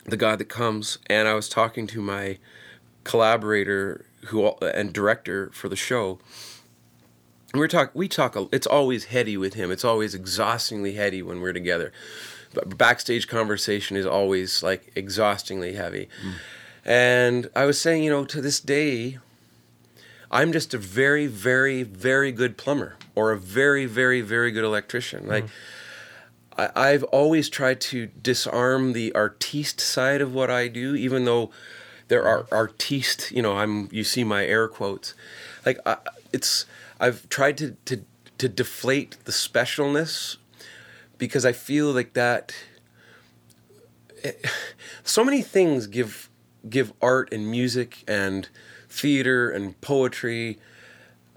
the 0.03 0.16
God 0.16 0.40
that 0.40 0.49
comes, 0.49 0.99
and 1.07 1.29
I 1.29 1.35
was 1.35 1.49
talking 1.49 1.87
to 1.87 2.03
my 2.03 2.38
collaborator 3.05 4.05
who 4.27 4.49
and 4.49 4.92
director 4.92 5.51
for 5.53 5.68
the 5.68 5.77
show. 5.77 6.18
We're 7.55 7.68
talk 7.68 7.92
we 7.94 8.09
talk. 8.09 8.37
It's 8.51 8.66
always 8.66 9.05
heady 9.05 9.37
with 9.37 9.55
him. 9.55 9.70
It's 9.70 9.85
always 9.85 10.12
exhaustingly 10.12 10.94
heady 10.94 11.23
when 11.23 11.40
we're 11.40 11.53
together. 11.53 11.92
But 12.53 12.77
backstage 12.77 13.29
conversation 13.29 13.97
is 13.97 14.05
always 14.05 14.61
like 14.61 14.90
exhaustingly 14.97 15.75
heavy. 15.75 16.09
And 16.85 17.49
I 17.55 17.64
was 17.64 17.81
saying, 17.81 18.03
you 18.03 18.11
know, 18.11 18.25
to 18.25 18.40
this 18.40 18.59
day, 18.59 19.18
I'm 20.33 20.51
just 20.51 20.75
a 20.75 20.79
very, 20.79 21.29
very, 21.29 21.85
very 21.85 22.33
good 22.33 22.57
plumber 22.57 22.97
or 23.14 23.31
a 23.31 23.38
very, 23.38 23.87
very, 23.87 24.20
very 24.20 24.51
good 24.51 24.64
electrician. 24.64 25.29
Like. 25.29 25.44
I, 26.56 26.70
I've 26.74 27.04
always 27.04 27.48
tried 27.48 27.80
to 27.82 28.06
disarm 28.06 28.92
the 28.92 29.12
artiste 29.14 29.80
side 29.80 30.20
of 30.20 30.34
what 30.34 30.50
I 30.50 30.68
do, 30.68 30.94
even 30.94 31.24
though 31.24 31.50
there 32.08 32.24
are 32.24 32.46
artiste. 32.52 33.32
You 33.32 33.42
know, 33.42 33.56
I'm. 33.56 33.88
You 33.90 34.04
see 34.04 34.24
my 34.24 34.44
air 34.44 34.68
quotes. 34.68 35.14
Like 35.64 35.78
I, 35.86 35.96
it's. 36.32 36.66
I've 37.00 37.28
tried 37.28 37.58
to 37.58 37.76
to 37.86 38.02
to 38.38 38.48
deflate 38.48 39.16
the 39.24 39.32
specialness 39.32 40.36
because 41.18 41.44
I 41.44 41.52
feel 41.52 41.92
like 41.92 42.14
that. 42.14 42.54
Eh, 44.22 44.32
so 45.02 45.24
many 45.24 45.42
things 45.42 45.86
give 45.86 46.30
give 46.68 46.92
art 47.02 47.32
and 47.32 47.50
music 47.50 48.04
and 48.08 48.48
theater 48.88 49.50
and 49.50 49.78
poetry 49.80 50.58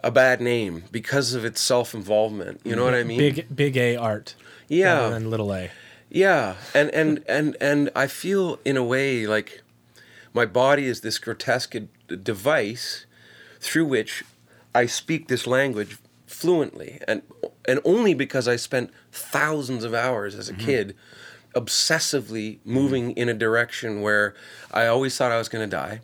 a 0.03 0.11
bad 0.11 0.39
name 0.39 0.83
because 0.91 1.33
of 1.33 1.43
its 1.43 1.59
self-involvement. 1.59 2.61
You 2.63 2.75
know 2.75 2.85
what 2.85 2.93
mm-hmm. 2.93 2.99
I 2.99 3.17
mean? 3.17 3.17
big 3.17 3.55
big 3.55 3.77
A 3.77 3.95
art. 3.95 4.35
Yeah. 4.67 5.13
and 5.13 5.29
little 5.29 5.53
A. 5.53 5.71
Yeah, 6.09 6.55
and 6.73 6.89
and 6.91 7.23
and 7.27 7.57
and 7.59 7.89
I 7.95 8.07
feel 8.07 8.59
in 8.63 8.77
a 8.77 8.83
way 8.83 9.27
like 9.27 9.61
my 10.33 10.45
body 10.45 10.85
is 10.85 11.01
this 11.01 11.19
grotesque 11.19 11.75
device 12.23 13.05
through 13.59 13.85
which 13.85 14.23
I 14.73 14.85
speak 14.85 15.27
this 15.27 15.45
language 15.45 15.97
fluently, 16.25 17.01
and 17.07 17.23
and 17.67 17.81
only 17.83 18.13
because 18.13 18.47
I 18.47 18.55
spent 18.55 18.91
thousands 19.11 19.83
of 19.83 19.93
hours 19.93 20.35
as 20.35 20.47
a 20.49 20.53
mm-hmm. 20.53 20.65
kid 20.65 20.95
obsessively 21.55 22.59
moving 22.63 23.09
mm-hmm. 23.09 23.19
in 23.19 23.29
a 23.29 23.33
direction 23.33 24.01
where 24.01 24.35
I 24.71 24.87
always 24.87 25.17
thought 25.17 25.31
I 25.31 25.37
was 25.37 25.49
going 25.49 25.67
to 25.67 25.75
die. 25.75 26.01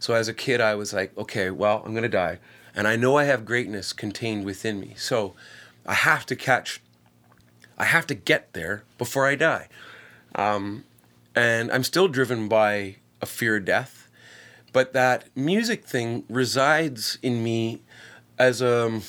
So 0.00 0.14
as 0.14 0.28
a 0.28 0.34
kid, 0.34 0.60
I 0.60 0.74
was 0.74 0.92
like, 0.92 1.16
okay, 1.16 1.50
well, 1.50 1.82
I'm 1.84 1.92
going 1.92 2.02
to 2.02 2.08
die, 2.08 2.40
and 2.74 2.86
I 2.86 2.96
know 2.96 3.16
I 3.16 3.24
have 3.24 3.46
greatness 3.46 3.94
contained 3.94 4.44
within 4.44 4.80
me, 4.80 4.94
so 4.98 5.34
I 5.86 5.94
have 5.94 6.26
to 6.26 6.36
catch 6.36 6.82
I 7.78 7.84
have 7.84 8.06
to 8.08 8.14
get 8.14 8.52
there 8.52 8.84
before 8.98 9.26
I 9.26 9.34
die. 9.34 9.68
Um, 10.34 10.84
and 11.34 11.70
I'm 11.70 11.84
still 11.84 12.08
driven 12.08 12.48
by 12.48 12.96
a 13.20 13.26
fear 13.26 13.56
of 13.56 13.64
death. 13.64 14.08
But 14.72 14.92
that 14.92 15.24
music 15.34 15.84
thing 15.84 16.24
resides 16.28 17.18
in 17.22 17.42
me 17.42 17.82
as 18.38 18.60
a. 18.60 19.00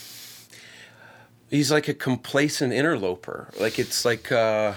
He's 1.49 1.71
like 1.71 1.87
a 1.87 1.93
complacent 1.93 2.73
interloper. 2.73 3.49
Like 3.59 3.79
it's 3.79 4.05
like. 4.05 4.31
Uh, 4.31 4.73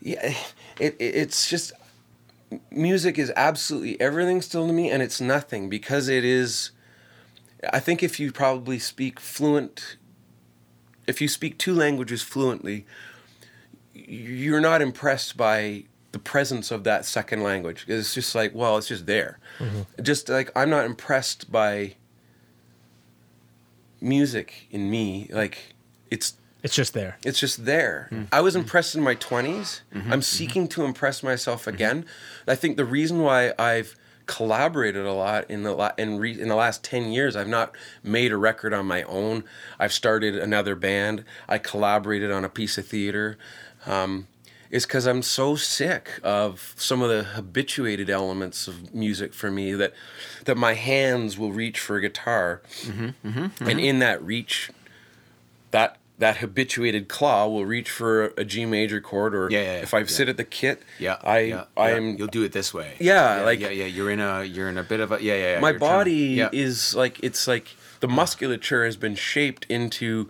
yeah, 0.00 0.34
it, 0.80 0.96
it, 0.98 1.14
it's 1.14 1.48
just. 1.48 1.72
Music 2.70 3.18
is 3.18 3.32
absolutely 3.34 3.98
everything 4.00 4.42
still 4.42 4.66
to 4.66 4.72
me, 4.72 4.90
and 4.90 5.02
it's 5.02 5.20
nothing 5.20 5.68
because 5.68 6.08
it 6.08 6.24
is. 6.24 6.70
I 7.72 7.78
think 7.78 8.02
if 8.02 8.18
you 8.18 8.32
probably 8.32 8.78
speak 8.78 9.20
fluent 9.20 9.96
if 11.06 11.20
you 11.20 11.28
speak 11.28 11.58
two 11.58 11.74
languages 11.74 12.22
fluently, 12.22 12.86
you're 13.94 14.60
not 14.60 14.82
impressed 14.82 15.36
by 15.36 15.84
the 16.12 16.18
presence 16.18 16.70
of 16.70 16.84
that 16.84 17.04
second 17.04 17.42
language. 17.42 17.84
It's 17.88 18.14
just 18.14 18.34
like, 18.34 18.54
well, 18.54 18.76
it's 18.76 18.88
just 18.88 19.06
there. 19.06 19.38
Mm-hmm. 19.58 20.02
Just 20.02 20.28
like 20.28 20.50
I'm 20.54 20.70
not 20.70 20.84
impressed 20.84 21.50
by 21.50 21.94
music 24.00 24.66
in 24.70 24.90
me. 24.90 25.28
Like 25.32 25.74
it's 26.10 26.34
It's 26.62 26.74
just 26.74 26.92
there. 26.92 27.16
it's 27.24 27.40
just 27.40 27.64
there. 27.64 28.08
Mm. 28.12 28.28
I 28.30 28.40
was 28.40 28.54
impressed 28.54 28.94
in 28.94 29.02
my 29.02 29.14
20s. 29.14 29.22
Mm-hmm. 29.24 29.98
I'm 29.98 30.04
mm-hmm. 30.04 30.20
seeking 30.20 30.68
to 30.68 30.84
impress 30.84 31.22
myself 31.22 31.66
again. 31.66 32.04
I 32.46 32.54
think 32.54 32.76
the 32.76 32.84
reason 32.84 33.20
why 33.20 33.52
I've 33.58 33.96
collaborated 34.26 35.04
a 35.04 35.12
lot 35.12 35.50
in 35.50 35.62
the 35.62 35.72
la- 35.72 35.92
in, 35.98 36.18
re- 36.18 36.40
in 36.40 36.48
the 36.48 36.56
last 36.56 36.82
10 36.84 37.12
years. 37.12 37.36
I've 37.36 37.48
not 37.48 37.74
made 38.02 38.32
a 38.32 38.36
record 38.36 38.72
on 38.72 38.86
my 38.86 39.02
own. 39.04 39.44
I've 39.78 39.92
started 39.92 40.36
another 40.36 40.74
band. 40.74 41.24
I 41.48 41.58
collaborated 41.58 42.30
on 42.30 42.44
a 42.44 42.48
piece 42.48 42.78
of 42.78 42.86
theater. 42.86 43.38
Um, 43.86 44.28
is 44.70 44.86
because 44.86 45.06
I'm 45.06 45.20
so 45.20 45.54
sick 45.54 46.18
of 46.24 46.74
some 46.78 47.02
of 47.02 47.10
the 47.10 47.24
habituated 47.24 48.08
elements 48.08 48.66
of 48.66 48.94
music 48.94 49.34
for 49.34 49.50
me 49.50 49.74
that 49.74 49.92
that 50.46 50.56
my 50.56 50.72
hands 50.72 51.38
will 51.38 51.52
reach 51.52 51.78
for 51.78 51.96
a 51.96 52.00
guitar. 52.00 52.62
Mm-hmm, 52.80 53.04
mm-hmm, 53.04 53.38
and 53.38 53.52
mm-hmm. 53.54 53.78
in 53.78 53.98
that 53.98 54.22
reach 54.24 54.70
that 55.72 55.98
that 56.22 56.36
habituated 56.36 57.08
claw 57.08 57.48
will 57.48 57.66
reach 57.66 57.90
for 57.90 58.26
a 58.36 58.44
G 58.44 58.64
major 58.64 59.00
chord 59.00 59.34
or 59.34 59.50
Yeah, 59.50 59.62
yeah, 59.62 59.82
if 59.82 59.92
I 59.92 60.00
yeah. 60.00 60.06
sit 60.06 60.28
at 60.28 60.36
the 60.36 60.44
kit 60.44 60.82
Yeah, 61.00 61.16
I 61.24 61.64
I 61.76 61.90
am 61.90 62.16
You'll 62.16 62.28
do 62.28 62.44
it 62.44 62.52
this 62.52 62.72
way. 62.72 62.94
Yeah, 63.00 63.42
like- 63.42 63.58
yeah, 63.58 63.70
yeah. 63.70 63.86
You're 63.86 64.10
in 64.10 64.20
a 64.20 64.44
you're 64.44 64.68
in 64.68 64.78
a 64.78 64.84
bit 64.84 65.00
of 65.00 65.10
a 65.10 65.20
yeah, 65.20 65.34
yeah. 65.34 65.52
yeah. 65.54 65.60
my 65.60 65.72
body 65.72 66.36
yeah. 66.40 66.48
is 66.52 66.94
like 66.94 67.18
it's 67.24 67.48
like 67.48 67.74
the 67.98 68.06
musculature 68.08 68.84
has 68.84 68.96
been 68.96 69.16
shaped 69.16 69.66
into 69.68 70.28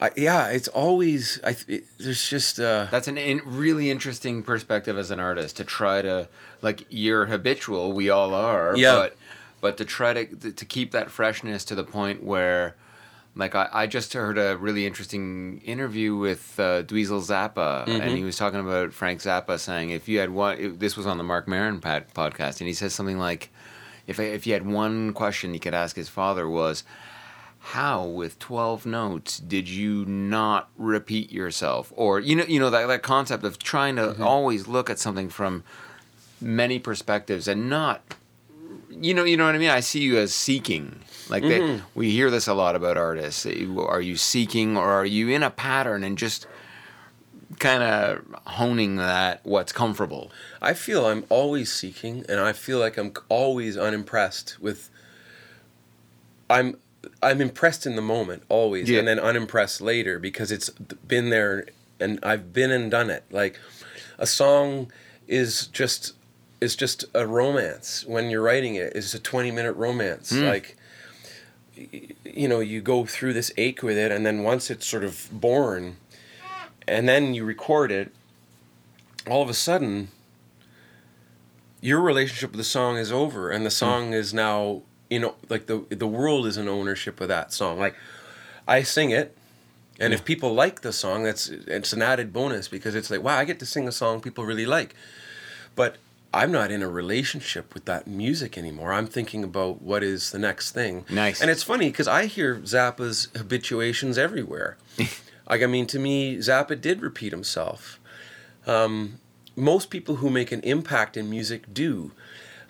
I, 0.00 0.10
yeah 0.16 0.48
it's 0.48 0.68
always 0.68 1.40
i 1.44 1.56
it, 1.68 1.84
there's 1.98 2.28
just 2.28 2.60
uh 2.60 2.86
That's 2.90 3.08
an 3.08 3.18
in, 3.18 3.40
really 3.44 3.90
interesting 3.90 4.42
perspective 4.44 4.96
as 4.96 5.10
an 5.10 5.18
artist 5.18 5.56
to 5.56 5.64
try 5.64 6.02
to 6.02 6.28
like 6.60 6.86
you're 6.88 7.26
habitual. 7.26 7.92
We 7.92 8.10
all 8.10 8.32
are. 8.32 8.76
Yeah. 8.76 8.94
But 8.94 9.16
but 9.60 9.76
to 9.78 9.84
try 9.84 10.12
to 10.14 10.52
to 10.52 10.64
keep 10.64 10.92
that 10.92 11.10
freshness 11.10 11.64
to 11.64 11.74
the 11.74 11.84
point 11.84 12.22
where. 12.22 12.76
Like 13.34 13.54
I, 13.54 13.68
I 13.72 13.86
just 13.86 14.12
heard 14.12 14.36
a 14.36 14.56
really 14.58 14.86
interesting 14.86 15.62
interview 15.64 16.14
with 16.16 16.58
uh, 16.60 16.82
Dweezil 16.82 17.22
Zappa, 17.22 17.86
Mm-hmm. 17.86 18.00
and 18.02 18.16
he 18.18 18.24
was 18.24 18.36
talking 18.36 18.60
about 18.60 18.92
Frank 18.92 19.20
Zappa 19.20 19.58
saying 19.58 19.90
if 19.90 20.06
you 20.08 20.18
had 20.18 20.30
one, 20.30 20.58
it- 20.58 20.80
this 20.80 20.96
was 20.96 21.06
on 21.06 21.16
the 21.18 21.24
Marc 21.24 21.48
Maron 21.48 21.80
pod, 21.80 22.06
podcast, 22.14 22.60
and 22.60 22.68
he 22.68 22.74
says 22.74 22.94
something 22.94 23.18
like, 23.18 23.50
if 24.06 24.18
if 24.20 24.46
you 24.46 24.52
had 24.52 24.66
one 24.66 25.12
question 25.14 25.52
he 25.54 25.58
could 25.58 25.72
ask 25.74 25.96
his 25.96 26.08
father 26.10 26.46
was, 26.48 26.84
how 27.60 28.04
with 28.04 28.38
12 28.38 28.84
notes 28.84 29.38
did 29.38 29.68
you 29.68 30.04
not 30.04 30.68
repeat 30.76 31.30
yourself? 31.32 31.92
Or 31.96 32.20
you 32.20 32.36
know 32.36 32.44
you 32.44 32.58
know 32.60 32.68
that, 32.70 32.86
that 32.86 33.02
concept 33.02 33.44
of 33.44 33.58
trying 33.58 33.96
to 33.96 34.22
always 34.22 34.66
look 34.68 34.90
at 34.90 34.98
something 34.98 35.28
from 35.30 35.62
many 36.40 36.78
perspectives 36.80 37.46
and 37.46 37.70
not 37.70 38.02
you 38.90 39.14
know 39.14 39.22
you 39.24 39.36
know 39.36 39.46
what 39.46 39.54
i 39.54 39.58
mean? 39.58 39.70
I 39.70 39.80
see 39.80 40.00
you 40.00 40.18
as 40.18 40.34
seeking 40.34 41.00
like 41.28 41.42
they, 41.42 41.60
mm-hmm. 41.60 41.84
we 41.94 42.10
hear 42.10 42.30
this 42.30 42.46
a 42.46 42.54
lot 42.54 42.76
about 42.76 42.96
artists. 42.96 43.46
Are 43.46 44.00
you 44.00 44.16
seeking 44.16 44.76
or 44.76 44.84
are 44.88 45.06
you 45.06 45.28
in 45.28 45.42
a 45.42 45.50
pattern 45.50 46.04
and 46.04 46.16
just 46.18 46.46
kind 47.58 47.82
of 47.82 48.24
honing 48.46 48.96
that 48.96 49.40
what's 49.44 49.72
comfortable? 49.72 50.30
I 50.60 50.74
feel 50.74 51.06
i'm 51.06 51.24
always 51.28 51.72
seeking 51.72 52.24
and 52.28 52.40
i 52.40 52.52
feel 52.52 52.78
like 52.78 52.96
i'm 52.96 53.12
always 53.28 53.76
unimpressed 53.76 54.58
with 54.60 54.90
i'm 56.48 56.76
i'm 57.22 57.40
impressed 57.40 57.84
in 57.86 57.94
the 57.96 58.02
moment 58.02 58.42
always 58.48 58.88
Yeah. 58.88 59.00
and 59.00 59.08
then 59.08 59.18
unimpressed 59.18 59.80
later 59.80 60.18
because 60.18 60.50
it's 60.50 60.70
been 60.70 61.30
there 61.30 61.66
and 62.00 62.18
i've 62.22 62.52
been 62.52 62.70
and 62.70 62.90
done 62.90 63.10
it. 63.10 63.24
Like 63.30 63.58
a 64.18 64.26
song 64.26 64.90
is 65.28 65.66
just 65.68 66.14
is 66.60 66.74
just 66.76 67.04
a 67.14 67.26
romance. 67.26 68.04
When 68.06 68.30
you're 68.30 68.42
writing 68.42 68.74
it 68.76 68.92
it's 68.94 69.14
a 69.14 69.18
20 69.20 69.50
minute 69.50 69.72
romance. 69.74 70.30
Hmm. 70.30 70.44
Like 70.44 70.76
y- 70.76 70.81
you 72.24 72.48
know 72.48 72.60
you 72.60 72.80
go 72.80 73.04
through 73.04 73.32
this 73.32 73.52
ache 73.56 73.82
with 73.82 73.96
it 73.96 74.10
and 74.10 74.24
then 74.24 74.42
once 74.42 74.70
it's 74.70 74.86
sort 74.86 75.04
of 75.04 75.28
born 75.32 75.96
and 76.86 77.08
then 77.08 77.34
you 77.34 77.44
record 77.44 77.90
it 77.90 78.12
all 79.28 79.42
of 79.42 79.48
a 79.48 79.54
sudden 79.54 80.08
your 81.80 82.00
relationship 82.00 82.52
with 82.52 82.58
the 82.58 82.64
song 82.64 82.96
is 82.96 83.12
over 83.12 83.50
and 83.50 83.66
the 83.66 83.70
hmm. 83.70 83.74
song 83.74 84.12
is 84.12 84.32
now 84.32 84.82
you 85.10 85.18
know 85.18 85.34
like 85.48 85.66
the 85.66 85.84
the 85.90 86.06
world 86.06 86.46
is 86.46 86.56
in 86.56 86.68
ownership 86.68 87.20
of 87.20 87.28
that 87.28 87.52
song. 87.52 87.78
Like 87.78 87.94
i 88.66 88.82
sing 88.82 89.10
it 89.10 89.36
and 89.98 90.14
if 90.14 90.24
people 90.24 90.54
like 90.54 90.80
the 90.80 90.92
song 90.92 91.24
that's 91.24 91.48
it's 91.48 91.92
an 91.92 92.00
added 92.00 92.32
bonus 92.32 92.68
because 92.68 92.94
it's 92.94 93.10
like 93.10 93.22
wow 93.22 93.36
i 93.36 93.44
get 93.44 93.58
to 93.58 93.66
sing 93.66 93.86
a 93.86 93.92
song 93.92 94.20
people 94.20 94.44
really 94.44 94.66
like. 94.66 94.94
But 95.74 95.96
i'm 96.34 96.50
not 96.52 96.70
in 96.70 96.82
a 96.82 96.88
relationship 96.88 97.74
with 97.74 97.84
that 97.84 98.06
music 98.06 98.56
anymore 98.56 98.92
i'm 98.92 99.06
thinking 99.06 99.44
about 99.44 99.82
what 99.82 100.02
is 100.02 100.30
the 100.30 100.38
next 100.38 100.72
thing 100.72 101.04
Nice. 101.10 101.40
and 101.40 101.50
it's 101.50 101.62
funny 101.62 101.88
because 101.90 102.08
i 102.08 102.26
hear 102.26 102.56
zappa's 102.60 103.28
habituations 103.36 104.18
everywhere 104.18 104.76
like 105.50 105.62
i 105.62 105.66
mean 105.66 105.86
to 105.86 105.98
me 105.98 106.36
zappa 106.38 106.80
did 106.80 107.02
repeat 107.02 107.32
himself 107.32 107.98
most 109.56 109.90
people 109.90 110.16
who 110.16 110.30
make 110.30 110.52
an 110.52 110.60
impact 110.60 111.16
in 111.16 111.28
music 111.28 111.72
do. 111.72 112.12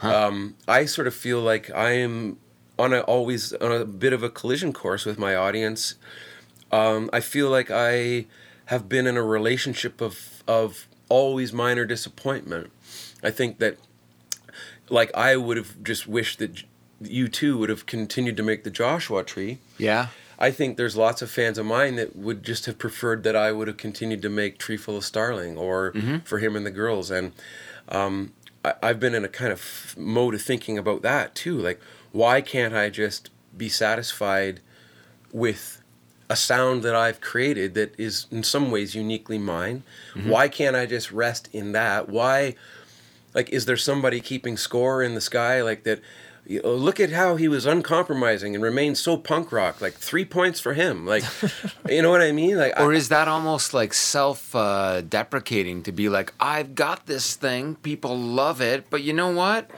Um, 0.00 0.56
I 0.66 0.84
sort 0.86 1.06
of 1.06 1.14
feel 1.14 1.40
like 1.40 1.70
I 1.70 1.92
am 1.92 2.38
on 2.76 2.92
a 2.92 3.00
always 3.02 3.52
on 3.54 3.70
a 3.70 3.84
bit 3.84 4.12
of 4.12 4.24
a 4.24 4.30
collision 4.30 4.72
course 4.72 5.04
with 5.04 5.16
my 5.16 5.36
audience. 5.36 5.94
Um, 6.72 7.08
I 7.12 7.20
feel 7.20 7.48
like 7.50 7.70
I 7.70 8.26
have 8.66 8.88
been 8.88 9.06
in 9.06 9.16
a 9.16 9.22
relationship 9.22 10.00
of 10.00 10.42
of 10.48 10.88
always 11.08 11.52
minor 11.52 11.84
disappointment. 11.84 12.72
I 13.22 13.30
think 13.30 13.58
that 13.58 13.78
like 14.88 15.14
I 15.14 15.36
would 15.36 15.56
have 15.56 15.82
just 15.82 16.06
wished 16.06 16.38
that 16.40 16.62
U2 17.02 17.58
would 17.58 17.68
have 17.68 17.86
continued 17.86 18.36
to 18.36 18.42
make 18.42 18.64
the 18.64 18.70
Joshua 18.70 19.24
tree. 19.24 19.58
yeah 19.78 20.08
I 20.38 20.50
think 20.50 20.76
there's 20.76 20.96
lots 20.96 21.22
of 21.22 21.30
fans 21.30 21.56
of 21.56 21.66
mine 21.66 21.94
that 21.96 22.16
would 22.16 22.42
just 22.42 22.66
have 22.66 22.76
preferred 22.76 23.22
that 23.22 23.36
I 23.36 23.52
would 23.52 23.68
have 23.68 23.76
continued 23.76 24.22
to 24.22 24.28
make 24.28 24.58
Treeful 24.58 24.96
of 24.96 25.04
Starling 25.04 25.56
or 25.56 25.94
for 26.24 26.40
him 26.40 26.56
and 26.56 26.66
the 26.66 26.72
girls. 26.72 27.12
And 27.12 27.32
um, 27.88 28.32
I, 28.64 28.74
I've 28.82 28.98
been 28.98 29.14
in 29.14 29.24
a 29.24 29.28
kind 29.28 29.52
of 29.52 29.94
mode 29.96 30.34
of 30.34 30.42
thinking 30.42 30.78
about 30.78 31.02
that 31.02 31.36
too. 31.36 31.56
Like, 31.56 31.80
why 32.10 32.40
can't 32.40 32.74
I 32.74 32.90
just 32.90 33.30
be 33.56 33.68
satisfied 33.68 34.58
with 35.32 35.80
a 36.28 36.34
sound 36.34 36.82
that 36.82 36.96
I've 36.96 37.20
created 37.20 37.74
that 37.74 37.94
is 37.96 38.26
in 38.32 38.42
some 38.42 38.72
ways 38.72 38.96
uniquely 38.96 39.38
mine? 39.38 39.84
Why 40.24 40.48
can't 40.48 40.74
I 40.74 40.86
just 40.86 41.12
rest 41.12 41.48
in 41.52 41.70
that? 41.72 42.08
Why, 42.08 42.56
like, 43.34 43.48
is 43.50 43.64
there 43.66 43.76
somebody 43.76 44.20
keeping 44.20 44.56
score 44.56 45.02
in 45.02 45.14
the 45.14 45.20
sky 45.20 45.62
like 45.62 45.84
that? 45.84 46.00
look 46.64 46.98
at 46.98 47.10
how 47.10 47.36
he 47.36 47.46
was 47.46 47.66
uncompromising 47.66 48.56
and 48.56 48.64
remained 48.64 48.98
so 48.98 49.16
punk 49.16 49.52
rock. 49.52 49.80
Like 49.80 49.94
three 49.94 50.24
points 50.24 50.58
for 50.58 50.74
him. 50.74 51.06
Like, 51.06 51.22
you 51.88 52.02
know 52.02 52.10
what 52.10 52.20
I 52.20 52.32
mean? 52.32 52.56
Like, 52.56 52.72
or 52.80 52.92
I, 52.92 52.96
is 52.96 53.10
that 53.10 53.28
almost 53.28 53.72
like 53.72 53.94
self 53.94 54.52
uh, 54.56 55.02
deprecating 55.02 55.84
to 55.84 55.92
be 55.92 56.08
like 56.08 56.34
i've 56.40 56.74
got 56.74 57.06
this 57.06 57.36
thing 57.36 57.76
people 57.76 58.18
love 58.18 58.60
it 58.60 58.90
but 58.90 59.02
you 59.02 59.12
know 59.12 59.30
what 59.30 59.70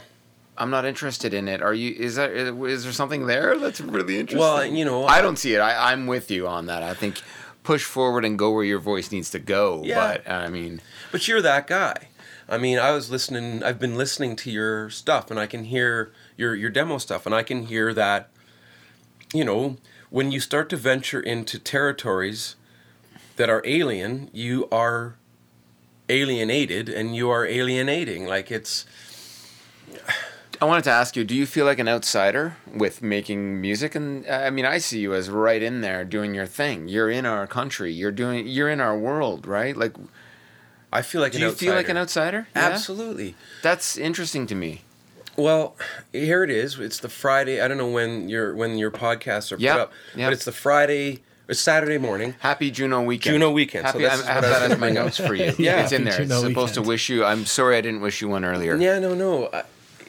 i'm 0.57 0.71
not 0.71 0.85
interested 0.85 1.35
in 1.35 1.49
it 1.49 1.63
are 1.63 1.75
you 1.75 1.95
is 1.95 2.17
there 2.17 2.33
is 2.67 2.85
there 2.85 2.93
something 2.93 3.27
there 3.27 3.59
that's 3.59 3.81
really 3.81 4.19
interesting 4.19 4.41
Well, 4.41 4.65
you 4.65 4.85
know, 4.85 5.05
i 5.07 5.21
don't 5.21 5.37
see 5.37 5.55
it 5.55 5.59
I, 5.61 5.93
i'm 5.93 6.07
with 6.07 6.31
you 6.31 6.47
on 6.49 6.67
that 6.67 6.83
i 6.83 6.95
think 6.95 7.21
push 7.63 7.85
forward 7.85 8.25
and 8.25 8.39
go 8.39 8.51
where 8.53 8.65
your 8.65 8.79
voice 8.79 9.13
needs 9.13 9.31
to 9.31 9.39
go 9.39 9.83
Yeah. 9.85 10.19
but 10.19 10.31
i 10.31 10.49
mean 10.49 10.81
but 11.13 11.29
you're 11.29 11.43
that 11.43 11.67
guy. 11.67 11.95
I 12.49 12.59
mean, 12.59 12.79
I 12.79 12.93
was 12.93 13.11
listening. 13.11 13.63
I've 13.63 13.79
been 13.79 13.97
listening 13.97 14.37
to 14.37 14.51
your 14.51 14.91
stuff, 14.91 15.31
and 15.31 15.41
I 15.41 15.47
can 15.47 15.65
hear 15.65 16.13
your 16.37 16.55
your 16.55 16.71
demo 16.71 16.99
stuff, 16.99 17.27
and 17.27 17.35
I 17.35 17.43
can 17.43 17.67
hear 17.67 17.95
that. 17.95 18.31
You 19.33 19.45
know, 19.45 19.77
when 20.11 20.31
you 20.31 20.41
start 20.41 20.69
to 20.71 20.77
venture 20.77 21.21
into 21.21 21.59
territories 21.59 22.57
that 23.37 23.51
are 23.51 23.63
alien, 23.65 24.31
you 24.33 24.69
are 24.71 25.17
alienated, 26.09 26.89
and 26.89 27.17
you 27.17 27.31
are 27.31 27.45
alienating. 27.47 28.27
Like 28.27 28.51
it's 28.51 28.85
I 30.61 30.67
wanted 30.67 30.85
to 30.85 30.91
ask 30.91 31.17
you, 31.17 31.25
do 31.25 31.35
you 31.35 31.47
feel 31.47 31.67
like 31.67 31.79
an 31.79 31.89
outsider 31.89 32.57
with 32.73 33.03
making 33.03 33.61
music? 33.61 33.95
And 33.95 34.27
I 34.27 34.51
mean, 34.51 34.65
I 34.65 34.79
see 34.79 35.01
you 35.01 35.15
as 35.15 35.29
right 35.29 35.63
in 35.63 35.81
there 35.81 36.05
doing 36.05 36.35
your 36.35 36.47
thing. 36.47 36.89
You're 36.89 37.11
in 37.11 37.27
our 37.27 37.47
country. 37.47 37.93
You're 37.93 38.13
doing. 38.13 38.47
You're 38.47 38.71
in 38.71 38.81
our 38.81 38.97
world, 38.97 39.47
right? 39.47 39.77
Like, 39.77 39.95
I 40.95 41.03
feel 41.03 41.21
like 41.21 41.33
do 41.33 41.39
an 41.39 41.43
you 41.43 41.49
outsider. 41.49 41.67
feel 41.67 41.75
like 41.75 41.89
an 41.89 41.97
outsider? 41.97 42.49
Yeah? 42.55 42.63
Absolutely. 42.69 43.35
That's 43.63 43.97
interesting 43.99 44.47
to 44.47 44.55
me. 44.55 44.83
Well, 45.37 45.75
here 46.13 46.45
it 46.45 46.51
is. 46.51 46.79
It's 46.79 47.01
the 47.01 47.09
Friday. 47.09 47.61
I 47.61 47.67
don't 47.67 47.77
know 47.77 47.91
when 47.91 48.29
your 48.29 48.55
when 48.55 48.79
your 48.79 48.93
podcasts 48.93 49.51
are 49.51 49.57
Yep, 49.59 49.73
put 49.75 49.83
up, 49.83 49.93
yep. 50.15 50.27
but 50.29 50.33
it's 50.33 50.45
the 50.45 50.53
Friday. 50.53 51.23
It's 51.49 51.61
Saturday 51.61 51.99
morning. 51.99 52.37
Happy 52.39 52.71
Juno 52.71 53.03
weekend. 53.03 53.35
Juno 53.35 53.51
weekend, 53.51 53.85
so 53.89 53.99
Happy, 53.99 54.05
this 54.05 54.13
I 54.13 54.15
is 54.15 54.25
have 54.27 54.45
I 54.45 54.49
was 54.49 54.59
that 54.61 54.71
as 54.71 54.79
my 54.79 54.91
notes 54.91 55.19
for 55.19 55.35
you. 55.35 55.53
Yeah. 55.59 55.83
it's 55.83 55.93
in 55.93 56.05
there. 56.05 56.13
Happy 56.13 56.23
It's 56.25 56.33
Juno 56.33 56.49
supposed 56.49 56.75
to 56.75 56.83
wish 56.83 57.09
you. 57.11 57.25
I'm 57.25 57.45
sorry 57.45 57.77
I 57.77 57.81
didn't 57.83 58.01
wish 58.01 58.23
you 58.23 58.29
one 58.29 58.45
earlier. 58.45 58.77
Yeah, 58.77 58.99
no, 59.01 59.15
no. 59.15 59.51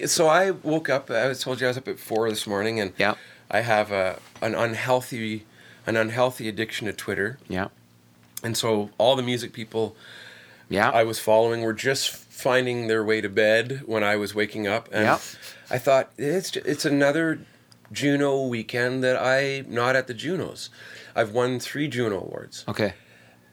So 0.05 0.27
I 0.27 0.51
woke 0.51 0.87
up. 0.89 1.09
I 1.11 1.27
was 1.27 1.41
told 1.41 1.59
you 1.59 1.67
I 1.67 1.69
was 1.71 1.77
up 1.77 1.87
at 1.87 1.99
four 1.99 2.29
this 2.29 2.45
morning, 2.45 2.79
and 2.79 2.93
Yeah. 2.97 3.15
I 3.49 3.61
have 3.61 3.91
a 3.91 4.19
an 4.43 4.53
unhealthy 4.53 5.45
an 5.87 5.97
unhealthy 5.97 6.47
addiction 6.47 6.85
to 6.87 6.93
Twitter, 6.93 7.37
Yeah. 7.49 7.67
and 8.43 8.55
so 8.55 8.91
all 8.99 9.15
the 9.15 9.23
music 9.23 9.51
people 9.53 9.95
Yeah. 10.69 10.89
I 10.89 11.03
was 11.03 11.19
following 11.19 11.61
were 11.61 11.73
just 11.73 12.09
finding 12.09 12.87
their 12.87 13.03
way 13.03 13.21
to 13.21 13.29
bed 13.29 13.81
when 13.85 14.03
I 14.03 14.15
was 14.15 14.33
waking 14.35 14.67
up, 14.67 14.89
and 14.91 15.05
Yep. 15.05 15.21
I 15.69 15.77
thought 15.77 16.11
it's 16.17 16.51
ju- 16.51 16.61
it's 16.65 16.85
another 16.85 17.39
Juno 17.91 18.45
weekend 18.47 19.03
that 19.03 19.15
I'm 19.21 19.73
not 19.73 19.95
at 19.95 20.07
the 20.07 20.13
Junos. 20.13 20.69
I've 21.15 21.31
won 21.31 21.59
three 21.59 21.87
Juno 21.87 22.19
awards. 22.19 22.65
okay. 22.67 22.93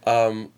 Um, 0.07 0.51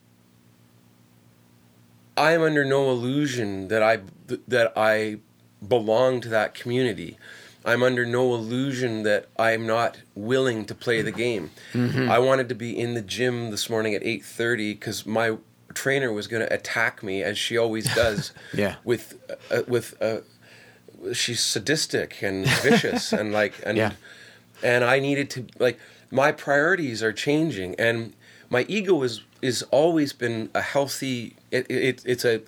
I 2.16 2.32
am 2.32 2.42
under 2.42 2.64
no 2.64 2.90
illusion 2.90 3.68
that 3.68 3.82
I 3.82 4.00
that 4.48 4.72
I 4.76 5.18
belong 5.66 6.20
to 6.22 6.28
that 6.28 6.54
community. 6.54 7.18
I'm 7.64 7.82
under 7.82 8.04
no 8.06 8.34
illusion 8.34 9.02
that 9.04 9.26
I'm 9.38 9.66
not 9.66 9.98
willing 10.14 10.64
to 10.66 10.74
play 10.74 11.02
the 11.02 11.10
game. 11.12 11.50
Mm-hmm. 11.72 12.10
I 12.10 12.18
wanted 12.18 12.48
to 12.50 12.54
be 12.54 12.78
in 12.78 12.94
the 12.94 13.00
gym 13.02 13.50
this 13.50 13.68
morning 13.68 13.94
at 13.94 14.02
8:30 14.02 14.74
cuz 14.80 15.04
my 15.06 15.36
trainer 15.74 16.12
was 16.12 16.26
going 16.26 16.46
to 16.46 16.52
attack 16.52 17.02
me 17.02 17.22
as 17.22 17.36
she 17.38 17.56
always 17.58 17.92
does 18.02 18.32
Yeah. 18.54 18.76
with 18.84 19.14
uh, 19.50 19.62
with 19.66 19.94
uh, 20.02 20.18
she's 21.12 21.40
sadistic 21.40 22.22
and 22.22 22.46
vicious 22.62 23.12
and 23.12 23.32
like 23.32 23.54
and 23.66 23.76
Yeah. 23.76 23.92
and 24.62 24.84
I 24.84 24.98
needed 25.00 25.28
to 25.30 25.46
like 25.58 25.78
my 26.10 26.32
priorities 26.32 27.02
are 27.02 27.12
changing 27.12 27.74
and 27.78 28.12
my 28.50 28.64
ego 28.68 29.02
is 29.02 29.22
is 29.42 29.62
always 29.70 30.12
been 30.12 30.48
a 30.54 30.62
healthy 30.62 31.36
it, 31.50 31.70
it 31.70 32.02
it's 32.06 32.24
a 32.24 32.40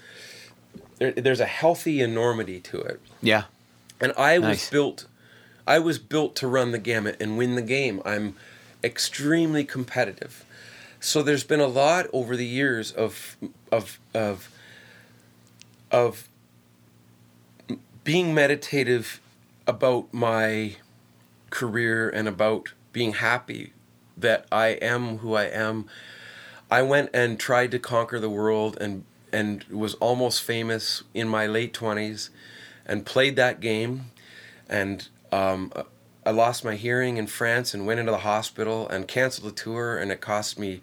there, 0.98 1.12
there's 1.12 1.40
a 1.40 1.46
healthy 1.46 2.00
enormity 2.00 2.60
to 2.60 2.80
it 2.80 3.00
Yeah. 3.20 3.44
and 4.00 4.12
I 4.16 4.38
was 4.38 4.70
built 4.70 5.06
I 5.66 5.78
was 5.80 5.98
built 5.98 6.36
to 6.36 6.46
run 6.46 6.70
the 6.70 6.78
gamut 6.78 7.16
and 7.20 7.36
win 7.36 7.54
the 7.56 7.62
game 7.62 8.00
I'm 8.04 8.34
extremely 8.84 9.64
competitive 9.64 10.44
so 11.00 11.22
there's 11.22 11.44
been 11.44 11.60
a 11.60 11.66
lot 11.66 12.06
over 12.12 12.36
the 12.36 12.46
years 12.46 12.92
of 12.92 13.36
of 13.70 13.98
of 14.14 14.50
of 15.90 16.28
being 18.04 18.34
meditative 18.34 19.20
about 19.66 20.12
my 20.12 20.76
career 21.50 22.08
and 22.08 22.28
about 22.28 22.72
being 22.92 23.14
happy 23.14 23.72
that 24.16 24.46
I 24.50 24.68
am 24.68 25.18
who 25.18 25.34
I 25.34 25.44
am. 25.44 25.86
I 26.70 26.82
went 26.82 27.10
and 27.12 27.38
tried 27.38 27.70
to 27.72 27.78
conquer 27.78 28.18
the 28.18 28.30
world 28.30 28.78
and 28.80 29.04
and 29.32 29.64
was 29.64 29.94
almost 29.94 30.42
famous 30.42 31.02
in 31.12 31.28
my 31.28 31.46
late 31.46 31.74
20s 31.74 32.30
and 32.86 33.04
played 33.04 33.36
that 33.36 33.60
game 33.60 34.06
and 34.68 35.08
um, 35.32 35.72
I 36.26 36.30
lost 36.30 36.64
my 36.64 36.74
hearing 36.74 37.16
in 37.16 37.28
France 37.28 37.72
and 37.72 37.86
went 37.86 38.00
into 38.00 38.12
the 38.12 38.18
hospital 38.18 38.88
and 38.88 39.06
canceled 39.06 39.48
the 39.48 39.54
tour 39.54 39.96
and 39.96 40.10
it 40.10 40.20
cost 40.20 40.58
me 40.58 40.80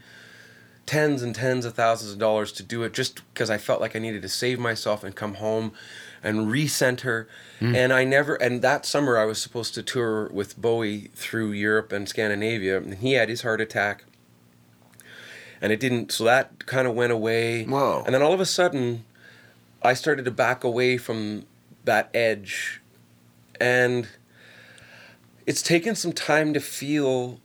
tens 0.86 1.22
and 1.22 1.36
tens 1.36 1.66
of 1.66 1.74
thousands 1.74 2.14
of 2.14 2.20
dollars 2.20 2.52
to 2.54 2.64
do 2.64 2.84
it 2.84 2.94
just 2.94 3.22
because 3.34 3.50
I 3.50 3.58
felt 3.58 3.82
like 3.82 3.96
I 3.96 4.00
needed 4.00 4.22
to 4.22 4.30
save 4.30 4.60
myself 4.60 5.04
and 5.04 5.16
come 5.16 5.36
home 5.36 5.74
and 6.24 6.48
recenter. 6.48 7.28
Hmm. 7.60 7.76
And 7.76 7.94
I 7.94 8.04
never, 8.06 8.36
and 8.36 8.62
that 8.62 8.86
summer 8.86 9.18
I 9.18 9.26
was 9.26 9.42
supposed 9.42 9.74
to 9.76 9.84
tour 9.84 10.30
with 10.30 10.60
Bowie 10.60 11.10
through 11.14 11.52
Europe 11.52 11.92
and 11.92 12.08
Scandinavia, 12.08 12.78
and 12.78 12.96
he 12.96 13.14
had 13.14 13.30
his 13.30 13.42
heart 13.42 13.62
attack. 13.62 14.06
And 15.62 15.72
it 15.72 15.80
didn't, 15.80 16.12
so 16.12 16.26
that 16.26 16.66
kind 16.66 16.88
of 16.88 16.94
went 16.94 17.14
away. 17.14 17.64
Whoa. 17.64 18.04
And 18.06 18.14
then 18.14 18.22
all 18.22 18.34
of 18.34 18.42
a 18.42 18.46
sudden, 18.46 19.06
I 19.82 19.94
started 19.94 20.26
to 20.26 20.32
back 20.32 20.64
away 20.64 20.98
from 20.98 21.46
that 21.86 22.10
edge. 22.14 22.82
And 23.62 24.08
it's 25.46 25.62
taken 25.62 25.96
some 25.96 26.14
time 26.14 26.54
to 26.54 26.60
feel, 26.60 27.40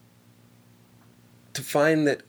to 1.52 1.62
find 1.62 2.06
that 2.06 2.22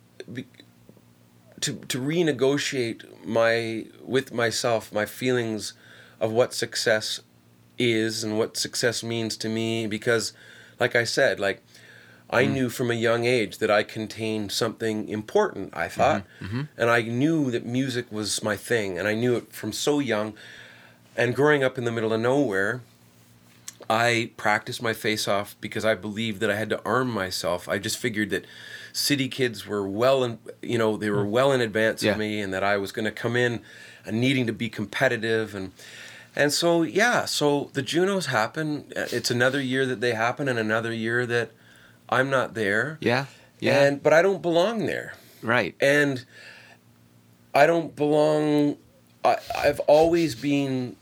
to 1.61 1.73
to 1.73 1.99
renegotiate 1.99 3.25
my 3.25 3.85
with 4.03 4.33
myself 4.33 4.91
my 4.93 5.05
feelings 5.05 5.73
of 6.19 6.31
what 6.31 6.53
success 6.53 7.21
is 7.77 8.23
and 8.23 8.37
what 8.37 8.57
success 8.57 9.03
means 9.03 9.37
to 9.37 9.49
me 9.49 9.87
because 9.87 10.33
like 10.79 10.95
I 10.95 11.03
said 11.03 11.39
like 11.39 11.63
I 12.29 12.45
mm. 12.45 12.53
knew 12.53 12.69
from 12.69 12.91
a 12.91 12.95
young 12.95 13.25
age 13.25 13.57
that 13.57 13.71
I 13.71 13.83
contained 13.83 14.51
something 14.51 15.09
important 15.09 15.75
I 15.75 15.87
mm-hmm, 15.87 15.99
thought. 15.99 16.23
Mm-hmm. 16.41 16.61
and 16.77 16.89
I 16.89 17.01
knew 17.01 17.51
that 17.51 17.65
music 17.65 18.11
was 18.11 18.43
my 18.43 18.55
thing 18.55 18.97
and 18.97 19.07
I 19.07 19.15
knew 19.15 19.35
it 19.35 19.51
from 19.51 19.71
so 19.71 19.99
young. 19.99 20.33
And 21.17 21.35
growing 21.35 21.63
up 21.63 21.77
in 21.77 21.83
the 21.83 21.91
middle 21.91 22.13
of 22.13 22.21
nowhere 22.21 22.81
I 23.89 24.31
practiced 24.37 24.83
my 24.83 24.93
face 24.93 25.27
off 25.27 25.55
because 25.59 25.83
I 25.83 25.95
believed 25.95 26.41
that 26.41 26.51
I 26.51 26.55
had 26.55 26.69
to 26.69 26.81
arm 26.85 27.09
myself. 27.09 27.67
I 27.67 27.79
just 27.79 27.97
figured 27.97 28.29
that 28.29 28.45
city 28.93 29.27
kids 29.27 29.65
were 29.65 29.87
well 29.87 30.23
in, 30.23 30.37
you 30.61 30.77
know, 30.77 30.95
they 30.95 31.09
were 31.09 31.25
mm. 31.25 31.29
well 31.29 31.51
in 31.51 31.59
advance 31.59 32.03
Yeah. 32.03 32.11
of 32.11 32.19
me 32.19 32.39
and 32.39 32.53
that 32.53 32.63
I 32.63 32.77
was 32.77 32.91
going 32.91 33.05
to 33.05 33.11
come 33.11 33.35
in 33.35 33.61
and 34.05 34.21
needing 34.21 34.45
to 34.47 34.53
be 34.53 34.69
competitive 34.69 35.55
and 35.55 35.71
and 36.35 36.53
so 36.53 36.83
yeah, 36.83 37.25
so 37.25 37.71
the 37.73 37.81
Junos 37.81 38.27
happen. 38.27 38.85
Uh, 38.95 39.07
it's 39.11 39.31
another 39.31 39.59
year 39.59 39.85
that 39.87 39.99
they 39.99 40.13
happen 40.13 40.47
and 40.47 40.59
another 40.59 40.93
year 40.93 41.25
that 41.25 41.51
I'm 42.07 42.29
not 42.29 42.53
there. 42.53 42.99
Yeah. 43.01 43.25
Yeah. 43.59 43.81
And 43.83 44.03
but 44.03 44.13
I 44.13 44.21
don't 44.21 44.41
belong 44.41 44.85
there 44.85 45.15
right. 45.41 45.75
and 45.81 46.23
I 47.53 47.65
don't 47.65 47.95
belong. 47.95 48.77
I, 49.25 49.37
I've 49.57 49.79
always 49.81 50.35
been 50.35 50.95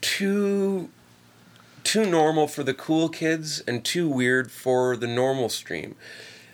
too 0.00 0.88
too 1.86 2.04
normal 2.04 2.48
for 2.48 2.64
the 2.64 2.74
cool 2.74 3.08
kids 3.08 3.60
and 3.60 3.84
too 3.84 4.08
weird 4.08 4.50
for 4.50 4.96
the 4.96 5.06
normal 5.06 5.48
stream. 5.48 5.94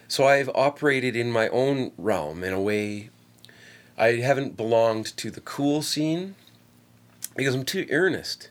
So 0.07 0.27
I've 0.27 0.51
operated 0.55 1.17
in 1.17 1.33
my 1.33 1.49
own 1.49 1.93
realm 1.97 2.45
in 2.45 2.53
a 2.53 2.61
way. 2.61 3.09
I 3.97 4.17
haven't 4.17 4.59
belonged 4.59 5.17
to 5.17 5.31
the 5.31 5.41
cool 5.41 5.81
scene 5.81 6.35
because 7.35 7.55
I'm 7.55 7.65
too 7.65 7.87
earnest. 7.91 8.51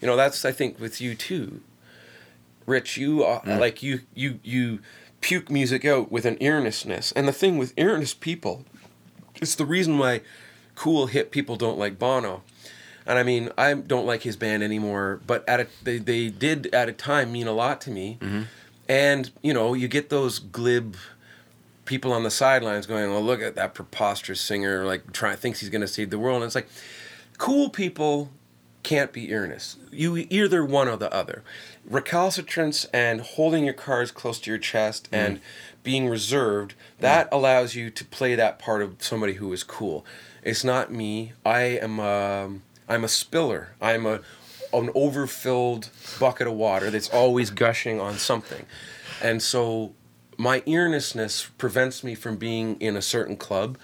You 0.00 0.06
know, 0.06 0.16
that's 0.16 0.44
I 0.44 0.52
think 0.52 0.80
with 0.80 1.00
you 1.00 1.14
too. 1.14 1.60
Rich, 2.66 2.96
you 2.96 3.22
uh, 3.22 3.40
like 3.44 3.82
you 3.82 4.00
you 4.14 4.40
you 4.42 4.78
puke 5.20 5.50
music 5.50 5.84
out 5.84 6.10
with 6.10 6.24
an 6.24 6.38
earnestness, 6.40 7.12
and 7.12 7.28
the 7.28 7.32
thing 7.32 7.58
with 7.58 7.74
earnest 7.78 8.20
people, 8.20 8.64
it's 9.36 9.54
the 9.54 9.66
reason 9.66 9.98
why 9.98 10.22
cool 10.74 11.06
hip 11.06 11.30
people 11.30 11.56
don't 11.56 11.78
like 11.78 11.98
Bono. 11.98 12.42
And 13.06 13.18
I 13.18 13.22
mean, 13.22 13.50
I 13.58 13.74
don't 13.74 14.06
like 14.06 14.22
his 14.22 14.36
band 14.36 14.62
anymore, 14.62 15.20
but 15.26 15.46
at 15.48 15.60
a, 15.60 15.66
they 15.82 15.98
they 15.98 16.30
did 16.30 16.74
at 16.74 16.88
a 16.88 16.92
time 16.92 17.32
mean 17.32 17.46
a 17.46 17.52
lot 17.52 17.80
to 17.82 17.90
me. 17.90 18.18
Mm-hmm. 18.20 18.42
And 18.88 19.30
you 19.42 19.52
know, 19.52 19.74
you 19.74 19.88
get 19.88 20.08
those 20.08 20.38
glib 20.38 20.96
people 21.84 22.12
on 22.12 22.22
the 22.22 22.30
sidelines 22.30 22.86
going, 22.86 23.04
"Oh, 23.10 23.20
look 23.20 23.42
at 23.42 23.56
that 23.56 23.74
preposterous 23.74 24.40
singer! 24.40 24.84
Like, 24.84 25.12
try 25.12 25.36
thinks 25.36 25.60
he's 25.60 25.70
going 25.70 25.82
to 25.82 25.88
save 25.88 26.10
the 26.10 26.18
world." 26.18 26.36
And 26.36 26.46
it's 26.46 26.54
like, 26.54 26.68
cool 27.38 27.68
people 27.68 28.30
can't 28.82 29.12
be 29.12 29.34
earnest. 29.34 29.78
You 29.90 30.16
either 30.16 30.64
one 30.64 30.88
or 30.88 30.96
the 30.96 31.12
other. 31.12 31.42
Recalcitrance 31.84 32.86
and 32.86 33.20
holding 33.20 33.64
your 33.64 33.74
cards 33.74 34.10
close 34.10 34.38
to 34.40 34.50
your 34.50 34.58
chest 34.58 35.06
mm-hmm. 35.06 35.14
and 35.14 35.40
being 35.82 36.08
reserved, 36.08 36.74
that 37.00 37.26
mm-hmm. 37.26 37.36
allows 37.36 37.74
you 37.74 37.90
to 37.90 38.04
play 38.04 38.34
that 38.34 38.58
part 38.58 38.82
of 38.82 38.96
somebody 38.98 39.34
who 39.34 39.52
is 39.52 39.62
cool. 39.62 40.04
It's 40.42 40.64
not 40.64 40.92
me. 40.92 41.32
I 41.44 41.60
am 41.62 42.00
um 42.00 42.62
I'm 42.88 43.04
a 43.04 43.08
spiller. 43.08 43.70
I'm 43.80 44.06
a 44.06 44.20
an 44.72 44.90
overfilled 44.94 45.88
bucket 46.18 46.48
of 46.48 46.54
water 46.54 46.90
that's 46.90 47.08
always 47.10 47.50
gushing 47.50 48.00
on 48.00 48.14
something. 48.14 48.66
And 49.22 49.40
so 49.40 49.94
my 50.36 50.62
earnestness 50.66 51.48
prevents 51.58 52.02
me 52.02 52.16
from 52.16 52.36
being 52.36 52.80
in 52.80 52.96
a 52.96 53.02
certain 53.02 53.36
club. 53.36 53.78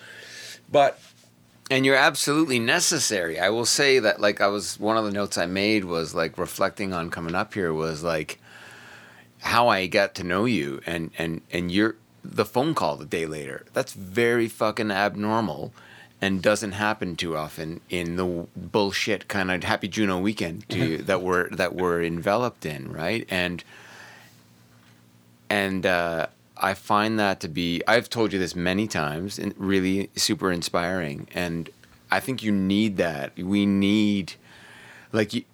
But 0.70 0.98
and 1.70 1.86
you're 1.86 1.96
absolutely 1.96 2.58
necessary. 2.58 3.38
I 3.38 3.50
will 3.50 3.64
say 3.66 4.00
that 4.00 4.20
like 4.20 4.40
I 4.40 4.48
was 4.48 4.78
one 4.80 4.96
of 4.96 5.04
the 5.04 5.12
notes 5.12 5.38
I 5.38 5.46
made 5.46 5.84
was 5.84 6.14
like 6.14 6.36
reflecting 6.36 6.92
on 6.92 7.10
coming 7.10 7.34
up 7.34 7.54
here 7.54 7.72
was 7.72 8.02
like 8.02 8.40
how 9.38 9.68
I 9.68 9.86
got 9.86 10.14
to 10.16 10.24
know 10.24 10.44
you 10.44 10.80
and 10.86 11.10
and 11.16 11.42
and 11.52 11.70
your 11.70 11.96
the 12.24 12.44
phone 12.44 12.74
call 12.74 12.96
the 12.96 13.06
day 13.06 13.26
later. 13.26 13.64
That's 13.72 13.92
very 13.92 14.48
fucking 14.48 14.90
abnormal 14.90 15.72
and 16.20 16.42
doesn't 16.42 16.72
happen 16.72 17.16
too 17.16 17.37
often 17.37 17.80
in 17.88 18.16
the 18.16 18.46
bullshit 18.56 19.28
kind 19.28 19.50
of 19.50 19.64
happy 19.64 19.88
Juno 19.88 20.18
weekend 20.18 20.68
to, 20.70 20.98
that 21.04 21.22
we're 21.22 21.48
that 21.50 21.74
we're 21.74 22.02
enveloped 22.02 22.66
in, 22.66 22.92
right? 22.92 23.26
And 23.30 23.64
and 25.48 25.85
uh, 25.85 26.26
I 26.56 26.74
find 26.74 27.18
that 27.18 27.40
to 27.40 27.48
be 27.48 27.83
I've 27.87 28.11
told 28.11 28.33
you 28.33 28.38
this 28.38 28.54
many 28.54 28.87
times 28.87 29.38
and 29.38 29.54
really 29.56 30.11
super 30.16 30.52
inspiring 30.52 31.26
and 31.35 31.70
I 32.11 32.20
think 32.20 32.42
you 32.42 32.52
need 32.52 32.96
that 32.96 33.37
we 33.37 33.66
need 33.66 34.35
like 35.12 35.33
you 35.33 35.44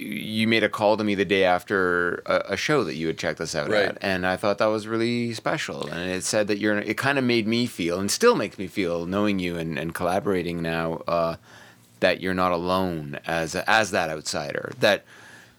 you 0.00 0.48
made 0.48 0.64
a 0.64 0.68
call 0.68 0.96
to 0.96 1.04
me 1.04 1.14
the 1.14 1.24
day 1.24 1.44
after 1.44 2.22
a, 2.26 2.54
a 2.54 2.56
show 2.56 2.84
that 2.84 2.94
you 2.94 3.06
had 3.06 3.18
checked 3.18 3.40
us 3.40 3.54
out 3.54 3.68
Right. 3.68 3.86
at 3.90 3.98
and 4.00 4.26
I 4.26 4.36
thought 4.36 4.58
that 4.58 4.66
was 4.66 4.86
really 4.86 5.34
special 5.34 5.86
and 5.88 6.10
it 6.10 6.24
said 6.24 6.48
that 6.48 6.58
you're 6.58 6.78
it 6.78 6.96
kind 6.96 7.18
of 7.18 7.24
made 7.24 7.46
me 7.46 7.66
feel 7.66 8.00
and 8.00 8.10
still 8.10 8.34
makes 8.34 8.56
me 8.58 8.66
feel 8.66 9.04
knowing 9.06 9.38
you 9.38 9.56
and, 9.58 9.78
and 9.78 9.94
collaborating 9.94 10.62
now 10.62 11.02
uh, 11.06 11.36
that 12.00 12.20
you're 12.20 12.34
not 12.34 12.52
alone 12.52 13.18
as 13.26 13.54
as 13.54 13.90
that 13.90 14.08
outsider 14.10 14.72
that 14.80 15.04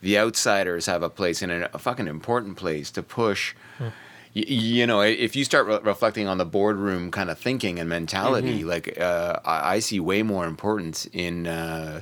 the 0.02 0.18
outsiders 0.18 0.88
have 0.88 1.04
a 1.04 1.10
place 1.10 1.44
and 1.44 1.52
a, 1.52 1.76
a 1.76 1.78
fucking 1.78 2.08
important 2.08 2.58
place 2.58 2.90
to 2.92 3.04
push 3.04 3.54
y- 3.80 3.90
you 4.34 4.88
know 4.88 5.02
if 5.02 5.36
you 5.36 5.44
start 5.44 5.68
re- 5.68 5.80
reflecting 5.84 6.28
on 6.28 6.38
the 6.40 6.46
boardroom 6.46 7.12
kind 7.12 7.30
of 7.30 7.38
thinking 7.38 7.78
and 7.80 7.88
mentality 7.90 8.64
like 8.64 9.00
uh, 9.00 9.40
I, 9.46 9.76
I 9.76 9.80
see 9.80 10.00
way 10.00 10.24
more 10.24 10.48
importance 10.48 11.06
in 11.14 11.46
uh, 11.46 12.02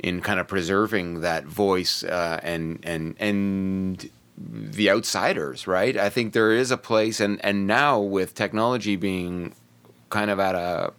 in 0.00 0.20
kind 0.20 0.40
of 0.40 0.48
preserving 0.48 1.20
that 1.20 1.44
voice 1.44 2.02
uh, 2.02 2.40
and 2.42 2.80
and 2.82 3.14
and 3.18 4.10
the 4.36 4.90
outsiders 4.90 5.66
right 5.66 5.98
i 5.98 6.08
think 6.08 6.32
there 6.32 6.50
is 6.50 6.70
a 6.70 6.76
place 6.76 7.20
and 7.20 7.44
and 7.44 7.66
now 7.66 8.00
with 8.00 8.34
technology 8.34 8.96
being 8.96 9.54
kind 10.08 10.30
of 10.30 10.40
at 10.40 10.54
a 10.54 10.92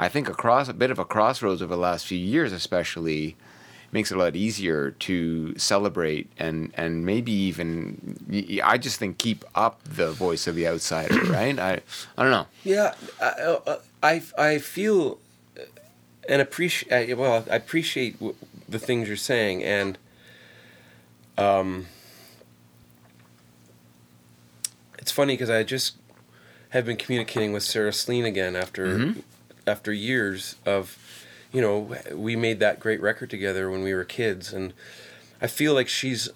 I 0.00 0.08
think 0.08 0.30
across 0.30 0.66
a 0.70 0.72
bit 0.72 0.90
of 0.90 0.98
a 0.98 1.04
crossroads 1.04 1.60
over 1.60 1.74
the 1.74 1.80
last 1.80 2.06
few 2.06 2.16
years, 2.16 2.52
especially, 2.52 3.36
makes 3.92 4.10
it 4.10 4.14
a 4.14 4.18
lot 4.18 4.34
easier 4.34 4.92
to 4.92 5.58
celebrate 5.58 6.30
and 6.38 6.72
and 6.74 7.04
maybe 7.04 7.32
even 7.32 8.16
I 8.64 8.78
just 8.78 8.98
think 8.98 9.18
keep 9.18 9.44
up 9.54 9.84
the 9.84 10.10
voice 10.10 10.46
of 10.46 10.54
the 10.54 10.66
outsider, 10.66 11.20
right? 11.24 11.58
I 11.58 11.80
I 12.16 12.22
don't 12.22 12.30
know. 12.30 12.46
Yeah, 12.64 12.94
I, 13.20 13.26
uh, 13.26 13.78
I, 14.02 14.22
I 14.38 14.58
feel 14.58 15.18
and 16.30 16.40
appreciate. 16.40 17.14
Well, 17.18 17.44
I 17.50 17.56
appreciate 17.56 18.14
w- 18.14 18.36
the 18.68 18.78
things 18.78 19.08
you're 19.08 19.16
saying, 19.16 19.62
and 19.64 19.98
um, 21.36 21.86
it's 24.98 25.10
funny 25.10 25.34
because 25.34 25.50
I 25.50 25.64
just 25.64 25.96
have 26.70 26.86
been 26.86 26.96
communicating 26.96 27.52
with 27.52 27.64
Sarah 27.64 27.92
Slean 27.92 28.24
again 28.24 28.54
after 28.56 29.14
after 29.66 29.92
years 29.92 30.54
of, 30.64 30.96
you 31.52 31.60
know, 31.60 31.96
we 32.14 32.36
made 32.36 32.60
that 32.60 32.80
great 32.80 33.00
record 33.02 33.28
together 33.28 33.70
when 33.70 33.82
we 33.82 33.92
were 33.92 34.04
kids, 34.04 34.52
and 34.52 34.72
I 35.42 35.48
feel 35.48 35.74
like 35.74 35.88
she's 35.88 36.28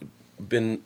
been 0.48 0.82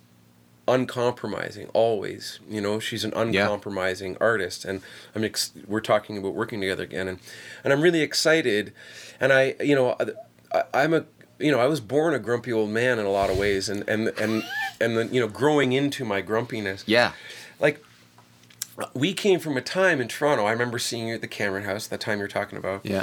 uncompromising 0.69 1.67
always 1.73 2.39
you 2.49 2.61
know 2.61 2.79
she's 2.79 3.03
an 3.05 3.13
uncompromising 3.17 4.17
artist 4.21 4.65
and 4.65 4.81
i'm 5.15 5.25
ex- 5.25 5.53
we're 5.67 5.81
talking 5.81 6.19
about 6.19 6.35
working 6.35 6.61
together 6.61 6.83
again 6.85 7.09
and 7.09 7.19
and 7.65 7.73
i'm 7.73 7.81
really 7.81 8.03
excited 8.03 8.73
and 9.19 9.33
i 9.33 9.55
you 9.61 9.75
know 9.75 9.97
I, 10.53 10.63
i'm 10.75 10.93
a 10.95 11.05
you 11.39 11.51
know 11.51 11.59
i 11.59 11.67
was 11.67 11.81
born 11.81 12.15
a 12.15 12.19
grumpy 12.19 12.53
old 12.53 12.71
man 12.71 12.99
in 12.99 13.07
a 13.07 13.11
lot 13.11 13.31
of 13.31 13.39
ways 13.39 13.69
and 13.69 13.89
and 13.89 14.09
and 14.21 14.43
and 14.81 14.97
then 14.97 15.13
you 15.13 15.21
know 15.21 15.29
growing 15.29 15.73
into 15.73 16.05
my 16.05 16.21
grumpiness 16.21 16.85
Yeah. 16.87 17.13
like 17.59 17.83
we 18.95 19.13
came 19.13 19.41
from 19.41 19.57
a 19.57 19.61
time 19.61 20.01
in 20.01 20.07
Toronto. 20.07 20.45
I 20.45 20.53
remember 20.53 20.79
seeing 20.79 21.09
you 21.09 21.15
at 21.17 21.21
the 21.21 21.27
Cameron 21.27 21.65
House, 21.65 21.89
that 21.89 22.01
time 22.01 22.21
you're 22.21 22.29
talking 22.29 22.57
about. 22.57 22.87
Yeah. 22.87 23.03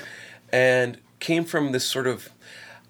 And 0.49 0.99
came 1.19 1.43
from 1.43 1.73
this 1.73 1.83
sort 1.83 2.07
of, 2.07 2.29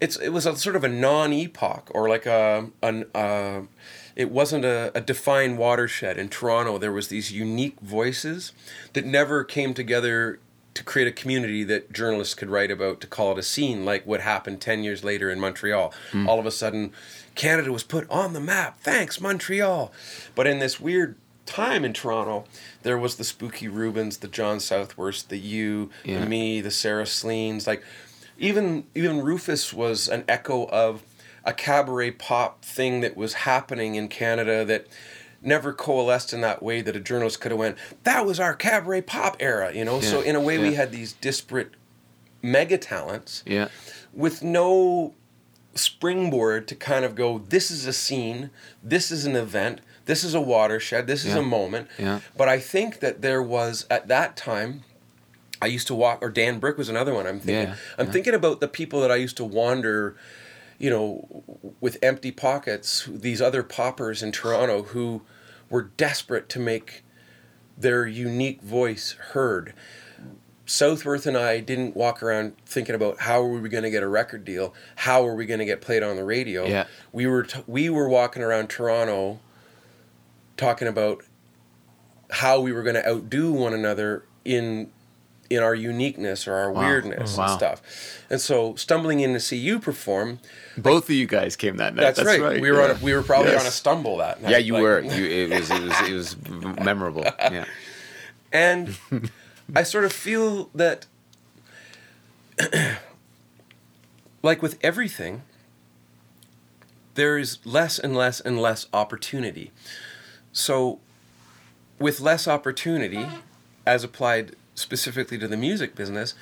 it's 0.00 0.14
it 0.18 0.28
was 0.28 0.46
a 0.46 0.54
sort 0.54 0.76
of 0.76 0.84
a 0.84 0.88
non-epoch 0.88 1.90
or 1.92 2.08
like 2.08 2.26
a 2.26 2.68
an 2.84 3.06
uh, 3.12 3.62
it 4.16 4.30
wasn't 4.30 4.64
a, 4.64 4.90
a 4.94 5.00
defined 5.00 5.58
watershed 5.58 6.16
in 6.18 6.28
Toronto. 6.28 6.78
There 6.78 6.92
was 6.92 7.08
these 7.08 7.30
unique 7.32 7.78
voices 7.80 8.52
that 8.94 9.04
never 9.04 9.44
came 9.44 9.74
together 9.74 10.40
to 10.74 10.82
create 10.82 11.08
a 11.08 11.12
community 11.12 11.64
that 11.64 11.92
journalists 11.92 12.34
could 12.34 12.50
write 12.50 12.70
about 12.70 13.00
to 13.02 13.06
call 13.06 13.32
it 13.32 13.38
a 13.38 13.42
scene, 13.42 13.84
like 13.84 14.06
what 14.06 14.20
happened 14.22 14.60
ten 14.60 14.82
years 14.82 15.04
later 15.04 15.30
in 15.30 15.38
Montreal. 15.40 15.92
Hmm. 16.12 16.28
All 16.28 16.38
of 16.38 16.46
a 16.46 16.50
sudden, 16.50 16.92
Canada 17.34 17.70
was 17.72 17.82
put 17.82 18.08
on 18.10 18.32
the 18.32 18.40
map. 18.40 18.80
Thanks, 18.80 19.20
Montreal. 19.20 19.92
But 20.34 20.46
in 20.46 20.58
this 20.58 20.80
weird 20.80 21.16
time 21.46 21.84
in 21.84 21.92
Toronto, 21.92 22.44
there 22.82 22.98
was 22.98 23.16
the 23.16 23.24
Spookey 23.24 23.72
Rubens, 23.72 24.18
the 24.18 24.28
John 24.28 24.58
Southworth, 24.60 25.28
the 25.28 25.38
you, 25.38 25.90
Yeah. 26.04 26.20
the 26.20 26.26
me, 26.26 26.60
the 26.60 26.70
Sarah 26.70 27.04
Sleans. 27.04 27.66
Like 27.66 27.82
even 28.38 28.84
even 28.94 29.22
Rufus 29.22 29.72
was 29.72 30.08
an 30.08 30.24
echo 30.28 30.66
of 30.68 31.02
a 31.46 31.52
cabaret 31.54 32.10
pop 32.10 32.62
thing 32.64 33.00
that 33.00 33.16
was 33.16 33.32
happening 33.34 33.94
in 33.94 34.08
Canada 34.08 34.64
that 34.64 34.86
never 35.40 35.72
coalesced 35.72 36.32
in 36.32 36.40
that 36.42 36.62
way 36.62 36.80
that 36.82 36.96
a 36.96 37.00
journalist 37.00 37.40
could 37.40 37.52
have 37.52 37.58
went, 37.58 37.76
that 38.02 38.26
was 38.26 38.38
our 38.40 38.52
cabaret 38.54 39.02
pop 39.02 39.36
era, 39.40 39.72
you 39.72 39.84
know? 39.84 40.00
So 40.00 40.20
in 40.20 40.34
a 40.36 40.40
way 40.40 40.58
we 40.58 40.74
had 40.74 40.90
these 40.92 41.12
disparate 41.14 41.70
mega 42.42 42.76
talents 42.78 43.42
Yeah. 43.46 43.68
with 44.12 44.42
no 44.42 45.14
springboard 45.74 46.66
to 46.68 46.74
kind 46.74 47.04
of 47.04 47.14
go 47.14 47.38
this 47.38 47.70
is 47.70 47.86
a 47.86 47.92
scene 47.92 48.48
this 48.82 49.10
is 49.10 49.26
an 49.26 49.36
event 49.36 49.80
this 50.06 50.24
is 50.24 50.32
a 50.34 50.40
watershed 50.40 51.06
this 51.06 51.24
is 51.24 51.34
a 51.34 51.42
moment 51.42 51.86
Yeah. 51.98 52.20
but 52.34 52.48
i 52.48 52.58
think 52.58 53.00
that 53.00 53.20
there 53.20 53.42
was 53.42 53.84
at 53.90 54.08
that 54.08 54.38
time 54.38 54.84
i 55.60 55.66
used 55.66 55.86
to 55.88 55.94
walk 55.94 56.20
or 56.22 56.30
dan 56.30 56.58
bryk 56.60 56.78
was 56.78 56.88
another 56.88 57.12
one 57.12 57.26
i'm 57.26 57.40
thinking 57.40 57.68
Yeah, 57.68 57.76
i'm 57.98 58.06
yeah. 58.06 58.12
thinking 58.12 58.32
about 58.34 58.60
the 58.60 58.68
people 58.68 59.02
that 59.02 59.10
i 59.10 59.16
used 59.16 59.36
to 59.36 59.44
wander 59.44 60.16
you 60.78 60.90
know 60.90 61.44
with 61.80 61.98
empty 62.02 62.30
pockets 62.30 63.08
these 63.10 63.40
other 63.40 63.62
poppers 63.62 64.22
in 64.22 64.32
toronto 64.32 64.82
who 64.82 65.22
were 65.70 65.82
desperate 65.82 66.48
to 66.48 66.58
make 66.58 67.02
their 67.76 68.06
unique 68.06 68.62
voice 68.62 69.12
heard 69.32 69.74
Southworth 70.66 71.26
and 71.26 71.36
I 71.36 71.60
didn't 71.60 71.96
walk 71.96 72.22
around 72.22 72.56
thinking 72.66 72.96
about 72.96 73.20
how 73.20 73.40
are 73.42 73.60
we 73.60 73.68
going 73.68 73.84
to 73.84 73.90
get 73.90 74.02
a 74.02 74.08
record 74.08 74.44
deal, 74.44 74.74
how 74.96 75.24
are 75.24 75.34
we 75.34 75.46
going 75.46 75.60
to 75.60 75.64
get 75.64 75.80
played 75.80 76.02
on 76.02 76.16
the 76.16 76.24
radio. 76.24 76.66
Yeah. 76.66 76.86
We 77.12 77.26
were 77.26 77.44
t- 77.44 77.62
we 77.68 77.88
were 77.88 78.08
walking 78.08 78.42
around 78.42 78.68
Toronto 78.68 79.38
talking 80.56 80.88
about 80.88 81.24
how 82.30 82.60
we 82.60 82.72
were 82.72 82.82
going 82.82 82.96
to 82.96 83.08
outdo 83.08 83.52
one 83.52 83.74
another 83.74 84.24
in 84.44 84.90
in 85.50 85.62
our 85.62 85.74
uniqueness 85.74 86.46
or 86.48 86.54
our 86.54 86.72
Wow. 86.72 86.80
weirdness 86.82 87.36
Wow. 87.36 87.44
and 87.46 87.52
stuff. 87.54 87.82
And 88.30 88.40
so 88.40 88.74
stumbling 88.76 89.20
in 89.20 89.32
to 89.34 89.40
see 89.40 89.56
you 89.56 89.78
perform, 89.78 90.40
Both 90.76 91.04
of 91.04 91.10
you 91.14 91.26
guys 91.26 91.56
came 91.56 91.76
that 91.78 91.94
night. 91.94 92.14
that's, 92.14 92.24
right. 92.24 92.60
We 92.60 92.70
were 92.70 92.82
on 92.82 92.90
a, 92.90 92.94
we 93.02 93.14
were 93.14 93.22
probably 93.22 93.52
Yes. 93.52 93.62
on 93.62 93.66
a 93.68 93.70
stumble 93.70 94.16
that 94.18 94.42
night. 94.42 94.50
Yeah, 94.50 94.58
you 94.58 94.72
Like- 94.74 94.82
were. 94.82 95.00
You, 95.04 95.24
it 95.24 95.50
was 95.50 95.70
it 95.70 95.82
was 95.82 96.00
it 96.08 96.12
was 96.12 96.36
memorable. 96.84 97.24
Yeah. 97.24 97.64
And 98.52 98.96
I 99.74 99.82
sort 99.82 100.04
of 100.04 100.12
feel 100.12 100.70
that, 100.74 101.06
like 104.42 104.62
with 104.62 104.78
everything, 104.82 105.42
there 107.14 107.38
is 107.38 107.58
less 107.64 107.98
and 107.98 108.14
less 108.16 108.40
and 108.40 108.60
less 108.60 108.86
opportunity. 108.92 109.72
So, 110.52 111.00
with 111.98 112.20
less 112.20 112.46
opportunity, 112.46 113.26
as 113.84 114.04
applied 114.04 114.54
specifically 114.76 115.38
to 115.38 115.48
the 115.48 115.56
music 115.56 115.96
business, 115.96 116.34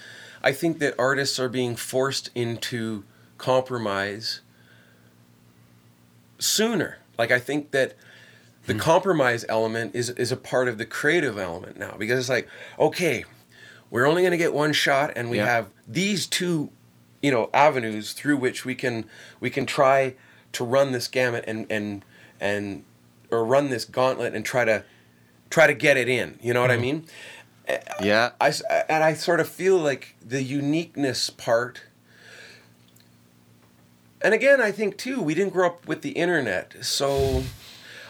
I 0.43 0.53
think 0.53 0.78
that 0.80 0.95
artists 0.99 1.41
are 1.41 1.49
being 1.49 1.74
forced 1.74 2.30
into 2.35 3.05
compromise 3.39 4.43
sooner. 6.39 6.99
Like, 7.16 7.30
I 7.30 7.39
think 7.39 7.70
that 7.70 7.95
the 8.66 8.74
hmm. 8.74 8.78
compromise 8.78 9.45
element 9.49 9.95
is 9.95 10.11
is 10.11 10.32
a 10.32 10.37
part 10.37 10.68
of 10.68 10.78
the 10.78 10.87
creative 10.87 11.39
element 11.39 11.78
now 11.78 11.95
because 11.99 12.18
it's 12.18 12.28
like 12.28 12.49
okay 12.78 13.24
we're 13.91 14.07
only 14.07 14.22
going 14.22 14.32
to 14.32 14.39
get 14.39 14.53
one 14.53 14.72
shot 14.72 15.12
and 15.14 15.30
we 15.30 15.39
Yeah. 15.39 15.47
have 15.47 15.70
these 15.87 16.26
two 16.26 16.70
you 17.22 17.30
know 17.30 17.51
avenues 17.53 18.12
through 18.12 18.37
which 18.37 18.64
we 18.64 18.74
can 18.74 19.05
we 19.41 19.51
can 19.51 19.66
try 19.66 20.14
to 20.53 20.64
run 20.64 20.93
this 20.93 21.09
gamut 21.09 21.45
and 21.47 21.66
and 21.70 22.05
and 22.41 22.85
or 23.30 23.45
run 23.45 23.70
this 23.70 23.85
gauntlet 23.85 24.35
and 24.35 24.45
try 24.45 24.64
to 24.64 24.85
try 25.51 25.66
to 25.66 25.74
get 25.74 25.97
it 25.97 26.09
in 26.09 26.39
you 26.43 26.53
know 26.55 26.61
what 26.61 26.70
i 26.70 26.76
hmm. 26.76 26.82
mean 26.82 27.05
Yeah. 28.03 28.33
I, 28.41 28.49
s- 28.49 28.62
uh, 28.71 28.83
and 28.89 29.03
I 29.05 29.15
sort 29.15 29.41
of 29.41 29.49
feel 29.49 29.79
like 29.79 30.17
the 30.25 30.43
uniqueness 30.43 31.31
part. 31.31 31.83
And 34.21 34.33
again, 34.35 34.61
I 34.61 34.71
think 34.73 34.97
too, 34.97 35.21
we 35.21 35.35
didn't 35.35 35.53
grow 35.53 35.67
up 35.69 35.87
with 35.87 36.03
the 36.03 36.11
internet, 36.12 36.75
so 36.85 37.43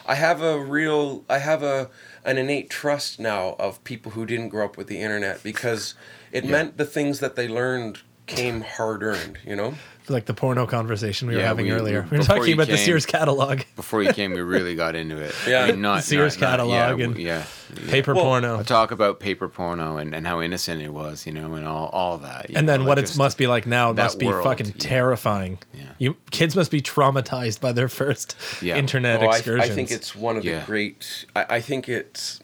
I 0.06 0.14
have 0.14 0.40
a 0.42 0.58
real, 0.60 1.24
I 1.28 1.38
have 1.38 1.62
a 1.62 1.90
an 2.24 2.38
innate 2.38 2.70
trust 2.70 3.20
now 3.20 3.54
of 3.58 3.82
people 3.84 4.12
who 4.12 4.24
didn't 4.24 4.48
grow 4.48 4.64
up 4.64 4.76
with 4.78 4.86
the 4.86 5.00
internet 5.00 5.42
because 5.42 5.94
it 6.32 6.44
meant 6.44 6.76
the 6.78 6.84
things 6.86 7.20
that 7.20 7.36
they 7.36 7.46
learned 7.48 8.00
came 8.26 8.62
hard 8.62 9.02
earned. 9.02 9.38
You 9.44 9.56
know. 9.56 9.74
Like 10.08 10.26
the 10.26 10.34
porno 10.34 10.66
conversation 10.66 11.28
we 11.28 11.36
were 11.36 11.42
having 11.42 11.66
we- 11.66 11.72
earlier. 11.72 12.02
we- 12.02 12.10
We 12.10 12.18
were 12.18 12.24
talking 12.24 12.46
you 12.48 12.54
about 12.54 12.68
the 12.68 12.76
Sears 12.76 13.06
catalog, 13.06 13.60
Before 13.76 14.02
you 14.02 14.12
came, 14.12 14.32
we 14.32 14.40
really 14.40 14.74
got 14.74 14.94
into 14.94 15.16
it. 15.18 15.34
Yeah. 15.46 15.64
I 15.64 15.70
mean, 15.72 15.80
not, 15.82 16.04
Sears 16.04 16.38
not- 16.40 16.42
not- 16.42 16.50
catalog 16.68 16.98
yeah, 16.98 17.04
and 17.06 17.18
yeah, 17.18 17.44
yeah. 17.74 17.90
paper 17.90 18.14
Well, 18.14 18.24
porno, 18.24 18.62
Talk 18.62 18.90
about 18.90 19.20
paper 19.20 19.48
porno 19.48 19.96
and, 19.96 20.14
and 20.14 20.26
how 20.26 20.40
innocent 20.40 20.82
it 20.82 20.92
was, 20.92 21.26
you 21.26 21.32
know, 21.32 21.54
and 21.54 21.66
all, 21.66 21.88
all 21.88 22.18
that. 22.18 22.46
and 22.46 22.66
know, 22.66 22.72
then 22.72 22.80
like 22.80 22.88
what 22.88 22.98
it 22.98 23.16
must 23.16 23.38
be 23.38 23.46
like 23.46 23.66
now 23.66 23.92
must 23.92 24.18
be 24.18 24.26
world, 24.26 24.44
fucking 24.44 24.66
yeah. 24.66 24.72
terrifying. 24.78 25.58
Yeah. 25.72 25.84
You 25.98 26.16
kids 26.30 26.54
must 26.56 26.70
be 26.70 26.80
traumatized 26.82 27.60
by 27.60 27.72
their 27.72 27.88
first 27.88 28.36
Yeah. 28.60 28.76
internet 28.82 29.22
Oh, 29.22 29.26
I, 29.28 29.36
excursions. 29.36 29.70
I 29.70 29.74
think 29.74 29.90
it's 29.90 30.14
one 30.14 30.36
of 30.36 30.42
the 30.42 30.62
great. 30.66 31.24
I, 31.34 31.46
I 31.56 31.60
think 31.60 31.88
it's. 31.88 32.40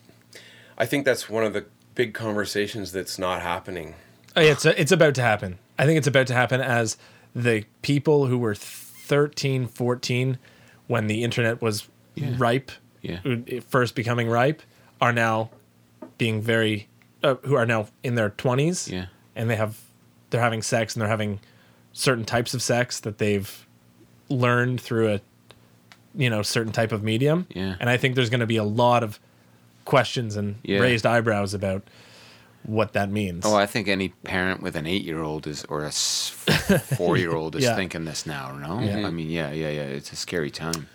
I 0.78 0.86
think 0.86 1.04
that's 1.04 1.28
one 1.28 1.44
of 1.44 1.52
the 1.52 1.66
big 1.94 2.14
conversations 2.14 2.92
that's 2.92 3.18
not 3.18 3.42
happening. 3.42 3.94
Oh, 4.34 4.40
yeah, 4.40 4.52
it's 4.52 4.64
it's 4.64 4.92
about 4.92 5.14
to 5.16 5.22
happen. 5.22 5.58
I 5.78 5.84
think 5.84 5.98
it's 5.98 6.06
about 6.06 6.26
to 6.28 6.34
happen 6.34 6.60
as 6.60 6.96
the 7.34 7.64
people 7.82 8.26
who 8.26 8.38
were 8.38 8.54
13, 8.54 9.66
14 9.66 10.38
when 10.86 11.06
the 11.06 11.22
internet 11.22 11.60
was 11.62 11.88
ripe, 12.16 12.70
Yeah. 13.02 13.20
first 13.68 13.94
becoming 13.94 14.28
ripe, 14.28 14.62
are 15.00 15.12
now 15.12 15.50
being 16.18 16.40
very 16.42 16.88
uh, 17.22 17.34
who 17.44 17.54
are 17.54 17.66
now 17.66 17.86
in 18.02 18.14
their 18.14 18.30
20s. 18.30 18.90
Yeah. 18.90 19.06
And 19.36 19.48
they 19.50 19.56
have 19.56 19.78
they're 20.30 20.40
having 20.40 20.62
sex 20.62 20.94
and 20.94 21.00
they're 21.02 21.08
having 21.08 21.40
certain 21.92 22.24
types 22.24 22.54
of 22.54 22.62
sex 22.62 23.00
that 23.00 23.18
they've 23.18 23.66
learned 24.28 24.80
through 24.80 25.12
a 25.14 25.20
you 26.14 26.28
know 26.30 26.42
certain 26.42 26.72
type 26.72 26.92
of 26.92 27.02
medium. 27.02 27.46
Yeah. 27.50 27.76
And 27.80 27.88
I 27.90 27.96
think 27.96 28.14
there's 28.14 28.30
going 28.30 28.40
to 28.40 28.46
be 28.46 28.56
a 28.56 28.64
lot 28.64 29.02
of 29.02 29.18
questions 29.84 30.36
and 30.36 30.56
Yeah. 30.62 30.78
raised 30.80 31.06
eyebrows 31.06 31.54
about 31.54 31.82
what 32.64 32.92
that 32.92 33.10
means. 33.10 33.44
Oh, 33.46 33.54
I 33.56 33.66
think 33.66 33.88
any 33.88 34.10
parent 34.10 34.62
with 34.62 34.76
an 34.76 34.86
eight-year-old 34.86 35.46
is 35.46 35.64
or 35.66 35.84
a 35.84 35.90
four-year-old 35.90 37.56
is 37.56 37.64
Yeah. 37.64 37.74
thinking 37.76 38.04
this 38.04 38.26
now. 38.26 38.52
No, 38.56 38.80
Yeah. 38.80 39.06
I 39.06 39.10
mean, 39.10 39.30
yeah, 39.30 39.50
yeah, 39.52 39.70
yeah. 39.70 39.82
It's 39.82 40.12
a 40.12 40.16
scary 40.16 40.50
time. 40.50 40.88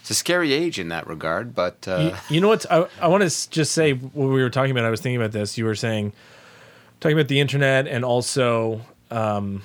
It's 0.00 0.10
a 0.10 0.14
scary 0.14 0.52
age 0.52 0.78
in 0.78 0.88
that 0.90 1.06
regard, 1.08 1.54
but 1.54 1.86
uh, 1.88 2.14
you, 2.28 2.36
you 2.36 2.40
know 2.40 2.48
what? 2.48 2.64
I, 2.70 2.86
I 3.00 3.08
want 3.08 3.28
to 3.28 3.50
just 3.50 3.72
say 3.72 3.92
what 3.94 4.26
we 4.28 4.40
were 4.42 4.50
talking 4.50 4.70
about. 4.70 4.84
I 4.84 4.90
was 4.90 5.00
thinking 5.00 5.20
about 5.20 5.32
this. 5.32 5.58
You 5.58 5.64
were 5.64 5.74
saying, 5.74 6.12
talking 7.00 7.16
about 7.18 7.26
the 7.28 7.40
internet 7.40 7.88
and 7.88 8.04
also 8.04 8.82
um, 9.10 9.62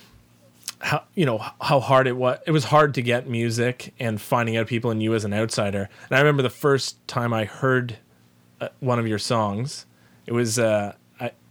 how 0.80 1.04
you 1.14 1.28
know 1.28 1.38
how 1.62 1.80
hard 1.80 2.08
it 2.08 2.18
was. 2.18 2.40
It 2.48 2.52
was 2.52 2.64
hard 2.64 2.96
to 2.96 3.04
get 3.04 3.30
music 3.30 3.94
and 4.00 4.20
finding 4.20 4.58
out 4.58 4.66
people 4.66 4.90
and 4.90 5.04
you 5.04 5.14
as 5.14 5.26
an 5.26 5.34
outsider. 5.34 5.90
And 6.10 6.18
I 6.18 6.20
remember 6.22 6.42
the 6.42 6.50
first 6.50 7.06
time 7.08 7.34
I 7.36 7.46
heard 7.46 7.98
uh, 8.60 8.70
one 8.80 8.98
of 8.98 9.06
your 9.08 9.20
songs. 9.20 9.86
It 10.26 10.34
was 10.34 10.58
uh, 10.58 10.94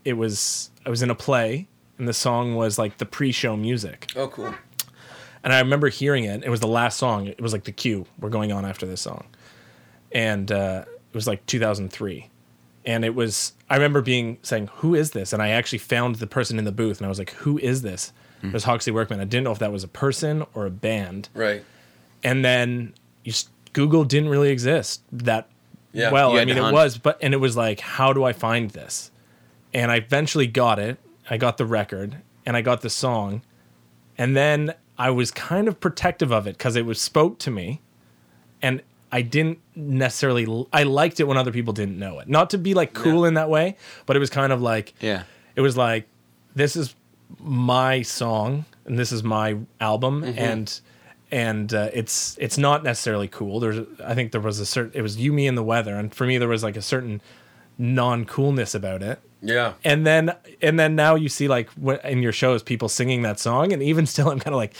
it 0.04 0.14
was 0.14 0.70
I 0.86 0.90
was 0.90 1.02
in 1.02 1.10
a 1.10 1.14
play, 1.14 1.68
and 1.98 2.08
the 2.08 2.12
song 2.12 2.54
was 2.54 2.78
like 2.78 2.98
the 2.98 3.06
pre-show 3.06 3.56
music. 3.56 4.12
Oh, 4.16 4.28
cool. 4.28 4.54
And 5.42 5.52
I 5.52 5.58
remember 5.60 5.88
hearing 5.88 6.24
it. 6.24 6.44
It 6.44 6.50
was 6.50 6.60
the 6.60 6.68
last 6.68 6.98
song. 6.98 7.26
It 7.26 7.40
was 7.40 7.52
like 7.52 7.64
the 7.64 7.72
cue. 7.72 8.06
We're 8.18 8.28
going 8.28 8.52
on 8.52 8.64
after 8.66 8.86
this 8.86 9.00
song, 9.00 9.26
and 10.12 10.50
uh, 10.52 10.84
it 10.86 11.14
was 11.14 11.26
like 11.26 11.44
2003. 11.46 12.28
And 12.86 13.04
it 13.04 13.14
was. 13.14 13.52
I 13.68 13.74
remember 13.74 14.00
being 14.02 14.38
saying, 14.42 14.70
"Who 14.76 14.94
is 14.94 15.10
this?" 15.12 15.32
And 15.32 15.42
I 15.42 15.48
actually 15.50 15.78
found 15.78 16.16
the 16.16 16.26
person 16.26 16.58
in 16.58 16.64
the 16.64 16.72
booth, 16.72 16.98
and 16.98 17.06
I 17.06 17.08
was 17.08 17.18
like, 17.18 17.30
"Who 17.32 17.58
is 17.58 17.82
this?" 17.82 18.12
It 18.42 18.54
was 18.54 18.64
Hawksley 18.64 18.90
Workman. 18.94 19.20
I 19.20 19.24
didn't 19.24 19.44
know 19.44 19.52
if 19.52 19.58
that 19.58 19.70
was 19.70 19.84
a 19.84 19.88
person 19.88 20.46
or 20.54 20.64
a 20.64 20.70
band. 20.70 21.28
Right. 21.34 21.62
And 22.24 22.42
then 22.42 22.94
you, 23.22 23.34
Google 23.74 24.04
didn't 24.04 24.30
really 24.30 24.48
exist 24.48 25.02
that 25.12 25.46
Yeah. 25.92 26.10
well. 26.10 26.38
I 26.38 26.46
mean, 26.46 26.56
it 26.56 26.72
was, 26.72 26.96
but 26.96 27.18
and 27.20 27.34
it 27.34 27.36
was 27.36 27.54
like, 27.54 27.80
how 27.80 28.14
do 28.14 28.24
I 28.24 28.32
find 28.32 28.70
this? 28.70 29.10
And 29.72 29.90
I 29.90 29.96
eventually 29.96 30.46
got 30.46 30.78
it. 30.78 30.98
I 31.28 31.36
got 31.36 31.56
the 31.58 31.64
record 31.66 32.16
and 32.46 32.56
I 32.56 32.62
got 32.62 32.80
the 32.80 32.90
song, 32.90 33.42
and 34.18 34.36
then 34.36 34.74
I 34.98 35.10
was 35.10 35.30
kind 35.30 35.68
of 35.68 35.78
protective 35.78 36.32
of 36.32 36.46
it 36.46 36.56
because 36.58 36.74
it 36.76 36.84
was 36.86 37.00
spoke 37.00 37.38
to 37.40 37.50
me, 37.50 37.80
and 38.62 38.82
I 39.12 39.22
didn't 39.22 39.58
necessarily. 39.76 40.66
I 40.72 40.82
liked 40.84 41.20
it 41.20 41.24
when 41.24 41.36
other 41.36 41.52
people 41.52 41.72
didn't 41.72 41.98
know 41.98 42.18
it. 42.18 42.28
Not 42.28 42.50
to 42.50 42.58
be 42.58 42.74
like 42.74 42.92
cool 42.94 43.24
in 43.24 43.34
that 43.34 43.48
way, 43.50 43.76
but 44.06 44.16
it 44.16 44.18
was 44.20 44.30
kind 44.30 44.52
of 44.52 44.60
like 44.62 44.94
Yeah. 45.00 45.24
it 45.54 45.60
was 45.60 45.76
like 45.76 46.06
this 46.54 46.74
is 46.76 46.94
my 47.38 48.02
song 48.02 48.64
and 48.86 48.98
this 48.98 49.12
is 49.12 49.22
my 49.22 49.56
album 49.80 50.24
and 50.24 50.80
and 51.30 51.72
uh, 51.72 51.88
it's 51.92 52.36
it's 52.40 52.58
not 52.58 52.82
necessarily 52.82 53.28
cool 53.28 53.60
there's 53.60 53.86
i 54.04 54.14
think 54.16 54.32
there 54.32 54.40
was 54.40 54.58
a 54.58 54.66
certain 54.66 54.90
it 54.98 55.02
was 55.02 55.16
you 55.16 55.32
me 55.32 55.46
and 55.46 55.56
the 55.56 55.62
weather 55.62 55.94
and 55.94 56.12
for 56.12 56.26
me 56.26 56.38
there 56.38 56.48
was 56.48 56.64
like 56.64 56.76
a 56.76 56.82
certain 56.82 57.22
non-coolness 57.78 58.74
about 58.74 59.00
it 59.02 59.20
Yeah. 59.42 59.72
and 59.84 60.06
then 60.06 60.34
and 60.60 60.78
then 60.78 60.94
now 60.96 61.14
you 61.14 61.28
see 61.28 61.48
like 61.48 61.70
what 61.70 62.04
in 62.04 62.22
your 62.22 62.32
shows 62.32 62.62
people 62.62 62.88
singing 62.88 63.22
that 63.22 63.40
song 63.40 63.72
and 63.72 63.82
even 63.82 64.04
still 64.06 64.28
i'm 64.28 64.38
kind 64.38 64.52
of 64.54 64.58
like 64.58 64.74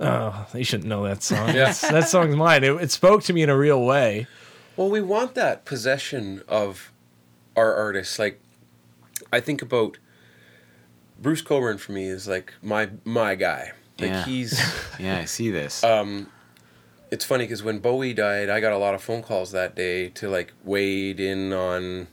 oh 0.00 0.46
they 0.52 0.62
shouldn't 0.62 0.88
know 0.88 1.04
that 1.04 1.22
song 1.22 1.48
Yeah. 1.54 1.72
That 1.72 2.08
song's 2.08 2.36
mine 2.36 2.62
it, 2.64 2.72
it 2.72 2.90
spoke 2.90 3.22
to 3.24 3.32
me 3.32 3.42
in 3.42 3.48
a 3.50 3.56
real 3.56 3.82
way 3.84 4.26
Well, 4.76 4.90
we 4.90 5.00
want 5.00 5.34
that 5.34 5.64
possession 5.64 6.42
of 6.48 6.92
our 7.56 7.74
artists. 7.74 8.18
Like, 8.18 8.40
I 9.32 9.40
think 9.40 9.60
about 9.62 9.98
Bruce 11.20 11.42
Cockburn 11.42 11.78
for 11.78 11.92
me 11.92 12.06
is 12.06 12.26
like 12.26 12.54
my 12.62 12.88
my 13.04 13.34
guy. 13.34 13.72
Like 13.98 14.10
Yeah. 14.10 14.24
he's. 14.24 14.60
Yeah, 14.98 15.18
I 15.18 15.24
see 15.26 15.50
this. 15.50 15.84
Um, 15.84 16.28
it's 17.10 17.24
funny 17.24 17.44
because 17.44 17.62
when 17.62 17.78
Bowie 17.80 18.14
died, 18.14 18.48
I 18.48 18.60
got 18.60 18.72
a 18.72 18.78
lot 18.78 18.94
of 18.94 19.02
phone 19.02 19.22
calls 19.22 19.52
that 19.52 19.74
day 19.76 20.08
to 20.10 20.28
like 20.30 20.52
wade 20.64 21.20
in 21.20 21.52
on. 21.52 22.08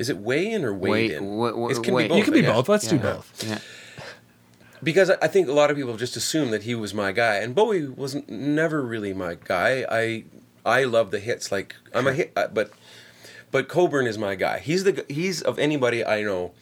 Is 0.00 0.08
it 0.08 0.16
weigh 0.18 0.50
in 0.50 0.64
or 0.64 0.72
wade 0.74 0.90
Wait, 0.92 1.10
in? 1.12 1.24
wa- 1.36 1.52
wa- 1.52 1.68
It 1.68 1.82
can 1.82 1.92
wait. 1.94 2.04
be 2.04 2.08
both. 2.08 2.18
you 2.18 2.24
can 2.24 2.32
be 2.34 2.42
both 2.42 2.68
let's 2.68 2.88
do 2.88 2.96
Yeah. 2.96 3.02
both 3.02 3.44
yeah. 3.46 3.58
because 4.82 5.10
I 5.10 5.16
I 5.22 5.28
think 5.28 5.46
a 5.48 5.52
lot 5.52 5.70
of 5.70 5.76
people 5.76 5.96
just 5.96 6.16
assume 6.16 6.50
that 6.52 6.62
he 6.62 6.74
was 6.74 6.94
my 6.94 7.12
guy, 7.12 7.36
and 7.36 7.54
Bowie 7.54 7.86
wasn't 7.86 8.28
never 8.30 8.82
really 8.82 9.12
my 9.12 9.36
guy. 9.44 9.84
I 9.90 10.24
I 10.64 10.84
love 10.84 11.10
the 11.10 11.18
hits, 11.20 11.52
like 11.52 11.76
I'm 11.94 12.06
a 12.06 12.12
hit, 12.12 12.32
uh, 12.36 12.48
but 12.52 12.70
but 13.50 13.68
Cockburn 13.68 14.06
is 14.06 14.16
my 14.18 14.34
guy. 14.34 14.58
He's 14.60 14.84
the 14.84 15.04
he's 15.08 15.42
of 15.42 15.58
anybody 15.58 16.04
I 16.04 16.22
know. 16.22 16.52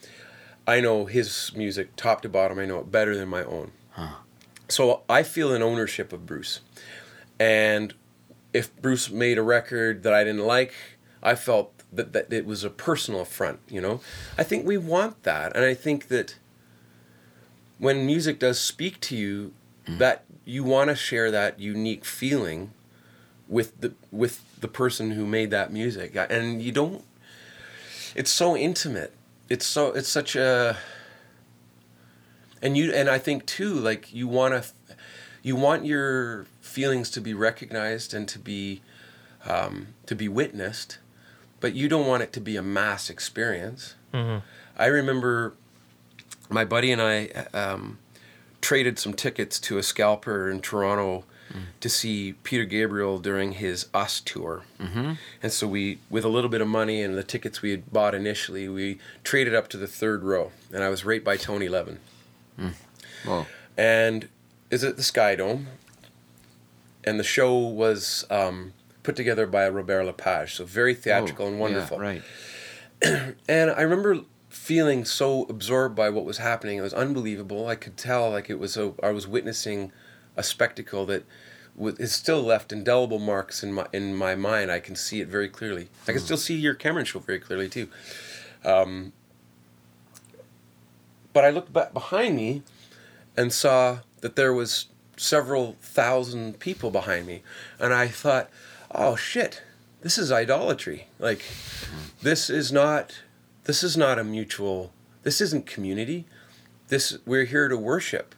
I 0.67 0.81
know 0.81 1.05
his 1.05 1.51
music 1.55 1.95
top 1.95 2.21
to 2.23 2.29
bottom. 2.29 2.59
I 2.59 2.65
know 2.65 2.79
it 2.79 2.91
better 2.91 3.15
than 3.15 3.27
my 3.29 3.43
own. 3.43 3.71
So 4.67 5.01
I 5.09 5.23
feel 5.23 5.51
an 5.53 5.63
ownership 5.63 6.13
of 6.13 6.25
Bruce, 6.27 6.59
and 7.39 7.93
if 8.53 8.75
Bruce 8.81 9.09
made 9.09 9.37
a 9.37 9.41
record 9.43 10.03
that 10.03 10.13
I 10.13 10.23
didn't 10.23 10.45
like, 10.45 10.73
I 11.23 11.33
felt 11.35 11.78
that, 11.91 12.13
that 12.13 12.31
it 12.31 12.45
was 12.45 12.63
a 12.63 12.69
personal 12.69 13.21
affront. 13.21 13.59
You 13.67 13.81
know, 13.81 14.01
I 14.37 14.43
think 14.43 14.65
we 14.65 14.77
want 14.77 15.23
that, 15.23 15.55
and 15.55 15.65
I 15.65 15.73
think 15.73 16.07
that 16.07 16.35
when 17.77 18.05
music 18.05 18.39
does 18.39 18.59
speak 18.59 18.99
to 19.01 19.15
you, 19.15 19.53
that 19.87 20.25
you 20.45 20.63
want 20.63 20.89
to 20.89 20.95
share 20.95 21.31
that 21.31 21.59
unique 21.59 22.05
feeling 22.05 22.71
with 23.47 23.81
the 23.81 23.93
with 24.11 24.43
the 24.59 24.67
person 24.67 25.11
who 25.11 25.25
made 25.25 25.49
that 25.51 25.73
music, 25.73 26.15
and 26.15 26.61
you 26.61 26.71
don't. 26.71 27.03
It's 28.15 28.31
so 28.31 28.55
intimate. 28.55 29.13
It's 29.49 29.65
so 29.65 29.91
it's 29.91 30.09
such 30.09 30.35
a. 30.35 30.77
And 32.61 32.77
you 32.77 32.91
and 32.93 33.09
I 33.09 33.17
think 33.17 33.45
too, 33.45 33.73
like 33.73 34.13
you 34.13 34.27
want 34.27 34.53
to, 34.63 34.69
you 35.41 35.55
want 35.55 35.85
your 35.85 36.45
feelings 36.61 37.09
to 37.11 37.21
be 37.21 37.33
recognized 37.33 38.13
and 38.13 38.27
to 38.27 38.37
be, 38.37 38.81
um, 39.45 39.87
to 40.05 40.15
be 40.15 40.27
witnessed, 40.27 40.99
but 41.59 41.73
you 41.73 41.87
don't 41.87 42.07
want 42.07 42.23
it 42.23 42.33
to 42.33 42.41
be 42.41 42.55
a 42.55 42.61
mass 42.61 43.09
experience. 43.09 43.95
I 44.13 44.85
remember 44.85 45.53
my 46.49 46.65
buddy 46.65 46.91
and 46.91 47.01
I 47.01 47.27
um, 47.53 47.99
traded 48.61 48.97
some 48.97 49.13
tickets 49.13 49.59
to 49.59 49.77
a 49.77 49.83
scalper 49.83 50.49
in 50.49 50.61
Toronto 50.61 51.25
to 51.79 51.89
see 51.89 52.33
Peter 52.43 52.63
Gabriel 52.63 53.17
during 53.17 53.53
his 53.53 53.87
Us 53.93 54.21
tour. 54.21 54.63
Mm-hmm. 54.79 55.13
And 55.41 55.51
so 55.51 55.67
we, 55.67 55.97
with 56.09 56.23
a 56.23 56.29
little 56.29 56.49
bit 56.49 56.61
of 56.61 56.67
money 56.67 57.01
and 57.01 57.17
the 57.17 57.23
tickets 57.23 57.61
we 57.61 57.71
had 57.71 57.91
bought 57.91 58.13
initially, 58.13 58.69
we 58.69 58.99
traded 59.23 59.55
up 59.55 59.67
to 59.69 59.77
the 59.77 59.87
third 59.87 60.23
row, 60.23 60.51
and 60.71 60.83
I 60.83 60.89
was 60.89 61.05
right 61.05 61.23
by 61.23 61.37
Tony 61.37 61.67
Levin. 61.67 61.99
Whoa. 63.25 63.47
And 63.77 64.27
is 64.69 64.83
it 64.83 64.95
the 64.95 65.03
Sky 65.03 65.35
Dome, 65.35 65.67
and 67.03 67.19
the 67.19 67.23
show 67.23 67.57
was 67.57 68.25
um, 68.29 68.73
put 69.09 69.15
together 69.15 69.47
by 69.47 69.67
Robert 69.67 70.03
Lepage, 70.03 70.53
so 70.53 70.65
very 70.65 70.93
theatrical 70.93 71.47
Oh, 71.47 71.49
and 71.49 71.59
wonderful. 71.59 71.97
Yeah, 71.97 72.19
right. 73.01 73.35
And 73.49 73.71
I 73.71 73.81
remember 73.81 74.19
feeling 74.49 75.03
so 75.03 75.47
absorbed 75.49 75.95
by 75.95 76.11
what 76.11 76.25
was 76.25 76.37
happening. 76.37 76.77
It 76.77 76.81
was 76.81 76.93
unbelievable. 76.93 77.65
I 77.65 77.73
could 77.73 77.97
tell 77.97 78.29
like 78.29 78.51
it 78.51 78.59
was 78.59 78.77
a 78.77 78.93
I 79.01 79.09
was 79.09 79.27
witnessing 79.27 79.91
a 80.37 80.43
spectacle 80.43 81.07
that 81.07 81.23
is 81.97 82.11
still 82.11 82.43
left 82.43 82.71
indelible 82.71 83.17
marks 83.17 83.63
in 83.63 83.73
my 83.73 83.87
in 83.91 84.15
my 84.15 84.35
mind. 84.35 84.71
I 84.71 84.79
can 84.79 84.95
see 84.95 85.21
it 85.21 85.27
very 85.27 85.49
clearly. 85.49 85.89
I 86.07 86.11
can 86.11 86.21
still 86.21 86.37
see 86.37 86.53
your 86.53 86.75
Cameron 86.75 87.05
show 87.05 87.17
very 87.17 87.39
clearly 87.39 87.67
too. 87.67 87.87
Um, 88.63 89.11
but 91.33 91.43
I 91.43 91.49
looked 91.49 91.73
back 91.73 91.93
behind 91.93 92.35
me 92.35 92.61
and 93.35 93.51
saw 93.51 94.01
that 94.21 94.35
there 94.35 94.53
was 94.53 94.85
several 95.17 95.77
thousand 95.81 96.59
people 96.59 96.91
behind 96.91 97.25
me, 97.25 97.41
and 97.79 97.91
I 97.91 98.07
thought, 98.07 98.51
"Oh 98.91 99.15
shit, 99.15 99.61
this 100.01 100.17
is 100.17 100.31
idolatry. 100.31 101.07
Like, 101.19 101.43
this 102.21 102.49
is 102.49 102.71
not, 102.71 103.21
this 103.65 103.83
is 103.83 103.97
not 103.97 104.19
a 104.19 104.23
mutual. 104.23 104.93
This 105.23 105.41
isn't 105.41 105.65
community. 105.65 106.25
This 106.87 107.17
we're 107.25 107.45
here 107.45 107.67
to 107.67 107.77
worship 107.77 108.35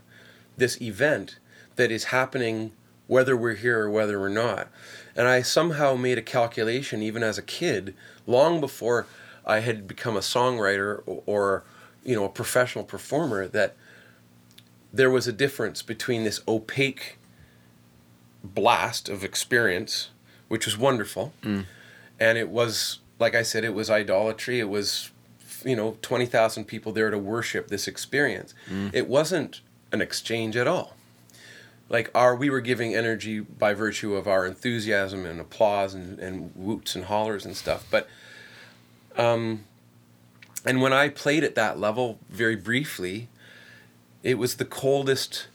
this 0.58 0.82
event 0.82 1.38
that 1.76 1.91
is 1.91 2.06
happening 2.06 2.72
whether 3.08 3.36
we're 3.36 3.56
here 3.56 3.82
or 3.82 3.89
whether 3.89 4.20
we're 4.20 4.30
not. 4.30 4.70
And 5.16 5.28
I 5.28 5.41
somehow 5.41 5.95
made 5.95 6.18
a 6.18 6.22
calculation, 6.22 7.02
even 7.02 7.24
as 7.24 7.38
a 7.38 7.41
kid, 7.41 7.93
long 8.26 8.62
before 8.62 9.06
I 9.45 9.60
had 9.60 9.88
become 9.88 10.16
a 10.16 10.22
songwriter 10.22 11.04
or, 11.06 11.24
or 11.26 11.64
you 12.06 12.16
know, 12.16 12.24
a 12.24 12.30
professional 12.30 12.86
performer, 12.86 13.47
that 13.47 13.76
there 14.93 15.10
was 15.10 15.28
a 15.28 15.34
difference 15.34 15.82
between 15.82 16.24
this 16.24 16.41
opaque 16.47 17.18
blast 18.43 19.10
of 19.10 19.26
experience, 19.26 20.11
which 20.52 20.66
was 20.66 20.78
wonderful, 20.78 21.32
and 22.20 22.38
it 22.38 22.49
was, 22.49 22.99
like 23.20 23.36
I 23.36 23.41
said, 23.41 23.64
it 23.64 23.74
was 23.74 23.89
idolatry. 23.89 24.60
It 24.60 24.68
was, 24.68 25.10
you 25.64 25.78
know, 25.78 25.97
20,000 26.02 26.66
people 26.66 26.91
there 26.91 27.10
to 27.10 27.18
worship 27.18 27.70
this 27.70 27.88
experience. 27.88 28.54
It 28.93 29.08
wasn't 29.08 29.62
an 29.93 30.02
exchange 30.02 30.58
at 30.58 30.68
all. 30.68 30.97
Like 31.88 32.12
our 32.14 32.36
we 32.36 32.49
were 32.49 32.60
giving 32.62 32.93
energy 32.95 33.39
by 33.39 33.74
virtue 33.74 34.16
of 34.16 34.28
our 34.28 34.45
enthusiasm 34.45 35.26
and 35.26 35.39
applause 35.39 35.93
and, 35.93 36.20
and 36.20 36.52
whoops 36.56 36.95
and 36.95 37.06
hollers 37.06 37.45
and 37.45 37.56
stuff. 37.56 37.86
But 37.89 38.08
um 39.18 39.64
and 40.66 40.82
when 40.82 40.93
i 40.93 41.10
played 41.10 41.43
at 41.43 41.56
that 41.56 41.78
level 41.80 42.18
very 42.30 42.56
briefly 42.56 43.28
it 44.24 44.38
was 44.38 44.56
the 44.56 44.64
coldest 44.64 45.47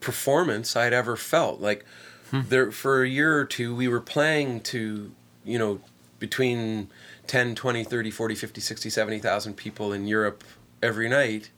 performance 0.00 0.76
i'd 0.76 0.92
ever 0.92 1.16
felt. 1.16 1.60
Like 1.60 1.84
there 2.32 2.70
for 2.72 3.02
a 3.02 3.08
year 3.08 3.38
or 3.38 3.44
two 3.44 3.74
we 3.74 3.88
were 3.88 4.00
playing 4.00 4.60
to 4.60 5.12
you 5.44 5.58
know 5.58 5.80
between 6.18 6.88
10 7.26 7.54
20 7.54 7.84
30 7.84 8.10
40 8.10 8.34
50 8.34 8.60
60 8.60 8.90
70,000 8.90 9.54
people 9.54 9.92
in 9.92 10.06
europe 10.06 10.44
every 10.82 11.08
night. 11.08 11.50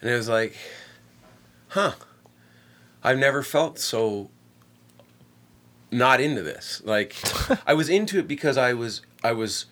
And 0.00 0.10
it 0.10 0.14
was 0.14 0.28
like 0.28 0.56
huh 1.68 1.94
i've 3.02 3.18
never 3.18 3.42
felt 3.42 3.78
so 3.78 4.30
not 5.92 6.20
into 6.20 6.42
this. 6.42 6.82
Like 6.84 7.16
i 7.66 7.74
was 7.74 7.88
into 7.88 8.18
it 8.18 8.28
because 8.28 8.56
i 8.56 8.72
was 8.72 9.02
i 9.24 9.32
was 9.32 9.66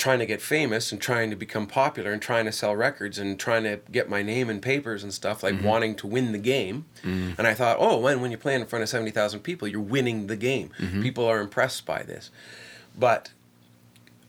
trying 0.00 0.18
to 0.18 0.26
get 0.26 0.40
famous 0.40 0.90
and 0.90 1.00
trying 1.00 1.28
to 1.28 1.36
become 1.36 1.66
popular 1.66 2.10
and 2.10 2.22
trying 2.22 2.46
to 2.46 2.52
sell 2.52 2.74
records 2.74 3.18
and 3.18 3.38
trying 3.38 3.62
to 3.64 3.78
get 3.92 4.08
my 4.08 4.22
name 4.22 4.48
in 4.48 4.58
papers 4.58 5.04
and 5.04 5.12
stuff 5.12 5.42
like 5.42 5.54
mm-hmm. 5.54 5.66
wanting 5.66 5.94
to 5.94 6.06
win 6.06 6.32
the 6.32 6.38
game. 6.38 6.86
Mm-hmm. 7.02 7.32
And 7.36 7.46
i 7.46 7.54
thought 7.54 7.76
oh 7.78 7.98
when, 7.98 8.20
when 8.20 8.30
you're 8.30 8.38
playing 8.38 8.62
in 8.62 8.66
front 8.66 8.82
of 8.82 8.88
70000 8.88 9.40
people 9.40 9.68
you're 9.68 9.80
winning 9.80 10.26
the 10.26 10.36
game. 10.36 10.70
Mm-hmm. 10.78 11.02
People 11.02 11.26
are 11.26 11.40
impressed 11.40 11.86
by 11.86 12.02
this. 12.02 12.30
But 12.98 13.32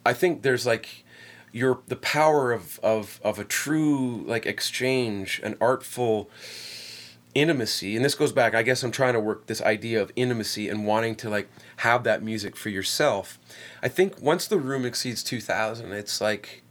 i 0.05 0.13
think 0.13 0.41
there's 0.41 0.65
like 0.65 1.05
your 1.53 1.79
the 1.87 1.95
power 1.95 2.51
of, 2.51 2.79
of 2.83 3.19
of 3.23 3.39
a 3.39 3.45
true 3.45 4.23
like 4.27 4.45
exchange 4.45 5.39
an 5.43 5.55
artful 5.61 6.29
intimacy 7.33 7.95
and 7.95 8.03
this 8.03 8.15
goes 8.15 8.31
back 8.33 8.53
i 8.53 8.61
guess 8.61 8.83
i'm 8.83 8.91
trying 8.91 9.13
to 9.13 9.19
work 9.19 9.47
this 9.47 9.61
idea 9.61 10.01
of 10.01 10.11
intimacy 10.15 10.67
and 10.67 10.85
wanting 10.85 11.15
to 11.15 11.29
like 11.29 11.47
have 11.77 12.03
that 12.03 12.21
music 12.21 12.55
for 12.55 12.69
yourself. 12.69 13.39
I 13.81 13.87
think 13.87 14.21
once 14.21 14.45
the 14.45 14.57
room 14.57 14.85
exceeds 14.85 15.23
2000 15.23 15.91
it's 15.91 16.21
like 16.21 16.63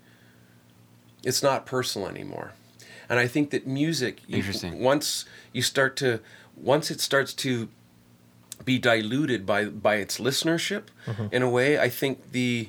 it's 1.24 1.42
not 1.42 1.66
personal 1.66 2.08
anymore. 2.08 2.52
And 3.08 3.18
i 3.18 3.26
think 3.26 3.50
that 3.50 3.66
music 3.66 4.20
you- 4.28 4.36
once 4.80 5.24
you 5.52 5.62
start 5.62 5.96
to 5.96 6.20
once 6.56 6.90
it 6.90 7.00
starts 7.00 7.34
to 7.34 7.68
be 8.64 8.78
diluted 8.78 9.44
by 9.46 9.64
by 9.64 9.96
its 9.96 10.18
listenership 10.18 10.84
mm-hmm. 11.06 11.26
in 11.32 11.42
a 11.42 11.48
way 11.48 11.78
i 11.80 11.88
think 11.88 12.32
the 12.32 12.68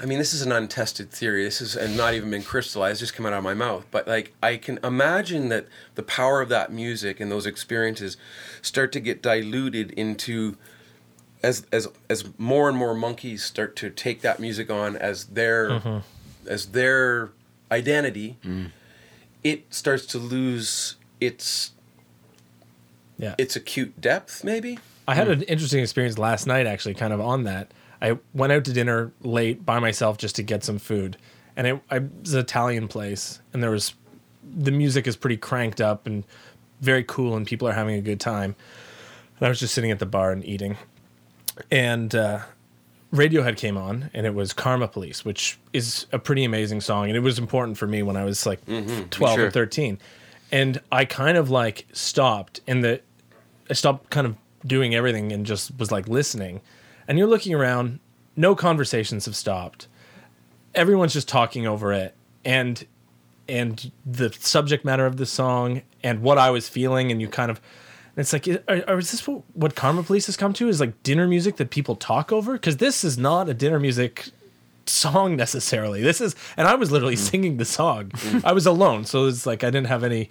I 0.00 0.06
mean, 0.06 0.18
this 0.18 0.32
is 0.32 0.42
an 0.42 0.52
untested 0.52 1.10
theory. 1.10 1.44
This 1.44 1.60
is 1.60 1.76
and 1.76 1.96
not 1.96 2.14
even 2.14 2.30
been 2.30 2.42
crystallized. 2.42 3.00
Just 3.00 3.14
come 3.14 3.26
out 3.26 3.32
of 3.32 3.44
my 3.44 3.54
mouth. 3.54 3.86
But 3.90 4.08
like, 4.08 4.32
I 4.42 4.56
can 4.56 4.78
imagine 4.82 5.48
that 5.50 5.66
the 5.94 6.02
power 6.02 6.40
of 6.40 6.48
that 6.48 6.72
music 6.72 7.20
and 7.20 7.30
those 7.30 7.46
experiences 7.46 8.16
start 8.62 8.92
to 8.92 9.00
get 9.00 9.22
diluted 9.22 9.90
into 9.92 10.56
as 11.42 11.66
as 11.72 11.88
as 12.08 12.24
more 12.38 12.68
and 12.68 12.76
more 12.76 12.94
monkeys 12.94 13.44
start 13.44 13.76
to 13.76 13.90
take 13.90 14.22
that 14.22 14.40
music 14.40 14.70
on 14.70 14.96
as 14.96 15.26
their 15.26 15.70
mm-hmm. 15.70 15.98
as 16.48 16.66
their 16.66 17.30
identity. 17.70 18.36
Mm. 18.44 18.70
It 19.44 19.72
starts 19.72 20.06
to 20.06 20.18
lose 20.18 20.96
its 21.20 21.72
Yeah. 23.18 23.34
its 23.38 23.56
acute 23.56 24.00
depth, 24.00 24.44
maybe. 24.44 24.78
I 25.06 25.14
had 25.14 25.28
mm. 25.28 25.32
an 25.32 25.42
interesting 25.42 25.80
experience 25.80 26.18
last 26.18 26.46
night, 26.46 26.66
actually, 26.66 26.94
kind 26.94 27.12
of 27.12 27.20
on 27.20 27.44
that. 27.44 27.72
I 28.00 28.18
went 28.34 28.52
out 28.52 28.64
to 28.66 28.72
dinner 28.72 29.12
late 29.22 29.64
by 29.66 29.78
myself 29.78 30.18
just 30.18 30.36
to 30.36 30.42
get 30.42 30.62
some 30.64 30.78
food, 30.78 31.16
and 31.56 31.66
it, 31.66 31.80
I, 31.90 31.96
it 31.96 32.10
was 32.22 32.34
an 32.34 32.40
Italian 32.40 32.88
place, 32.88 33.40
and 33.52 33.62
there 33.62 33.70
was 33.70 33.94
the 34.42 34.70
music 34.70 35.06
is 35.06 35.16
pretty 35.16 35.36
cranked 35.36 35.80
up 35.80 36.06
and 36.06 36.24
very 36.80 37.04
cool, 37.04 37.36
and 37.36 37.46
people 37.46 37.66
are 37.68 37.72
having 37.72 37.96
a 37.96 38.00
good 38.00 38.20
time. 38.20 38.54
And 39.38 39.46
I 39.46 39.48
was 39.48 39.60
just 39.60 39.74
sitting 39.74 39.90
at 39.90 39.98
the 39.98 40.06
bar 40.06 40.30
and 40.32 40.44
eating, 40.44 40.76
and 41.70 42.14
uh, 42.14 42.40
Radiohead 43.12 43.56
came 43.56 43.76
on, 43.76 44.10
and 44.14 44.26
it 44.26 44.34
was 44.34 44.52
Karma 44.52 44.88
Police, 44.88 45.24
which 45.24 45.58
is 45.72 46.06
a 46.12 46.18
pretty 46.18 46.44
amazing 46.44 46.80
song, 46.80 47.08
and 47.08 47.16
it 47.16 47.20
was 47.20 47.38
important 47.38 47.78
for 47.78 47.86
me 47.86 48.02
when 48.02 48.16
I 48.16 48.24
was 48.24 48.46
like 48.46 48.60
twelve 49.10 49.36
Sure. 49.36 49.46
or 49.46 49.50
thirteen, 49.50 49.98
and 50.52 50.80
I 50.92 51.04
kind 51.04 51.36
of 51.36 51.50
like 51.50 51.86
stopped, 51.92 52.60
and 52.66 52.84
the 52.84 53.00
I 53.70 53.74
stopped 53.74 54.10
kind 54.10 54.26
of 54.26 54.36
doing 54.66 54.94
everything 54.94 55.32
and 55.32 55.44
just 55.46 55.76
was 55.78 55.90
like 55.90 56.08
listening. 56.08 56.60
And 57.08 57.18
you're 57.18 57.26
looking 57.26 57.54
around, 57.54 57.98
no 58.36 58.54
conversations 58.54 59.24
have 59.24 59.34
stopped. 59.34 59.88
Everyone's 60.74 61.14
just 61.14 61.26
talking 61.28 61.66
over 61.66 61.92
it 61.92 62.14
and 62.44 62.86
and 63.48 63.90
the 64.04 64.30
subject 64.32 64.84
matter 64.84 65.06
of 65.06 65.16
the 65.16 65.24
song 65.24 65.80
and 66.02 66.20
what 66.20 66.36
I 66.36 66.50
was 66.50 66.68
feeling 66.68 67.10
and 67.10 67.20
you 67.20 67.28
kind 67.28 67.50
of 67.50 67.60
it's 68.16 68.32
like 68.32 68.46
are, 68.68 68.84
are, 68.86 68.98
is 68.98 69.10
this 69.10 69.26
what, 69.26 69.42
what 69.54 69.74
Karma 69.74 70.02
Police 70.02 70.26
has 70.26 70.36
come 70.36 70.52
to 70.54 70.68
is 70.68 70.80
like 70.80 71.02
dinner 71.02 71.26
music 71.26 71.56
that 71.56 71.70
people 71.70 71.96
talk 71.96 72.30
over 72.30 72.52
because 72.52 72.76
this 72.76 73.04
is 73.04 73.16
not 73.16 73.48
a 73.48 73.54
dinner 73.54 73.80
music 73.80 74.28
song 74.86 75.36
necessarily. 75.36 76.02
This 76.02 76.20
is 76.20 76.36
and 76.56 76.68
I 76.68 76.74
was 76.74 76.90
literally 76.92 77.14
mm. 77.14 77.30
singing 77.30 77.56
the 77.56 77.64
song. 77.64 78.10
Mm. 78.10 78.44
I 78.44 78.52
was 78.52 78.66
alone, 78.66 79.04
so 79.04 79.26
it's 79.26 79.46
like 79.46 79.64
I 79.64 79.70
didn't 79.70 79.86
have 79.86 80.04
any 80.04 80.28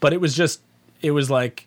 but 0.00 0.12
it 0.12 0.20
was 0.20 0.34
just 0.34 0.60
it 1.02 1.12
was 1.12 1.30
like 1.30 1.65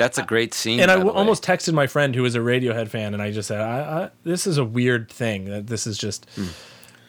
That's 0.00 0.16
a 0.18 0.22
great 0.22 0.54
scene. 0.54 0.80
and 0.80 0.90
I 0.90 0.96
the 0.96 1.04
way. 1.04 1.12
almost 1.12 1.44
texted 1.44 1.74
my 1.74 1.86
friend 1.86 2.14
who 2.14 2.22
was 2.22 2.34
a 2.34 2.38
Radiohead 2.38 2.88
fan, 2.88 3.12
and 3.12 3.22
I 3.22 3.30
just 3.30 3.48
said, 3.48 3.60
I, 3.60 4.04
I, 4.04 4.10
"This 4.24 4.46
is 4.46 4.56
a 4.56 4.64
weird 4.64 5.10
thing. 5.10 5.44
That 5.44 5.66
this 5.66 5.86
is 5.86 5.98
just, 5.98 6.26
Hmm. 6.36 6.46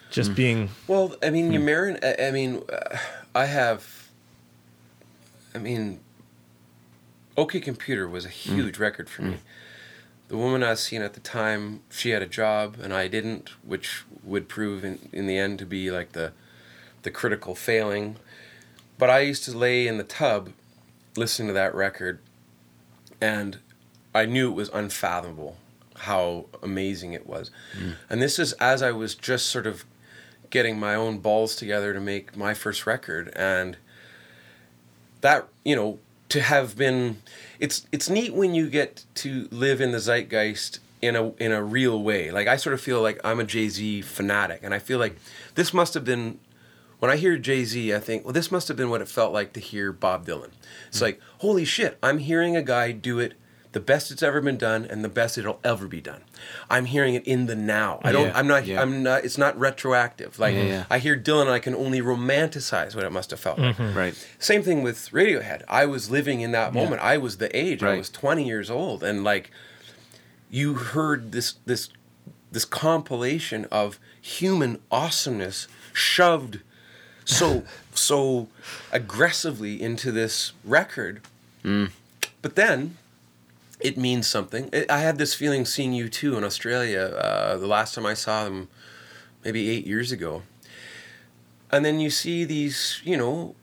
just 0.09 0.35
being." 0.35 0.69
Well, 0.87 1.15
I 1.23 1.29
mean, 1.29 1.53
you 1.53 1.59
marry. 1.61 1.95
I 2.03 2.27
I 2.27 2.31
mean, 2.31 2.63
uh, 2.71 2.97
I 3.33 3.45
have. 3.45 4.09
I 5.55 5.57
mean, 5.57 6.01
OK 7.37 7.59
Computer 7.61 8.09
was 8.09 8.25
a 8.25 8.29
huge 8.29 8.77
record 8.77 9.09
for 9.09 9.21
me. 9.21 9.37
The 10.27 10.37
woman 10.37 10.61
I 10.63 10.71
was 10.71 10.81
seeing 10.81 11.01
at 11.01 11.13
the 11.13 11.19
time, 11.21 11.81
she 11.89 12.09
had 12.11 12.21
a 12.21 12.25
job 12.27 12.77
and 12.81 12.93
I 12.93 13.07
didn't, 13.09 13.49
which 13.63 14.03
would 14.23 14.47
prove 14.47 14.85
in, 14.85 15.09
in 15.11 15.27
the 15.27 15.37
end 15.37 15.59
to 15.59 15.65
be 15.65 15.91
like 15.91 16.13
the, 16.13 16.31
the 17.03 17.11
critical 17.11 17.53
failing. 17.53 18.15
But 18.97 19.09
I 19.09 19.19
used 19.19 19.43
to 19.45 19.57
lay 19.57 19.87
in 19.87 19.97
the 19.97 20.05
tub, 20.05 20.51
listening 21.17 21.49
to 21.49 21.53
that 21.53 21.75
record, 21.75 22.19
and 23.21 23.59
I 24.13 24.25
knew 24.25 24.49
it 24.49 24.55
was 24.55 24.69
unfathomable 24.69 25.57
how 25.95 26.45
amazing 26.63 27.13
it 27.13 27.27
was. 27.27 27.51
Mm. 27.77 27.95
And 28.09 28.21
this 28.21 28.39
is 28.39 28.53
as 28.53 28.81
I 28.81 28.91
was 28.91 29.13
just 29.13 29.47
sort 29.47 29.67
of 29.67 29.85
getting 30.49 30.79
my 30.79 30.95
own 30.95 31.19
balls 31.19 31.55
together 31.55 31.93
to 31.93 31.99
make 31.99 32.35
my 32.35 32.53
first 32.53 32.85
record 32.85 33.31
and 33.35 33.77
that 35.21 35.47
you 35.63 35.75
know 35.75 35.97
to 36.29 36.41
have 36.41 36.77
been 36.77 37.21
it's 37.59 37.87
it's 37.91 38.09
neat 38.09 38.33
when 38.33 38.53
you 38.53 38.69
get 38.69 39.05
to 39.13 39.47
live 39.51 39.79
in 39.79 39.91
the 39.91 39.99
zeitgeist 39.99 40.79
in 41.01 41.15
a 41.15 41.29
in 41.35 41.51
a 41.51 41.63
real 41.63 42.01
way 42.03 42.31
like 42.31 42.47
i 42.47 42.57
sort 42.57 42.73
of 42.73 42.81
feel 42.81 43.01
like 43.01 43.19
i'm 43.23 43.39
a 43.39 43.43
jay-z 43.43 44.01
fanatic 44.01 44.59
and 44.61 44.73
i 44.73 44.79
feel 44.79 44.99
like 44.99 45.15
this 45.55 45.73
must 45.73 45.93
have 45.93 46.03
been 46.03 46.37
when 47.01 47.11
i 47.11 47.17
hear 47.17 47.37
jay-z 47.37 47.93
i 47.93 47.99
think 47.99 48.23
well 48.23 48.33
this 48.33 48.51
must 48.51 48.67
have 48.67 48.77
been 48.77 48.89
what 48.89 49.01
it 49.01 49.07
felt 49.07 49.33
like 49.33 49.53
to 49.53 49.59
hear 49.59 49.91
bob 49.91 50.25
dylan. 50.25 50.51
It's 50.87 50.99
hmm. 50.99 51.05
like 51.05 51.21
holy 51.39 51.65
shit 51.65 51.97
i'm 52.01 52.19
hearing 52.19 52.55
a 52.55 52.61
guy 52.61 52.91
do 52.91 53.19
it 53.19 53.33
the 53.71 53.79
best 53.79 54.11
it's 54.11 54.21
ever 54.21 54.41
been 54.41 54.57
done 54.57 54.85
and 54.85 55.03
the 55.03 55.09
best 55.09 55.37
it'll 55.37 55.59
ever 55.63 55.87
be 55.87 56.01
done. 56.01 56.21
I'm 56.69 56.85
hearing 56.85 57.15
it 57.15 57.25
in 57.25 57.45
the 57.45 57.55
now. 57.55 58.01
I 58.03 58.11
don't 58.11 58.27
Yeah, 58.27 58.37
i'm 58.37 58.47
not 58.47 58.65
yeah. 58.65 58.81
i'm 58.81 59.03
not 59.03 59.23
it's 59.23 59.37
not 59.37 59.57
retroactive. 59.57 60.39
Like 60.39 60.55
Yeah, 60.55 60.85
i 60.89 60.99
hear 60.99 61.17
dylan 61.17 61.43
and 61.43 61.51
i 61.51 61.59
can 61.59 61.73
only 61.75 62.01
romanticize 62.01 62.95
what 62.95 63.05
it 63.05 63.11
must 63.11 63.31
have 63.31 63.39
felt 63.39 63.59
like. 63.59 63.77
Mm-hmm. 63.77 63.97
Right. 63.97 64.27
same 64.39 64.63
thing 64.63 64.83
with 64.83 64.97
Radiohead. 65.11 65.63
I 65.67 65.85
was 65.85 66.11
living 66.11 66.41
in 66.41 66.51
that 66.51 66.73
moment. 66.73 67.01
I 67.01 67.17
was 67.17 67.37
the 67.37 67.55
age. 67.57 67.81
I 67.83 67.97
was 67.97 68.09
20 68.09 68.45
years 68.45 68.69
old. 68.69 69.03
And 69.03 69.23
like 69.23 69.51
you 70.49 70.73
heard 70.73 71.31
this 71.31 71.53
this 71.65 71.89
this 72.51 72.65
compilation 72.65 73.65
of 73.71 73.99
human 74.21 74.81
awesomeness 74.91 75.67
shoved 75.93 76.59
so 77.25 77.63
so 77.93 78.47
aggressively 78.91 79.81
into 79.81 80.11
this 80.11 80.53
record. 80.63 81.21
But 81.63 82.55
then 82.55 82.97
it 83.79 83.97
means 83.97 84.27
something. 84.27 84.69
I- 84.73 84.85
I 84.89 84.99
had 84.99 85.17
this 85.17 85.33
feeling 85.33 85.65
seeing 85.65 85.91
U2 85.93 86.37
in 86.37 86.43
Australia 86.43 87.01
uh, 87.01 87.57
the 87.57 87.67
last 87.67 87.93
time 87.95 88.05
I 88.05 88.13
saw 88.15 88.43
them 88.45 88.67
maybe 89.43 89.69
8 89.69 89.85
years 89.87 90.11
ago. 90.11 90.43
And 91.71 91.85
then 91.85 91.99
you 91.99 92.09
see 92.09 92.43
these, 92.43 93.01
you 93.03 93.15
know, 93.17 93.55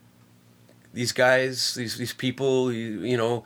these 0.95 1.13
guys, 1.13 1.75
these 1.75 1.99
these 1.99 2.13
people, 2.15 2.73
you, 2.73 3.01
you 3.03 3.17
know, 3.17 3.45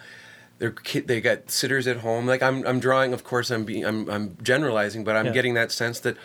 they're 0.59 0.71
kid, 0.71 1.09
they 1.09 1.21
got 1.21 1.51
sitters 1.51 1.87
at 1.89 1.99
home. 1.99 2.27
Like 2.27 2.43
I'm 2.43 2.65
I'm 2.67 2.79
drawing, 2.79 3.13
of 3.13 3.25
course, 3.25 3.51
I'm 3.51 3.65
being 3.65 3.85
I'm 3.85 4.09
I'm 4.09 4.37
generalizing, 4.43 5.03
but 5.05 5.17
I'm 5.17 5.27
Yeah. 5.27 5.33
getting 5.33 5.55
that 5.55 5.73
sense 5.73 5.99
that, 6.01 6.17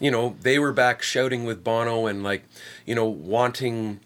you 0.00 0.10
know, 0.10 0.36
they 0.40 0.58
were 0.58 0.72
back 0.72 1.02
shouting 1.02 1.44
with 1.44 1.62
Bono 1.64 2.06
and 2.06 2.22
like, 2.22 2.44
you 2.86 2.94
know, 2.94 3.06
wanting. 3.06 4.00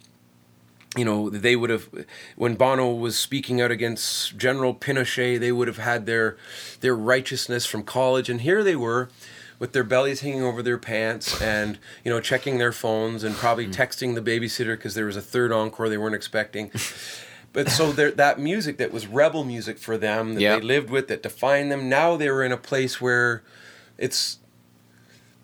You 0.97 1.05
know, 1.05 1.29
they 1.29 1.55
would 1.55 1.69
have 1.71 1.89
when 2.35 2.55
Bono 2.55 2.93
was 2.93 3.17
speaking 3.17 3.61
out 3.61 3.71
against 3.71 4.37
General 4.39 4.75
Pinochet, 4.75 5.39
they 5.39 5.53
would 5.53 5.69
have 5.69 5.77
had 5.77 6.07
their 6.07 6.37
their 6.81 6.97
righteousness 6.97 7.67
from 7.67 7.83
college, 7.83 8.31
and 8.31 8.41
here 8.41 8.65
they 8.65 8.75
were 8.75 9.11
with 9.59 9.73
their 9.73 9.85
bellies 9.85 10.21
hanging 10.21 10.43
over 10.43 10.63
their 10.63 10.79
pants 10.79 11.41
and 11.43 11.79
you 12.05 12.11
know 12.11 12.21
checking 12.21 12.59
their 12.59 12.73
phones 12.73 13.23
and 13.25 13.35
probably 13.37 13.67
mm. 13.67 13.75
texting 13.75 14.15
the 14.15 14.23
babysitter 14.23 14.77
because 14.77 14.95
there 14.95 15.07
was 15.07 15.17
a 15.17 15.21
third 15.21 15.53
encore 15.53 15.89
they 15.89 15.99
weren't 15.99 16.15
expecting 16.15 16.71
but 17.53 17.69
so 17.69 17.91
that 17.93 18.39
music 18.39 18.79
that 18.79 18.93
was 18.93 19.07
rebel 19.07 19.45
music 19.45 19.79
for 19.79 19.99
them 19.99 20.35
that 20.35 20.41
Yeah. 20.41 20.57
they 20.57 20.63
lived 20.63 20.91
with 20.91 21.09
that 21.09 21.23
defined 21.23 21.73
them 21.73 21.89
now 21.89 22.17
they 22.17 22.31
were 22.31 22.45
in 22.45 22.53
a 22.53 22.57
place 22.57 23.01
where 23.01 23.43
it's 23.97 24.39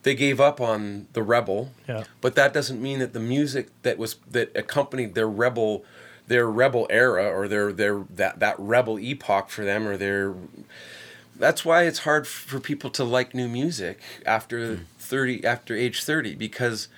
they 0.05 0.15
gave 0.15 0.41
up 0.41 0.61
on 0.61 1.09
the 1.13 1.23
rebel 1.23 1.73
Yeah. 1.89 2.05
but 2.21 2.37
that 2.37 2.55
doesn't 2.55 2.81
mean 2.81 3.01
that 3.01 3.13
the 3.13 3.21
music 3.21 3.69
that 3.83 3.99
was 3.99 4.17
that 4.31 4.57
accompanied 4.57 5.15
their 5.15 5.29
rebel 5.29 5.85
their 6.29 6.49
rebel 6.49 6.87
era 6.89 7.27
or 7.27 7.49
their 7.49 7.73
their 7.73 8.05
that 8.09 8.39
that 8.39 8.55
rebel 8.59 8.99
epoch 8.99 9.51
for 9.51 9.65
them 9.65 9.87
or 9.89 9.97
their 9.97 10.35
that's 11.37 11.65
why 11.65 11.83
it's 11.83 12.01
hard 12.01 12.27
for 12.27 12.61
people 12.61 12.91
to 12.91 13.03
like 13.03 13.35
new 13.35 13.49
music 13.49 13.99
after 14.25 14.77
hmm. 14.77 14.83
30 14.99 15.45
after 15.45 15.75
age 15.75 16.05
30 16.05 16.35
because 16.37 16.89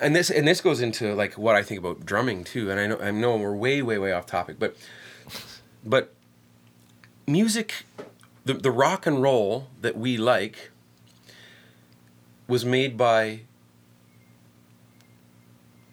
and 0.00 0.14
this 0.14 0.30
and 0.30 0.46
this 0.46 0.60
goes 0.60 0.80
into 0.80 1.14
like 1.14 1.36
what 1.36 1.56
I 1.56 1.62
think 1.62 1.80
about 1.80 2.06
drumming 2.06 2.44
too 2.44 2.70
and 2.70 2.78
I 2.78 2.86
know 2.86 2.98
I 3.00 3.10
know 3.10 3.36
we're 3.36 3.56
way 3.56 3.82
way 3.82 3.98
way 3.98 4.12
off 4.12 4.26
topic 4.26 4.58
but 4.58 4.76
but 5.84 6.14
music 7.26 7.84
the 8.44 8.54
the 8.54 8.70
rock 8.70 9.06
and 9.06 9.20
roll 9.22 9.68
that 9.80 9.96
we 9.96 10.16
like 10.16 10.70
was 12.48 12.64
made 12.64 12.96
by 12.96 13.40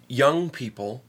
young 0.07 0.49
people 0.49 1.03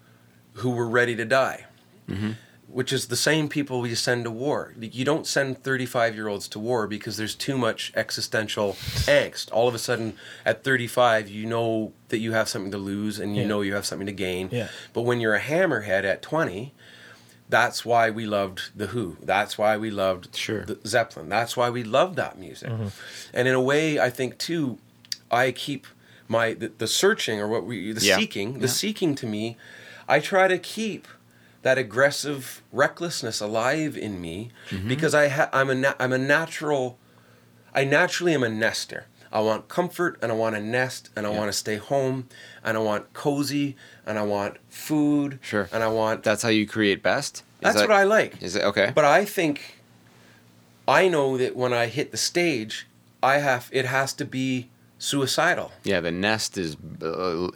who 0.55 0.71
were 0.71 0.89
ready 0.89 1.15
to 1.17 1.25
die, 1.25 1.65
mm-hmm. 2.09 2.33
which 2.69 2.93
is 2.93 3.07
the 3.07 3.17
same 3.17 3.49
people 3.49 3.81
we 3.81 3.95
send 3.95 4.25
to 4.25 4.31
war. 4.31 4.75
You 4.81 5.05
don't 5.05 5.27
send 5.27 5.63
35 5.63 6.15
year 6.15 6.29
olds 6.29 6.49
to 6.49 6.59
war 6.59 6.87
because 6.87 7.17
there's 7.17 7.35
too 7.35 7.59
much 7.59 7.93
existential 7.95 8.73
angst. 9.07 9.53
All 9.53 9.69
of 9.69 9.75
a 9.75 9.79
sudden, 9.79 10.15
at 10.45 10.65
35, 10.65 11.29
you 11.29 11.47
know 11.47 11.93
that 12.09 12.19
you 12.19 12.33
have 12.33 12.49
something 12.49 12.73
to 12.73 12.79
lose 12.79 13.19
and 13.19 13.37
you 13.37 13.43
Yeah. 13.43 13.49
know 13.49 13.61
you 13.61 13.75
have 13.75 13.87
something 13.87 14.07
to 14.07 14.13
gain. 14.13 14.49
Yeah. 14.51 14.69
But 14.93 15.03
when 15.03 15.21
you're 15.21 15.35
a 15.35 15.41
hammerhead 15.41 16.05
at 16.05 16.23
20, 16.23 16.73
that's 17.49 17.85
why 17.85 18.11
we 18.11 18.27
loved 18.27 18.71
the 18.75 18.89
Who. 18.89 19.19
That's 19.23 19.57
why 19.59 19.77
we 19.77 19.91
loved 19.91 20.35
Sure. 20.35 20.65
the 20.65 20.79
Zeppelin. 20.87 21.29
That's 21.29 21.57
why 21.57 21.71
we 21.71 21.85
loved 21.85 22.17
that 22.17 22.39
music. 22.39 22.71
Mm-hmm. 22.71 22.89
And 23.35 23.47
in 23.47 23.55
a 23.55 23.61
way, 23.61 24.01
I 24.01 24.11
think 24.11 24.39
too, 24.39 24.79
I 25.31 25.53
keep 25.53 25.87
my 26.29 26.55
the, 26.55 26.69
the 26.79 26.87
searching 26.87 27.41
or 27.41 27.49
what 27.49 27.65
we 27.65 27.93
the 27.93 28.01
Yeah. 28.05 28.17
seeking. 28.17 28.55
The 28.55 28.67
Yeah. 28.67 28.73
seeking 28.73 29.15
to 29.17 29.27
me, 29.27 29.57
I 30.09 30.21
try 30.21 30.49
to 30.49 30.59
keep 30.59 31.07
that 31.63 31.79
aggressive 31.79 32.63
recklessness 32.73 33.41
alive 33.41 33.97
in 33.97 34.21
me 34.21 34.51
Mm-hmm. 34.71 34.89
because 34.89 35.15
I 35.15 35.29
ha- 35.29 35.51
I'm 35.53 35.71
a 35.71 35.75
na- 35.75 35.95
I'm 35.99 36.13
a 36.13 36.19
natural. 36.19 36.99
I 37.75 37.85
naturally 37.85 38.35
am 38.35 38.43
a 38.43 38.49
nester. 38.49 39.07
I 39.33 39.41
want 39.41 39.69
comfort 39.69 40.17
and 40.23 40.31
I 40.33 40.35
want 40.35 40.57
a 40.57 40.61
nest 40.61 41.11
and 41.17 41.27
I 41.27 41.31
Yeah. 41.33 41.39
want 41.39 41.49
to 41.51 41.53
stay 41.59 41.77
home 41.77 42.29
and 42.65 42.77
I 42.77 42.81
want 42.81 43.13
cozy 43.13 43.77
and 44.07 44.19
I 44.19 44.23
want 44.23 44.57
food. 44.71 45.39
Sure. 45.43 45.69
And 45.73 45.83
I 45.83 45.89
want 45.89 46.23
That's 46.23 46.43
how 46.43 46.49
you 46.49 46.67
create 46.67 47.03
best. 47.03 47.39
Is 47.39 47.43
that's 47.63 47.77
that- 47.77 47.89
what 47.89 47.97
I 47.97 48.05
like. 48.05 48.41
Is 48.41 48.55
it 48.57 48.63
okay? 48.65 48.93
But 48.95 49.05
I 49.05 49.25
think 49.25 49.81
I 50.89 51.09
know 51.09 51.37
that 51.37 51.57
when 51.57 51.73
I 51.73 51.87
hit 51.87 52.13
the 52.13 52.17
stage, 52.17 52.87
I 53.23 53.39
have 53.39 53.69
it 53.73 53.87
has 53.87 54.13
to 54.15 54.25
be 54.25 54.69
suicidal. 54.99 55.73
yeah, 55.85 56.01
the 56.01 56.11
nest 56.13 56.57
is 56.59 56.77
uh, 57.03 57.49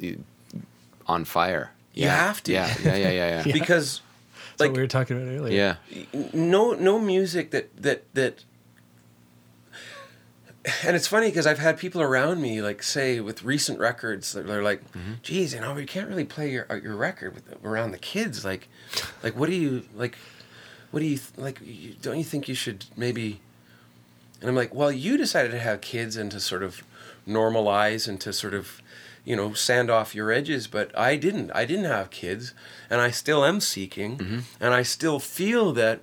on 1.06 1.24
fire. 1.24 1.70
You 1.94 2.04
Yeah. 2.04 2.16
have 2.26 2.42
to. 2.44 2.52
Yeah, 2.52 2.74
yeah, 2.84 2.96
yeah, 2.96 3.10
yeah, 3.10 3.42
yeah. 3.46 3.52
Because 3.60 4.00
That's 4.50 4.60
like 4.60 4.70
what 4.70 4.76
we 4.76 4.82
were 4.82 4.86
talking 4.88 5.16
about 5.16 5.28
earlier. 5.32 5.76
yeah. 5.92 6.04
no 6.32 6.72
no 6.74 6.98
music 6.98 7.50
that 7.50 7.74
that 7.82 8.04
that 8.14 8.44
and 10.84 10.94
it's 10.94 11.06
funny 11.06 11.28
because 11.28 11.46
I've 11.46 11.58
had 11.58 11.78
people 11.78 12.02
around 12.02 12.40
me 12.42 12.60
like 12.60 12.82
say 12.82 13.18
with 13.20 13.42
recent 13.42 13.78
records 13.78 14.32
that 14.34 14.46
they're 14.46 14.62
like, 14.62 14.82
"Geez, 15.22 15.54
you 15.54 15.60
know, 15.60 15.72
we 15.72 15.86
can't 15.86 16.08
really 16.08 16.24
play 16.26 16.50
your 16.50 16.66
your 16.82 16.96
record 16.96 17.34
with 17.34 17.64
around 17.64 17.92
the 17.92 17.98
kids. 17.98 18.44
Like, 18.44 18.68
like 19.22 19.34
what 19.36 19.48
do 19.48 19.56
you 19.56 19.84
like? 19.96 20.16
What 20.90 21.00
do 21.00 21.06
you 21.06 21.18
like? 21.38 21.60
You, 21.64 21.94
don't 22.02 22.18
you 22.18 22.24
think 22.24 22.46
you 22.48 22.54
should 22.54 22.84
maybe?" 22.96 23.40
And 24.40 24.50
I'm 24.50 24.56
like, 24.56 24.74
"Well, 24.74 24.92
you 24.92 25.16
decided 25.16 25.50
to 25.52 25.58
have 25.58 25.80
kids 25.80 26.16
and 26.16 26.30
to 26.30 26.40
sort 26.40 26.62
of 26.62 26.82
normalize 27.30 28.08
and 28.08 28.20
to 28.20 28.32
sort 28.32 28.54
of, 28.54 28.82
you 29.24 29.36
know, 29.36 29.54
sand 29.54 29.90
off 29.90 30.14
your 30.14 30.32
edges, 30.32 30.66
but 30.66 30.96
I 30.98 31.16
didn't. 31.16 31.50
I 31.52 31.64
didn't 31.64 31.84
have 31.84 32.10
kids, 32.10 32.52
and 32.90 33.00
I 33.00 33.10
still 33.10 33.44
am 33.44 33.60
seeking, 33.60 34.18
mm-hmm. 34.18 34.38
and 34.60 34.74
I 34.74 34.82
still 34.82 35.18
feel 35.18 35.72
that 35.72 36.00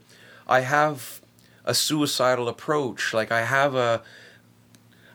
I 0.47 0.61
have 0.61 1.21
a 1.65 1.73
suicidal 1.73 2.47
approach. 2.47 3.13
Like 3.13 3.31
I 3.31 3.43
have 3.43 3.75
a 3.75 4.01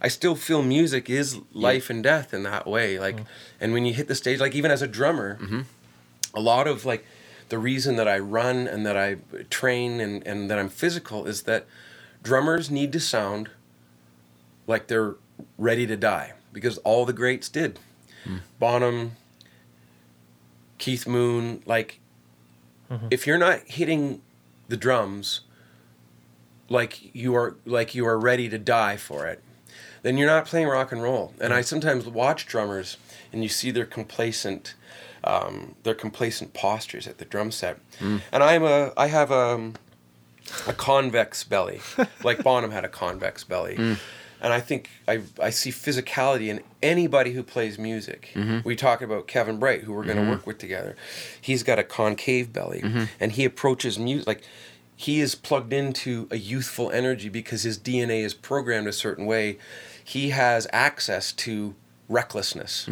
I 0.02 0.08
still 0.08 0.34
feel 0.34 0.62
music 0.62 1.08
is 1.08 1.38
life 1.52 1.88
and 1.88 2.02
death 2.02 2.34
in 2.34 2.42
that 2.42 2.66
way. 2.66 2.98
Like, 2.98 3.20
oh. 3.20 3.26
and 3.60 3.72
when 3.72 3.86
you 3.86 3.94
hit 3.94 4.08
the 4.08 4.16
stage, 4.16 4.40
like 4.40 4.54
even 4.54 4.72
as 4.72 4.82
a 4.82 4.88
drummer, 4.88 5.38
mm-hmm. 5.40 5.60
a 6.34 6.40
lot 6.40 6.66
of 6.66 6.84
like 6.84 7.06
the 7.50 7.58
reason 7.58 7.94
that 7.96 8.08
I 8.08 8.18
run 8.18 8.66
and 8.66 8.84
that 8.84 8.96
I 8.96 9.18
train 9.48 10.00
and, 10.00 10.26
and 10.26 10.50
that 10.50 10.58
I'm 10.58 10.68
physical 10.68 11.24
is 11.26 11.42
that 11.42 11.66
drummers 12.22 12.68
need 12.68 12.92
to 12.92 13.00
sound 13.00 13.50
like 14.66 14.88
they're 14.88 15.14
ready 15.58 15.86
to 15.86 15.96
die 15.96 16.32
because 16.52 16.78
all 16.78 17.04
the 17.04 17.12
greats 17.12 17.48
did. 17.48 17.78
Hmm. 18.24 18.38
Bonham, 18.58 19.12
Keith 20.78 21.06
Moon, 21.06 21.62
like 21.66 22.00
mm-hmm. 22.90 23.08
if 23.10 23.26
you're 23.26 23.38
not 23.38 23.60
hitting 23.66 24.22
the 24.68 24.76
drums 24.76 25.40
like 26.68 27.14
you 27.14 27.34
are 27.34 27.56
like 27.66 27.94
you 27.94 28.06
are 28.06 28.18
ready 28.18 28.48
to 28.48 28.58
die 28.58 28.96
for 28.96 29.26
it 29.26 29.42
then 30.02 30.16
you're 30.16 30.28
not 30.28 30.44
playing 30.44 30.68
rock 30.68 30.92
and 30.92 31.02
roll. 31.02 31.32
And 31.40 31.52
I 31.52 31.58
hmm. 31.58 31.64
sometimes 31.64 32.06
watch 32.06 32.46
drummers, 32.46 32.96
and 33.32 33.42
you 33.42 33.48
see 33.48 33.70
their 33.70 33.86
complacent, 33.86 34.74
um, 35.24 35.76
their 35.84 35.94
complacent 35.94 36.52
postures 36.52 37.06
at 37.06 37.18
the 37.18 37.24
drum 37.24 37.50
set. 37.50 37.78
Hmm. 37.98 38.18
And 38.30 38.42
I'm 38.42 38.64
a, 38.64 38.92
I 38.96 39.06
have 39.06 39.30
a, 39.30 39.72
a 40.66 40.72
convex 40.72 41.44
belly, 41.44 41.80
like 42.22 42.42
Bonham 42.44 42.72
had 42.72 42.84
a 42.84 42.88
convex 42.88 43.44
belly. 43.44 43.76
And 44.42 44.52
I 44.52 44.60
think 44.60 44.90
I, 45.06 45.22
I 45.40 45.50
see 45.50 45.70
physicality 45.70 46.48
in 46.48 46.60
anybody 46.82 47.32
who 47.32 47.44
plays 47.44 47.78
music. 47.78 48.30
Mm-hmm. 48.34 48.58
We 48.64 48.74
talk 48.74 49.00
about 49.00 49.28
Kevin 49.28 49.58
Breit, 49.58 49.84
who 49.84 49.92
we're 49.92 50.04
going 50.04 50.16
to 50.16 50.22
mm-hmm. 50.22 50.32
work 50.32 50.46
with 50.46 50.58
together. 50.58 50.96
He's 51.40 51.62
got 51.62 51.78
a 51.78 51.84
concave 51.84 52.52
belly, 52.52 52.82
mm-hmm. 52.82 53.04
and 53.20 53.32
he 53.32 53.44
approaches 53.44 54.00
music 54.00 54.26
like 54.26 54.42
he 54.96 55.20
is 55.20 55.36
plugged 55.36 55.72
into 55.72 56.26
a 56.30 56.36
youthful 56.36 56.90
energy 56.90 57.28
because 57.28 57.62
his 57.62 57.78
DNA 57.78 58.22
is 58.22 58.34
programmed 58.34 58.88
a 58.88 58.92
certain 58.92 59.26
way. 59.26 59.58
He 60.04 60.30
has 60.30 60.66
access 60.72 61.32
to 61.32 61.74
recklessness. 62.08 62.88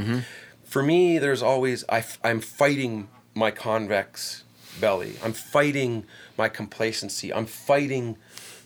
For 0.65 0.85
me, 0.85 1.19
there's 1.19 1.43
always 1.43 1.85
I, 1.89 2.05
am 2.23 2.41
fighting 2.41 3.09
my 3.35 3.51
convex 3.51 4.45
belly. 4.81 5.15
I'm 5.23 5.33
fighting 5.33 6.05
my 6.39 6.49
complacency. 6.49 7.35
I'm 7.35 7.47
fighting 7.47 8.17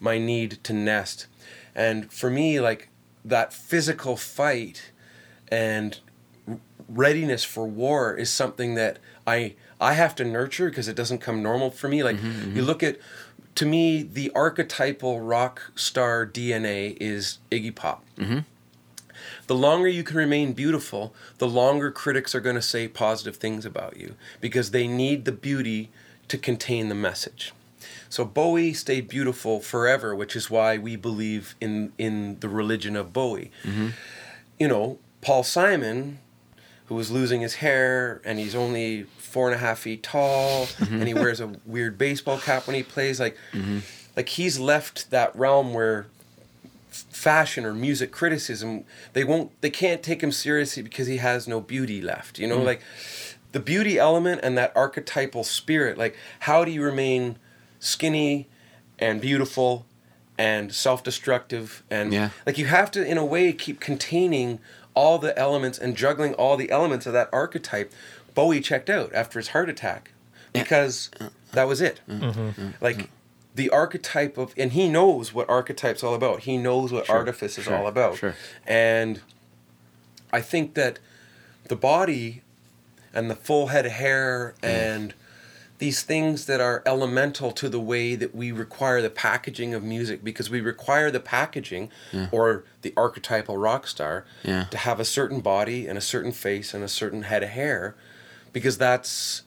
my 0.00 0.18
need 0.18 0.62
to 0.64 0.72
nest. 0.74 1.26
And 1.74 2.12
for 2.12 2.30
me, 2.30 2.60
like 2.60 2.88
that 3.24 3.52
physical 3.52 4.16
fight 4.16 4.92
and 5.48 5.98
readiness 6.88 7.44
for 7.44 7.66
war 7.66 8.14
is 8.14 8.30
something 8.30 8.74
that 8.74 8.98
I 9.26 9.54
I 9.80 9.94
have 9.94 10.14
to 10.16 10.24
nurture 10.24 10.68
because 10.68 10.88
it 10.88 10.96
doesn't 10.96 11.18
come 11.18 11.42
normal 11.42 11.70
for 11.70 11.88
me. 11.88 12.02
Like 12.02 12.16
mm-hmm, 12.16 12.26
you 12.26 12.46
mm-hmm. 12.46 12.60
look 12.60 12.82
at 12.82 12.98
to 13.56 13.66
me 13.66 14.02
the 14.02 14.30
archetypal 14.34 15.20
rock 15.20 15.72
star 15.74 16.26
DNA 16.26 16.96
is 17.00 17.38
Iggy 17.50 17.74
Pop. 17.74 18.04
Mm-hmm. 18.16 18.40
The 19.46 19.54
longer 19.54 19.88
you 19.88 20.02
can 20.02 20.16
remain 20.16 20.52
beautiful, 20.52 21.14
the 21.38 21.48
longer 21.48 21.90
critics 21.90 22.34
are 22.34 22.40
going 22.40 22.56
to 22.56 22.62
say 22.62 22.88
positive 22.88 23.36
things 23.36 23.64
about 23.64 23.96
you 23.96 24.16
because 24.40 24.70
they 24.70 24.86
need 24.86 25.24
the 25.24 25.32
beauty 25.32 25.90
to 26.28 26.38
contain 26.38 26.88
the 26.88 26.94
message. 26.94 27.52
So 28.14 28.24
Bowie 28.24 28.72
stayed 28.74 29.08
beautiful 29.08 29.58
forever, 29.58 30.14
which 30.14 30.36
is 30.36 30.48
why 30.48 30.78
we 30.78 30.94
believe 30.94 31.56
in 31.60 31.92
in 31.98 32.38
the 32.38 32.48
religion 32.48 32.94
of 32.94 33.12
Bowie. 33.12 33.50
Mm-hmm. 33.64 33.88
You 34.56 34.68
know, 34.68 35.00
Paul 35.20 35.42
Simon, 35.42 36.20
who 36.86 36.94
was 36.94 37.10
losing 37.10 37.40
his 37.40 37.54
hair 37.54 38.22
and 38.24 38.38
he's 38.38 38.54
only 38.54 39.02
four 39.18 39.48
and 39.48 39.56
a 39.56 39.58
half 39.58 39.80
feet 39.80 40.04
tall 40.04 40.66
mm-hmm. 40.66 40.94
and 40.94 41.08
he 41.08 41.14
wears 41.14 41.40
a 41.40 41.56
weird 41.66 41.98
baseball 41.98 42.38
cap 42.38 42.68
when 42.68 42.76
he 42.76 42.84
plays, 42.84 43.18
like 43.18 43.36
mm-hmm. 43.50 43.80
like 44.16 44.28
he's 44.28 44.60
left 44.60 45.10
that 45.10 45.34
realm 45.34 45.74
where 45.74 46.06
fashion 46.90 47.64
or 47.64 47.74
music 47.74 48.12
criticism 48.12 48.84
they 49.14 49.24
won't 49.24 49.50
they 49.60 49.70
can't 49.70 50.04
take 50.04 50.22
him 50.22 50.30
seriously 50.30 50.84
because 50.84 51.08
he 51.08 51.16
has 51.16 51.48
no 51.48 51.60
beauty 51.60 52.00
left 52.00 52.38
you 52.38 52.46
know? 52.46 52.60
Mm. 52.60 52.64
Like 52.64 52.82
the 53.50 53.58
beauty 53.58 53.98
element 53.98 54.40
and 54.44 54.56
that 54.56 54.70
archetypal 54.76 55.42
spirit 55.42 55.98
like 55.98 56.16
how 56.38 56.64
do 56.64 56.70
you 56.70 56.80
remain 56.80 57.40
skinny 57.84 58.48
and 58.98 59.20
beautiful 59.20 59.84
and 60.38 60.72
self-destructive 60.72 61.82
and 61.90 62.12
Yeah. 62.12 62.30
like 62.46 62.58
you 62.58 62.66
have 62.66 62.90
to 62.92 63.04
in 63.04 63.18
a 63.18 63.24
way 63.24 63.52
keep 63.52 63.78
containing 63.78 64.58
all 64.94 65.18
the 65.18 65.36
elements 65.38 65.78
and 65.78 65.96
juggling 65.96 66.34
all 66.34 66.56
the 66.56 66.70
elements 66.70 67.06
of 67.06 67.12
that 67.12 67.28
archetype 67.32 67.92
bowie 68.34 68.60
checked 68.60 68.88
out 68.90 69.12
after 69.14 69.38
his 69.38 69.48
heart 69.48 69.68
attack 69.68 70.12
because 70.52 71.10
that 71.52 71.68
was 71.68 71.80
it. 71.80 72.00
Mm-hmm. 72.08 72.24
Mm-hmm. 72.24 72.40
Mm-hmm. 72.40 72.68
Like 72.80 73.10
the 73.54 73.70
archetype 73.70 74.38
of 74.38 74.54
and 74.56 74.72
he 74.72 74.88
knows 74.88 75.32
what 75.34 75.48
archetype's 75.48 76.02
all 76.02 76.14
about. 76.14 76.40
He 76.40 76.56
knows 76.56 76.90
what 76.92 77.08
artifice 77.10 77.58
is 77.58 77.64
sure, 77.64 77.76
all 77.76 77.86
about. 77.86 78.16
Sure. 78.16 78.34
and 78.66 79.20
i 80.32 80.40
think 80.40 80.74
that 80.74 80.98
the 81.68 81.76
body 81.76 82.42
and 83.12 83.30
the 83.30 83.36
full 83.36 83.68
head 83.68 83.86
of 83.86 83.92
hair 83.92 84.54
mm. 84.62 84.68
and 84.68 85.14
these 85.78 86.02
things 86.02 86.46
that 86.46 86.60
are 86.60 86.82
elemental 86.86 87.50
to 87.50 87.68
the 87.68 87.80
way 87.80 88.14
that 88.14 88.34
we 88.34 88.52
require 88.52 89.02
the 89.02 89.10
packaging 89.10 89.74
of 89.74 89.82
music 89.82 90.22
because 90.22 90.48
we 90.48 90.60
require 90.60 91.10
the 91.10 91.20
packaging 91.20 91.90
or 92.30 92.64
the 92.82 92.92
archetypal 92.96 93.58
rock 93.58 93.86
star 93.86 94.24
Yeah. 94.44 94.64
to 94.70 94.76
have 94.76 95.00
a 95.00 95.04
certain 95.04 95.40
body 95.40 95.88
and 95.88 95.98
a 95.98 96.00
certain 96.00 96.32
face 96.32 96.74
and 96.74 96.84
a 96.84 96.88
certain 96.88 97.22
head 97.22 97.42
of 97.42 97.50
hair 97.50 97.96
because 98.52 98.78
that's 98.78 99.42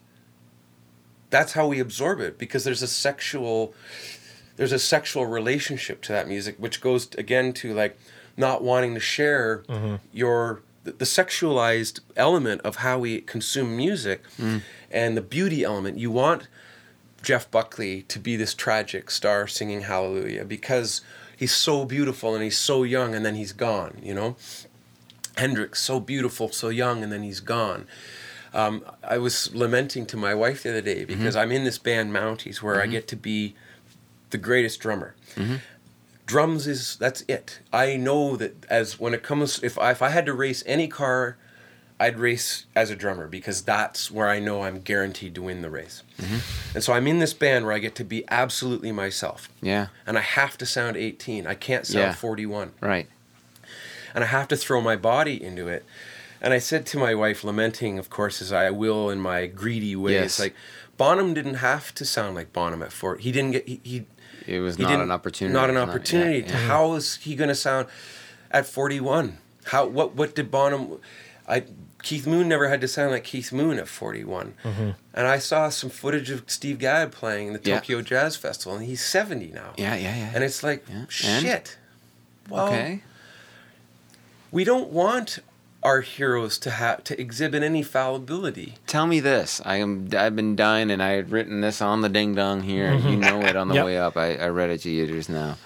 that's 1.30 1.52
how 1.52 1.66
we 1.66 1.80
absorb 1.80 2.20
it 2.20 2.38
because 2.38 2.64
there's 2.64 2.82
a 2.82 2.86
sexual 2.88 3.74
there's 4.56 4.72
a 4.72 4.78
sexual 4.78 5.26
relationship 5.26 6.02
to 6.02 6.12
that 6.12 6.28
music 6.28 6.56
which 6.58 6.80
goes 6.80 7.08
again 7.16 7.52
to 7.52 7.74
like 7.74 7.98
not 8.36 8.62
wanting 8.62 8.94
to 8.94 9.00
share 9.00 9.64
mm-hmm. 9.68 9.96
your 10.12 10.62
the, 10.84 10.92
the 10.92 11.04
sexualized 11.04 12.00
element 12.16 12.60
of 12.62 12.76
how 12.76 12.98
we 12.98 13.20
consume 13.20 13.76
music 13.76 14.22
mm. 14.38 14.62
And 14.90 15.16
the 15.16 15.22
beauty 15.22 15.64
element 15.64 15.98
you 15.98 16.10
want 16.10 16.48
Jeff 17.22 17.50
Buckley 17.50 18.02
to 18.02 18.18
be 18.18 18.36
this 18.36 18.54
tragic 18.54 19.10
star 19.10 19.46
singing 19.46 19.82
hallelujah 19.82 20.44
because 20.44 21.00
he's 21.36 21.52
so 21.52 21.84
beautiful 21.84 22.34
and 22.34 22.42
he's 22.42 22.58
so 22.58 22.82
young 22.82 23.14
and 23.14 23.24
then 23.24 23.34
he's 23.34 23.52
gone 23.52 23.98
you 24.02 24.14
know 24.14 24.36
Hendrix, 25.38 25.80
so 25.80 26.00
beautiful, 26.00 26.50
so 26.50 26.68
young, 26.68 27.02
and 27.02 27.12
then 27.12 27.22
he's 27.22 27.40
gone. 27.40 27.86
Um, 28.52 28.84
I 29.02 29.18
was 29.18 29.54
lamenting 29.54 30.06
to 30.06 30.16
my 30.16 30.34
wife 30.34 30.62
the 30.62 30.70
other 30.70 30.80
day 30.80 31.02
mm-hmm. 31.02 31.18
because 31.18 31.36
I'm 31.36 31.52
in 31.52 31.64
this 31.64 31.78
band 31.78 32.12
Mounties 32.12 32.60
where 32.60 32.76
I 32.76 32.82
mm-hmm. 32.82 32.92
get 32.92 33.08
to 33.08 33.16
be 33.16 33.54
the 34.30 34.38
greatest 34.38 34.80
drummer. 34.80 35.14
Mm-hmm. 35.36 35.56
Drums 36.26 36.66
is 36.66 36.96
that's 36.96 37.24
it. 37.28 37.60
I 37.72 37.96
know 37.96 38.36
that 38.36 38.66
as 38.68 38.98
when 38.98 39.14
it 39.14 39.22
comes 39.22 39.62
if 39.62 39.78
I, 39.78 39.92
if 39.92 40.02
I 40.02 40.10
had 40.10 40.26
to 40.26 40.34
race 40.34 40.62
any 40.66 40.88
car, 40.88 41.38
I'd 42.00 42.18
race 42.18 42.64
as 42.76 42.90
a 42.90 42.96
drummer 42.96 43.26
because 43.26 43.62
that's 43.62 44.10
where 44.10 44.28
I 44.28 44.38
know 44.38 44.62
I'm 44.62 44.80
guaranteed 44.80 45.34
to 45.34 45.42
win 45.42 45.62
the 45.62 45.70
race. 45.70 46.04
Mm-hmm. 46.18 46.76
And 46.76 46.84
so 46.84 46.92
I'm 46.92 47.06
in 47.08 47.18
this 47.18 47.34
band 47.34 47.64
where 47.64 47.74
I 47.74 47.80
get 47.80 47.94
to 47.96 48.04
be 48.04 48.24
absolutely 48.28 48.92
myself. 48.92 49.48
Yeah. 49.60 49.88
And 50.06 50.16
I 50.16 50.20
have 50.20 50.56
to 50.58 50.66
sound 50.66 50.96
18. 50.96 51.46
I 51.46 51.54
can't 51.54 51.86
sound 51.86 51.98
Yeah. 51.98 52.12
41 52.14 52.72
Right. 52.80 53.08
and 54.14 54.22
I 54.22 54.28
have 54.28 54.46
to 54.48 54.56
throw 54.56 54.80
my 54.80 54.94
body 54.96 55.42
into 55.42 55.66
it. 55.68 55.84
And 56.40 56.54
I 56.54 56.58
said 56.60 56.86
to 56.86 56.98
my 56.98 57.16
wife, 57.16 57.42
lamenting, 57.42 57.98
of 57.98 58.10
course, 58.10 58.40
as 58.40 58.52
I 58.52 58.70
will 58.70 59.10
in 59.10 59.18
my 59.20 59.46
greedy 59.46 59.96
ways, 59.96 60.12
Yes. 60.14 60.38
like 60.38 60.54
Bonham 60.96 61.34
didn't 61.34 61.54
have 61.54 61.92
to 61.96 62.04
sound 62.04 62.36
like 62.36 62.52
Bonham 62.52 62.80
at 62.82 62.92
four. 62.92 63.16
He 63.16 63.32
didn't 63.32 63.50
get 63.52 63.66
he. 63.68 63.80
he 63.82 64.06
It 64.46 64.60
was 64.60 64.76
he 64.76 64.84
not 64.84 65.00
an 65.00 65.10
opportunity. 65.10 65.52
Not 65.52 65.68
an 65.68 65.74
Not- 65.74 65.88
yeah, 65.88 65.94
opportunity. 65.94 66.40
yeah. 66.48 66.56
How 66.68 66.94
is 66.94 67.16
he 67.16 67.34
going 67.34 67.48
to 67.48 67.54
sound 67.56 67.88
at 68.52 68.66
forty-one? 68.66 69.38
How 69.66 69.84
what 69.86 70.14
what 70.14 70.34
did 70.36 70.50
Bonham? 70.50 70.98
I 71.48 71.64
Keith 72.02 72.26
Moon 72.26 72.48
never 72.48 72.68
had 72.68 72.80
to 72.80 72.88
sound 72.88 73.10
like 73.10 73.24
Keith 73.24 73.52
Moon 73.52 73.78
at 73.78 73.88
forty-one. 73.88 74.54
Mm-hmm. 74.64 74.90
And 75.14 75.26
I 75.26 75.38
saw 75.38 75.68
some 75.68 75.90
footage 75.90 76.30
of 76.30 76.44
Steve 76.46 76.78
Gadd 76.78 77.10
playing 77.12 77.52
the 77.52 77.60
Yeah. 77.62 77.80
Tokyo 77.80 78.02
Jazz 78.02 78.36
Festival, 78.36 78.76
and 78.78 78.86
he's 78.86 79.04
seventy 79.04 79.48
now. 79.48 79.72
Yeah, 79.76 79.94
yeah, 79.96 80.16
yeah. 80.16 80.30
And 80.34 80.44
it's 80.44 80.62
like 80.62 80.84
Yeah. 80.88 80.96
And? 80.96 81.10
shit. 81.10 81.76
Well, 82.48 82.66
okay. 82.68 83.02
we 84.50 84.64
don't 84.64 84.90
want 84.90 85.40
our 85.82 86.00
heroes 86.00 86.58
to 86.58 86.70
have 86.70 87.04
to 87.04 87.20
exhibit 87.20 87.62
any 87.62 87.82
fallibility. 87.82 88.74
Tell 88.86 89.06
me 89.06 89.20
this. 89.20 89.60
I 89.64 89.76
am. 89.76 90.08
I've 90.16 90.34
been 90.34 90.56
dying, 90.56 90.90
and 90.90 91.02
I 91.02 91.10
had 91.10 91.30
written 91.30 91.60
this 91.60 91.80
on 91.82 92.00
the 92.00 92.08
ding 92.08 92.34
dong 92.34 92.62
here. 92.62 92.94
You 92.94 93.00
mm-hmm. 93.00 93.20
know 93.20 93.40
it 93.42 93.56
on 93.56 93.68
the 93.68 93.74
Yep. 93.74 93.84
way 93.86 93.98
up. 93.98 94.16
I, 94.16 94.36
I 94.36 94.48
read 94.48 94.70
it 94.70 94.78
to 94.82 94.90
you 94.90 95.06
just 95.06 95.30
now. 95.30 95.56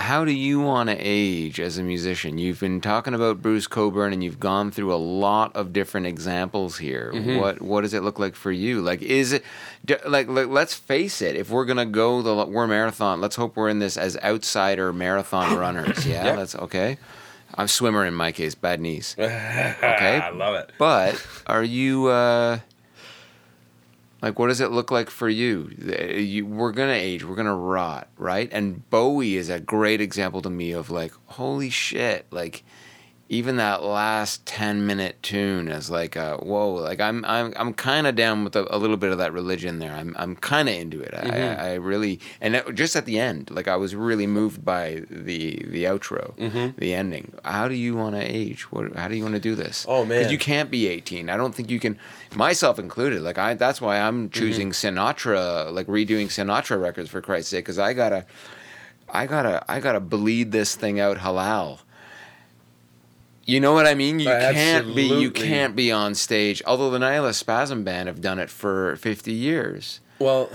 How 0.00 0.24
do 0.24 0.32
you 0.32 0.60
want 0.60 0.88
to 0.88 0.96
age 0.98 1.60
as 1.60 1.76
a 1.78 1.82
musician? 1.82 2.38
You've 2.38 2.58
been 2.60 2.80
talking 2.80 3.12
about 3.14 3.42
Bruce 3.42 3.66
Cockburn, 3.66 4.12
and 4.12 4.24
you've 4.24 4.40
gone 4.40 4.70
through 4.70 4.92
a 4.94 4.96
lot 4.96 5.54
of 5.54 5.72
different 5.72 6.06
examples 6.06 6.78
here. 6.78 7.12
What 7.38 7.60
What 7.60 7.82
does 7.82 7.92
it 7.94 8.02
look 8.02 8.18
like 8.18 8.34
for 8.34 8.50
you? 8.50 8.80
Like, 8.80 9.02
is 9.02 9.32
it 9.32 9.44
like, 10.06 10.28
like 10.28 10.48
let's 10.48 10.74
face 10.74 11.20
it? 11.22 11.36
If 11.36 11.50
we're 11.50 11.66
gonna 11.66 11.86
go 11.86 12.22
the 12.22 12.46
we're 12.46 12.66
marathon, 12.66 13.20
let's 13.20 13.36
hope 13.36 13.56
we're 13.56 13.68
in 13.68 13.78
this 13.78 13.96
as 13.96 14.16
outsider 14.18 14.92
marathon 14.92 15.56
runners. 15.64 16.06
Yeah, 16.06 16.24
Yep. 16.24 16.36
that's 16.36 16.54
okay. 16.56 16.96
I'm 17.54 17.66
swimmer 17.68 18.06
in 18.06 18.14
my 18.14 18.30
case, 18.32 18.54
bad 18.54 18.80
knees. 18.80 19.16
okay, 19.18 20.20
I 20.22 20.30
love 20.30 20.54
it. 20.54 20.70
But 20.78 21.24
are 21.46 21.64
you 21.64 22.06
uh 22.06 22.60
like 24.22 24.38
what 24.38 24.48
does 24.48 24.60
it 24.60 24.70
look 24.70 24.90
like 24.90 25.10
for 25.10 25.28
you? 25.28 25.70
Uh, 25.88 26.14
you 26.16 26.46
we're 26.46 26.72
gonna 26.72 26.92
age, 26.92 27.24
we're 27.24 27.36
gonna 27.36 27.54
rot, 27.54 28.08
right? 28.16 28.48
And 28.52 28.88
Bowie 28.90 29.36
is 29.36 29.48
a 29.48 29.60
great 29.60 30.00
example 30.00 30.42
to 30.42 30.50
me 30.50 30.72
of 30.72 30.90
like, 30.90 31.12
holy 31.26 31.70
shit, 31.70 32.26
like 32.30 32.64
even 33.30 33.56
that 33.56 33.84
last 33.84 34.44
ten 34.44 34.86
minute 34.86 35.22
tune 35.22 35.68
is 35.68 35.88
like 35.88 36.16
a 36.16 36.36
whoa, 36.38 36.74
like 36.74 37.00
I'm 37.00 37.24
I'm 37.24 37.54
I'm 37.56 37.72
kind 37.72 38.06
of 38.06 38.16
down 38.16 38.44
with 38.44 38.56
a, 38.56 38.66
a 38.74 38.76
little 38.76 38.96
bit 38.96 39.12
of 39.12 39.18
that 39.18 39.32
religion 39.32 39.78
there. 39.78 39.92
I'm 39.92 40.14
I'm 40.18 40.34
kind 40.34 40.68
of 40.68 40.74
into 40.74 41.00
it. 41.00 41.14
I, 41.14 41.22
mm-hmm. 41.22 41.60
I, 41.60 41.70
I 41.70 41.74
really 41.74 42.20
and 42.40 42.54
that, 42.54 42.74
just 42.74 42.96
at 42.96 43.06
the 43.06 43.20
end, 43.20 43.50
like 43.50 43.68
I 43.68 43.76
was 43.76 43.94
really 43.94 44.26
moved 44.26 44.64
by 44.64 45.04
the 45.08 45.64
the 45.64 45.84
outro, 45.84 46.36
mm-hmm. 46.36 46.78
the 46.78 46.92
ending. 46.92 47.32
How 47.44 47.68
do 47.68 47.74
you 47.74 47.94
want 47.94 48.16
to 48.16 48.20
age? 48.20 48.70
What 48.72 48.96
how 48.96 49.06
do 49.06 49.14
you 49.14 49.22
want 49.22 49.36
to 49.36 49.40
do 49.40 49.54
this? 49.54 49.86
Oh, 49.88 50.04
man. 50.04 50.18
because 50.18 50.32
you 50.32 50.38
can't 50.38 50.70
be 50.70 50.88
18. 50.88 51.30
I 51.30 51.36
don't 51.36 51.54
think 51.54 51.70
you 51.70 51.78
can, 51.78 51.98
myself 52.34 52.78
included. 52.80 53.22
Like 53.22 53.38
I, 53.38 53.54
that's 53.54 53.80
why 53.80 54.00
I'm 54.00 54.28
mm-hmm. 54.28 54.38
choosing 54.38 54.70
Sinatra, 54.70 55.72
like 55.72 55.86
redoing 55.86 56.26
Sinatra 56.26 56.80
records 56.80 57.08
for 57.08 57.20
Christ's 57.20 57.50
sake, 57.50 57.64
because 57.64 57.78
I 57.78 57.92
gotta, 57.92 58.26
I 59.08 59.26
gotta, 59.26 59.64
I 59.70 59.78
gotta 59.78 60.00
bleed 60.00 60.50
this 60.50 60.74
thing 60.74 60.98
out 60.98 61.18
halal. 61.18 61.78
You 63.50 63.58
know 63.58 63.72
what 63.72 63.86
I 63.86 63.94
mean? 63.94 64.20
You 64.20 64.30
uh, 64.30 64.52
can't 64.52 64.94
be, 64.94 65.02
you 65.02 65.30
can't 65.30 65.74
be 65.74 65.90
on 65.90 66.14
stage. 66.14 66.62
Although 66.66 66.90
the 66.90 67.00
Nihilist 67.00 67.40
Spasm 67.40 67.82
Band 67.82 68.06
have 68.06 68.20
done 68.20 68.38
it 68.38 68.48
for 68.48 68.94
50 68.96 69.32
years. 69.32 69.98
Well, 70.20 70.50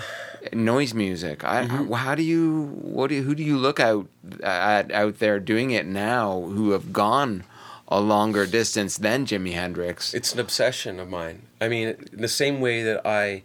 Noise 0.54 0.94
music. 0.94 1.44
I, 1.44 1.66
mm-hmm. 1.66 1.94
I- 1.94 1.98
how 1.98 2.16
do 2.16 2.24
you, 2.24 2.68
what 2.82 3.08
do 3.08 3.16
you, 3.16 3.24
who 3.24 3.36
do 3.36 3.44
you 3.44 3.58
look 3.58 3.80
out 3.80 4.08
at 4.42 4.92
out 4.92 5.20
there 5.20 5.40
doing 5.40 5.72
it 5.72 5.86
now 5.86 6.40
who 6.42 6.72
have 6.72 6.94
gone 6.94 7.44
a 7.88 8.00
longer 8.00 8.46
distance 8.46 8.98
than 8.98 9.26
Jimi 9.26 9.54
Hendrix? 9.54 10.14
it's 10.14 10.34
an 10.34 10.40
obsession 10.40 11.00
of 11.00 11.10
mine. 11.10 11.42
I 11.60 11.68
mean, 11.68 11.90
in 12.14 12.22
the 12.22 12.28
same 12.28 12.62
way 12.62 12.84
that 12.84 13.06
I 13.06 13.44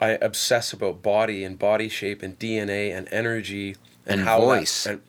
I 0.00 0.10
obsess 0.20 0.72
about 0.72 1.02
body 1.02 1.44
and 1.44 1.58
body 1.58 1.88
shape 1.88 2.22
and 2.22 2.38
DNA 2.38 2.96
and 2.96 3.08
energy 3.10 3.76
and, 4.04 4.20
And 4.20 4.28
how 4.28 4.40
voice. 4.40 4.84
that, 4.84 4.90
and 4.90 5.00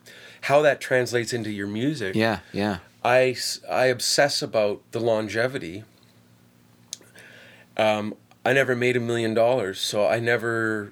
how 0.41 0.61
that 0.61 0.79
translates 0.79 1.33
into 1.33 1.51
your 1.51 1.67
music. 1.67 2.15
Yeah, 2.15 2.39
yeah. 2.53 2.79
I, 3.03 3.35
I 3.69 3.85
obsess 3.85 4.41
about 4.41 4.81
the 4.91 4.99
longevity. 4.99 5.83
Um, 7.77 8.15
I 8.45 8.53
never 8.53 8.75
made 8.75 8.97
a 8.97 8.99
million 8.99 9.33
dollars, 9.33 9.79
so 9.79 10.05
I 10.07 10.19
never, 10.19 10.91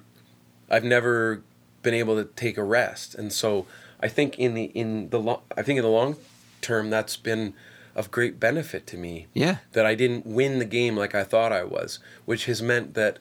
I've 0.70 0.84
never 0.84 1.42
been 1.82 1.94
able 1.94 2.16
to 2.16 2.24
take 2.24 2.56
a 2.56 2.64
rest, 2.64 3.14
and 3.14 3.32
so 3.32 3.66
I 4.00 4.08
think 4.08 4.38
in 4.38 4.54
the 4.54 4.64
in 4.64 5.10
the 5.10 5.18
lo- 5.18 5.42
I 5.56 5.62
think 5.62 5.78
in 5.78 5.82
the 5.82 5.90
long 5.90 6.16
term 6.60 6.90
that's 6.90 7.16
been 7.16 7.54
of 7.94 8.10
great 8.10 8.38
benefit 8.38 8.86
to 8.86 8.96
me. 8.96 9.26
Yeah. 9.34 9.56
That 9.72 9.84
I 9.84 9.94
didn't 9.94 10.24
win 10.24 10.60
the 10.60 10.64
game 10.64 10.96
like 10.96 11.14
I 11.14 11.24
thought 11.24 11.52
I 11.52 11.64
was, 11.64 11.98
which 12.26 12.46
has 12.46 12.62
meant 12.62 12.94
that 12.94 13.18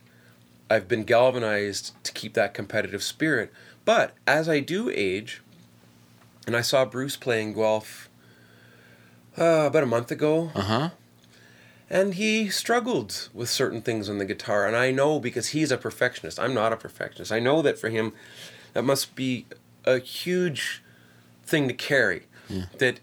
I've 0.70 0.88
been 0.88 1.04
galvanized 1.04 1.92
to 2.04 2.12
keep 2.12 2.36
that 2.36 2.54
competitive 2.54 3.02
spirit. 3.02 3.52
But 3.86 4.14
as 4.28 4.48
I 4.48 4.60
do 4.60 4.92
age, 4.94 5.42
and 6.46 6.56
I 6.56 6.62
saw 6.62 6.86
Bruce 6.86 7.16
playing 7.16 7.54
Guelph 7.54 8.08
uh, 9.38 9.66
about 9.68 9.84
a 9.84 9.88
month 9.88 10.12
ago, 10.12 10.52
Uh 10.56 10.62
huh. 10.62 10.90
and 11.90 12.16
he 12.16 12.50
struggled 12.50 13.30
with 13.34 13.50
certain 13.50 13.82
things 13.82 14.10
on 14.10 14.18
the 14.18 14.26
guitar. 14.26 14.66
And 14.68 14.76
I 14.76 14.92
know 14.92 15.20
because 15.20 15.50
he's 15.50 15.72
a 15.72 15.78
perfectionist. 15.78 16.40
I'm 16.40 16.54
not 16.54 16.74
a 16.74 16.78
perfectionist. 16.78 17.32
I 17.32 17.40
know 17.40 17.62
that 17.62 17.78
for 17.80 17.90
him, 17.90 18.14
that 18.74 18.84
must 18.84 19.16
be 19.16 19.46
a 19.86 20.00
huge 20.00 20.84
thing 21.46 21.68
to 21.68 21.74
carry. 21.74 22.24
That 22.80 23.00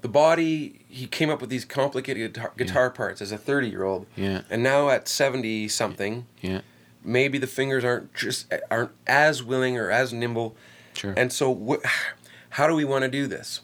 the 0.00 0.08
body, 0.08 0.80
he 0.88 1.06
came 1.06 1.28
up 1.28 1.40
with 1.42 1.50
these 1.50 1.66
complicated 1.66 2.32
guitar, 2.32 2.52
guitar 2.56 2.90
parts 2.90 3.20
as 3.20 3.30
a 3.32 3.36
30 3.38 3.68
year 3.68 3.84
old. 3.84 4.06
Yeah. 4.16 4.42
And 4.50 4.62
now 4.62 4.88
at 4.88 5.06
70 5.08 5.68
something, 5.68 6.26
Yeah. 6.40 6.62
maybe 7.04 7.36
the 7.38 7.46
fingers 7.46 7.84
aren't 7.84 8.14
just 8.14 8.52
aren't 8.70 8.92
as 9.06 9.42
willing 9.42 9.76
or 9.76 9.90
as 9.90 10.12
nimble. 10.14 10.56
Sure. 10.94 11.12
And 11.16 11.30
so, 11.32 11.54
wh- 11.54 11.86
how 12.50 12.66
do 12.66 12.74
we 12.74 12.84
want 12.84 13.02
to 13.02 13.08
do 13.10 13.26
this? 13.26 13.60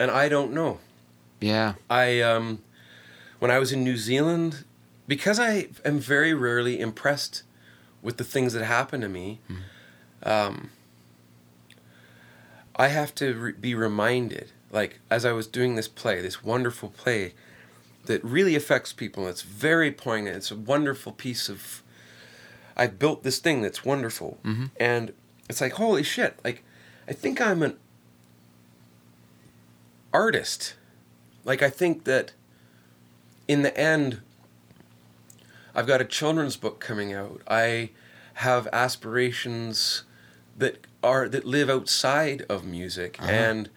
And 0.00 0.10
I 0.10 0.28
don't 0.28 0.52
know. 0.52 0.80
Yeah. 1.40 1.74
I 1.88 2.20
um, 2.20 2.60
when 3.38 3.50
I 3.50 3.58
was 3.58 3.72
in 3.72 3.82
New 3.82 3.96
Zealand, 3.96 4.64
because 5.08 5.38
I 5.40 5.68
am 5.84 5.98
very 5.98 6.34
rarely 6.34 6.78
impressed 6.80 7.42
with 8.02 8.16
the 8.16 8.24
things 8.24 8.52
that 8.52 8.64
happen 8.64 9.00
to 9.00 9.08
me. 9.08 9.40
Um, 10.22 10.70
I 12.76 12.88
have 12.88 13.14
to 13.16 13.34
re- 13.34 13.52
be 13.52 13.74
reminded, 13.74 14.52
like 14.70 15.00
as 15.10 15.24
I 15.24 15.32
was 15.32 15.46
doing 15.46 15.74
this 15.74 15.88
play, 15.88 16.20
this 16.20 16.42
wonderful 16.44 16.90
play, 16.90 17.34
that 18.06 18.24
really 18.24 18.54
affects 18.54 18.92
people. 18.92 19.28
It's 19.28 19.42
very 19.42 19.90
poignant. 19.90 20.36
It's 20.36 20.50
a 20.50 20.56
wonderful 20.56 21.12
piece 21.12 21.48
of. 21.48 21.82
I've 22.76 22.98
built 22.98 23.22
this 23.22 23.38
thing 23.38 23.60
that's 23.60 23.84
wonderful, 23.84 24.38
and 24.78 25.12
it's 25.48 25.60
like 25.60 25.72
holy 25.72 26.02
shit! 26.02 26.38
Like, 26.44 26.62
I 27.08 27.12
think 27.12 27.40
I'm 27.40 27.62
an 27.62 27.76
artist. 30.12 30.74
Like 31.44 31.62
I 31.62 31.70
think 31.70 32.04
that 32.04 32.32
in 33.48 33.62
the 33.62 33.76
end 33.78 34.20
I've 35.74 35.86
got 35.86 36.00
a 36.00 36.04
children's 36.04 36.56
book 36.56 36.80
coming 36.80 37.12
out. 37.12 37.42
I 37.46 37.90
have 38.34 38.66
aspirations 38.72 40.04
that 40.56 40.86
are 41.02 41.28
that 41.28 41.44
live 41.44 41.70
outside 41.70 42.44
of 42.48 42.64
music 42.64 43.16
uh-huh. 43.18 43.30
and 43.30 43.70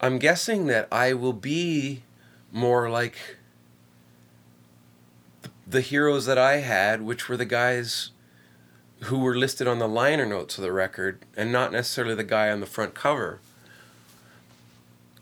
I'm 0.00 0.18
guessing 0.18 0.66
that 0.66 0.88
I 0.90 1.12
will 1.12 1.34
be 1.34 2.02
more 2.52 2.88
like 2.88 3.36
the 5.66 5.82
heroes 5.82 6.26
that 6.26 6.38
I 6.38 6.56
had, 6.58 7.02
which 7.02 7.28
were 7.28 7.36
the 7.36 7.44
guys 7.44 8.10
who 9.04 9.18
were 9.18 9.36
listed 9.36 9.68
on 9.68 9.78
the 9.78 9.88
liner 9.88 10.26
notes 10.26 10.56
of 10.58 10.62
the 10.62 10.72
record 10.72 11.24
and 11.36 11.52
not 11.52 11.70
necessarily 11.70 12.14
the 12.14 12.24
guy 12.24 12.50
on 12.50 12.60
the 12.60 12.66
front 12.66 12.94
cover. 12.94 13.40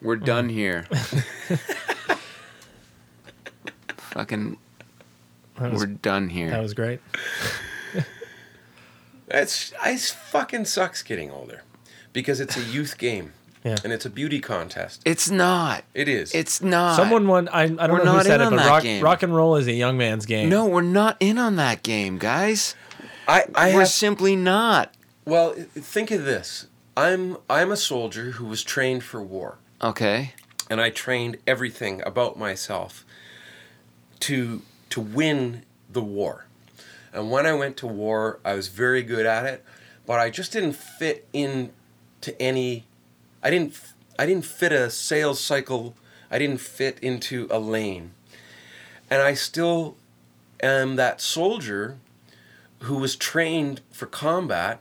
We're 0.01 0.17
mm. 0.17 0.25
done 0.25 0.49
here. 0.49 0.85
Fucking. 3.97 4.59
Was, 5.61 5.81
We're 5.81 5.87
done 5.87 6.29
here. 6.29 6.51
that 6.51 6.63
was 6.63 6.75
great. 6.75 7.01
It's 9.31 9.75
it 9.85 10.01
fucking 10.01 10.65
sucks 10.65 11.03
getting 11.03 11.31
older 11.31 11.63
because 12.15 12.41
it's 12.41 12.57
a 12.57 12.63
youth 12.63 12.99
game. 12.99 13.33
Yeah. 13.65 13.77
and 13.83 13.93
it's 13.93 14.07
a 14.07 14.11
beauty 14.11 14.41
contest. 14.41 15.03
It's 15.05 15.29
not. 15.29 15.83
It 15.93 16.09
is. 16.09 16.33
It's 16.33 16.63
not. 16.63 16.95
Someone 16.95 17.27
won. 17.27 17.49
I, 17.49 17.65
I 17.65 17.67
don't 17.67 17.91
We're 17.91 18.05
know 18.05 18.13
who 18.13 18.23
said 18.23 18.41
it, 18.41 18.51
but 18.51 18.59
rock, 18.61 18.85
game. 18.85 19.03
rock 19.03 19.25
and 19.25 19.35
roll 19.35 19.57
is 19.57 19.67
a 19.67 19.73
young 19.73 19.99
man's 19.99 20.27
game. 20.27 20.49
No, 20.49 20.67
we're 20.67 20.81
not 20.81 21.17
in 21.19 21.39
on 21.39 21.57
that 21.57 21.83
game, 21.83 22.19
guys. 22.19 22.77
I 23.27 23.47
I 23.57 23.75
we're 23.75 23.81
have 23.81 23.89
simply 23.89 24.37
not. 24.37 24.95
well. 25.25 25.55
Think 25.55 26.13
of 26.13 26.25
this. 26.25 26.69
I'm 26.97 27.37
I'm 27.51 27.73
a 27.73 27.77
soldier 27.77 28.31
who 28.31 28.45
was 28.45 28.63
trained 28.63 29.03
for 29.03 29.21
war. 29.21 29.59
Okay. 29.83 30.33
and 30.71 30.81
I 30.81 30.91
trained 30.91 31.39
everything 31.47 32.03
about 32.05 32.39
myself 32.39 33.05
to 34.21 34.63
to 34.91 35.01
win 35.01 35.63
the 35.91 36.03
war. 36.03 36.47
And 37.13 37.31
when 37.31 37.47
I 37.47 37.55
went 37.55 37.77
to 37.79 37.87
war, 37.87 38.39
I 38.45 38.55
was 38.55 38.69
very 38.69 39.03
good 39.03 39.25
at 39.27 39.45
it, 39.47 39.65
but 40.07 40.19
I 40.21 40.31
just 40.31 40.53
didn't 40.53 40.75
fit 40.75 41.27
in 41.33 41.71
to 42.21 42.41
any 42.41 42.85
I 43.43 43.51
didn't 43.51 43.79
I 44.19 44.27
didn't 44.27 44.45
fit 44.45 44.73
a 44.73 44.91
sales 44.91 45.41
cycle. 45.41 45.95
I 46.31 46.39
didn't 46.39 46.59
fit 46.61 46.99
into 47.01 47.47
a 47.51 47.59
lane. 47.59 48.11
And 49.11 49.23
I 49.23 49.35
still 49.35 49.97
am 50.63 50.97
that 50.97 51.21
soldier 51.21 51.97
who 52.81 52.97
was 52.97 53.17
trained 53.17 53.81
for 53.91 54.07
combat. 54.07 54.81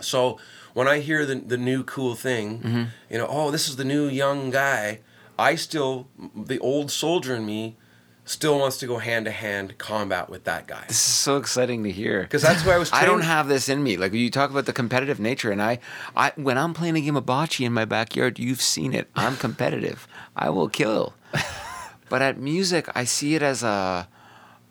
So 0.00 0.38
when 0.80 0.88
I 0.88 1.00
hear 1.00 1.26
the, 1.26 1.34
the 1.34 1.58
new 1.58 1.84
cool 1.84 2.14
thing, 2.14 2.60
mm-hmm. 2.60 2.84
you 3.10 3.18
know, 3.18 3.26
oh, 3.28 3.50
this 3.50 3.68
is 3.68 3.76
the 3.76 3.84
new 3.84 4.06
young 4.08 4.48
guy, 4.48 5.00
I 5.38 5.54
still, 5.54 6.08
the 6.34 6.58
old 6.60 6.90
soldier 6.90 7.36
in 7.36 7.44
me, 7.44 7.76
still 8.24 8.58
wants 8.58 8.78
to 8.78 8.86
go 8.86 8.96
hand 8.96 9.26
to 9.26 9.30
hand 9.30 9.76
combat 9.76 10.30
with 10.30 10.44
that 10.44 10.66
guy. 10.66 10.84
This 10.88 10.96
is 10.96 11.02
so 11.02 11.36
exciting 11.36 11.84
to 11.84 11.90
hear. 11.90 12.22
Because 12.22 12.40
that's 12.40 12.64
why 12.64 12.76
I 12.76 12.78
was 12.78 12.90
I 12.94 13.04
don't 13.04 13.20
have 13.20 13.46
this 13.46 13.68
in 13.68 13.82
me. 13.82 13.98
Like 13.98 14.14
you 14.14 14.30
talk 14.30 14.48
about 14.48 14.64
the 14.64 14.72
competitive 14.72 15.20
nature, 15.20 15.52
and 15.52 15.60
I, 15.60 15.80
I 16.16 16.32
when 16.36 16.56
I'm 16.56 16.72
playing 16.72 16.96
a 16.96 17.02
game 17.02 17.16
of 17.16 17.26
bocce 17.26 17.62
in 17.62 17.74
my 17.74 17.84
backyard, 17.84 18.38
you've 18.38 18.62
seen 18.62 18.94
it. 18.94 19.10
I'm 19.14 19.36
competitive. 19.36 20.08
I 20.34 20.48
will 20.48 20.70
kill. 20.70 21.12
but 22.08 22.22
at 22.22 22.38
music, 22.38 22.88
I 22.94 23.04
see 23.04 23.34
it 23.34 23.42
as 23.42 23.62
a 23.62 24.08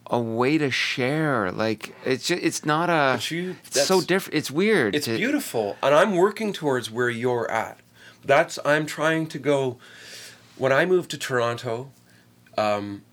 a 0.10 0.20
way 0.20 0.58
to 0.58 0.72
share. 0.72 1.52
Like 1.52 1.96
it's 2.06 2.28
just, 2.28 2.42
it's 2.44 2.66
not 2.66 2.90
a. 2.90 3.20
You- 3.34 3.56
it's 3.66 3.86
so 3.86 4.02
different. 4.02 4.38
It's 4.38 4.52
weird. 4.52 4.96
It's 4.96 5.06
to- 5.06 5.18
beautiful, 5.18 5.78
and 5.84 5.94
I'm 5.94 6.16
working 6.16 6.54
towards 6.54 6.90
where 6.92 7.10
you're 7.10 7.50
at. 7.52 7.80
That's 8.24 8.60
I'm 8.66 8.86
trying 8.86 9.28
to 9.28 9.40
go. 9.40 9.78
When 10.58 10.72
I 10.74 10.86
moved 10.86 11.10
to 11.12 11.18
Toronto, 11.18 11.92
um, 12.58 13.04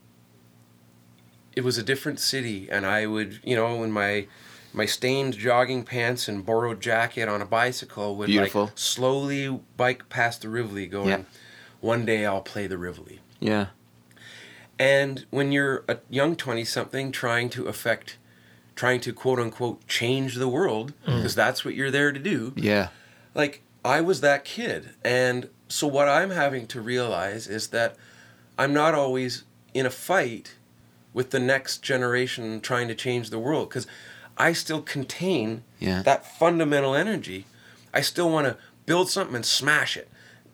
it 1.55 1.63
was 1.65 1.79
a 1.79 1.83
different 1.83 2.19
city, 2.21 2.69
and 2.71 2.85
I 2.85 3.07
would, 3.07 3.41
you 3.45 3.55
know, 3.57 3.83
in 3.85 3.93
my 3.93 4.27
my 4.73 4.85
stained 4.85 5.35
jogging 5.39 5.85
pants 5.85 6.29
and 6.29 6.45
borrowed 6.45 6.81
jacket 6.83 7.29
on 7.29 7.41
a 7.41 7.47
bicycle 7.47 8.15
would 8.17 8.27
Beautiful. 8.27 8.65
like 8.65 8.73
slowly 8.79 9.61
bike 9.77 10.09
past 10.11 10.43
the 10.43 10.49
Rivoli, 10.51 10.87
going, 10.87 11.09
Yeah. 11.09 11.23
"One 11.81 12.05
day 12.05 12.27
I'll 12.27 12.43
play 12.43 12.67
the 12.67 12.77
Rivoli." 12.79 13.21
Yeah. 13.41 13.67
And 14.79 15.25
when 15.31 15.53
you're 15.53 15.85
a 15.89 15.99
young 16.11 16.37
20 16.37 16.65
something 16.65 17.13
trying 17.13 17.49
to 17.51 17.67
affect, 17.67 18.19
trying 18.75 19.01
to 19.01 19.13
quote 19.13 19.39
unquote 19.39 19.87
change 19.89 20.35
the 20.35 20.49
world, 20.49 20.93
mm. 21.07 21.17
because 21.17 21.35
that's 21.35 21.65
what 21.65 21.75
you're 21.75 21.91
there 21.91 22.13
to 22.13 22.19
do, 22.19 22.53
Yeah. 22.57 22.89
like 23.35 23.63
I 23.85 24.01
was 24.01 24.21
that 24.21 24.45
kid. 24.45 24.91
And 25.05 25.49
so 25.69 25.87
what 25.87 26.09
I'm 26.09 26.31
having 26.31 26.67
to 26.69 26.81
realize 26.81 27.47
is 27.47 27.69
that 27.69 27.97
I'm 28.59 28.73
not 28.75 28.95
always 28.95 29.45
in 29.75 29.87
a 29.87 29.91
fight 29.91 30.57
with 31.15 31.31
the 31.31 31.41
next 31.41 31.83
generation 31.83 32.61
trying 32.61 32.89
to 32.89 32.95
change 32.95 33.31
the 33.31 33.39
world 33.39 33.69
because 33.71 33.87
I 34.37 34.53
still 34.53 34.83
contain 34.83 35.63
Yeah. 35.79 36.03
that 36.03 36.27
fundamental 36.39 36.95
energy. 36.95 37.47
I 37.95 38.03
still 38.03 38.29
want 38.31 38.47
to 38.47 38.57
build 38.85 39.09
something 39.09 39.37
and 39.37 39.47
smash 39.47 39.97
it. 39.97 40.09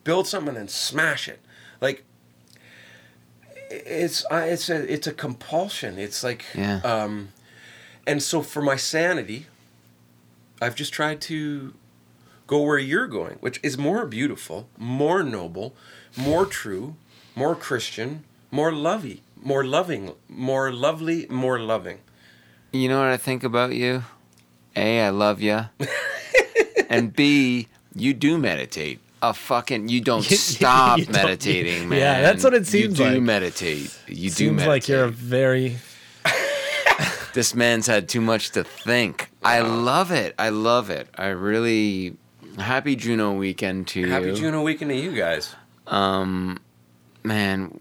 Build 0.04 0.28
something 0.28 0.56
and 0.56 0.70
smash 0.70 1.28
it. 1.28 1.40
Like 1.80 2.04
it's 3.86 4.24
I 4.30 4.46
it's 4.48 4.68
a 4.70 4.92
it's 4.92 5.06
a 5.06 5.12
compulsion. 5.12 5.98
It's 5.98 6.22
like 6.22 6.44
Yeah. 6.54 6.80
um 6.84 7.28
and 8.06 8.22
so 8.22 8.42
for 8.42 8.62
my 8.62 8.76
sanity, 8.76 9.46
I've 10.60 10.74
just 10.74 10.92
tried 10.92 11.20
to 11.22 11.74
go 12.46 12.62
where 12.62 12.78
you're 12.78 13.06
going, 13.06 13.36
which 13.40 13.58
is 13.62 13.78
more 13.78 14.06
beautiful, 14.06 14.68
more 14.78 15.22
noble, 15.22 15.74
more 16.16 16.44
true, 16.46 16.96
more 17.34 17.54
Christian, 17.54 18.24
more 18.50 18.72
lovey, 18.72 19.22
more 19.40 19.64
loving, 19.64 20.12
more 20.28 20.72
lovely, 20.72 21.26
more 21.30 21.58
loving. 21.58 21.98
You 22.72 22.88
know 22.88 22.98
what 22.98 23.08
I 23.08 23.16
think 23.16 23.44
about 23.44 23.74
you? 23.74 24.04
A, 24.76 25.00
I 25.02 25.10
love 25.10 25.40
you. 25.40 25.66
and 26.88 27.12
B, 27.14 27.68
you 27.94 28.14
do 28.14 28.38
meditate. 28.38 29.00
A 29.22 29.32
fucking 29.32 29.88
you 29.88 30.00
don't 30.00 30.28
You- 30.30 30.36
stop 30.36 30.98
you 30.98 31.04
don't- 31.06 31.14
meditating, 31.14 31.88
man. 31.88 31.98
Yeah, 31.98 32.20
that's 32.22 32.42
what 32.44 32.54
it 32.54 32.66
seems 32.66 32.98
like. 32.98 33.10
You 33.10 33.14
do 33.16 33.20
meditate. 33.20 33.98
You 34.08 34.30
do 34.30 34.30
Seems 34.30 34.50
meditate. 34.56 34.68
like 34.68 34.88
you're 34.88 35.04
a 35.04 35.08
very. 35.10 35.76
This 37.34 37.54
man's 37.54 37.86
had 37.86 38.10
too 38.10 38.20
much 38.20 38.50
to 38.50 38.62
think. 38.62 39.30
I 39.42 39.60
love 39.60 40.10
it. 40.10 40.34
I 40.38 40.50
love 40.50 40.90
it. 40.90 41.08
I 41.16 41.28
really 41.28 42.14
happy 42.58 42.94
Juno 42.94 43.32
weekend 43.32 43.88
to 43.88 44.06
Happy 44.06 44.26
you. 44.26 44.34
Juno 44.34 44.62
weekend 44.62 44.90
to 44.90 44.96
you 44.98 45.12
guys. 45.16 45.54
Um, 45.86 46.58
man, 47.24 47.80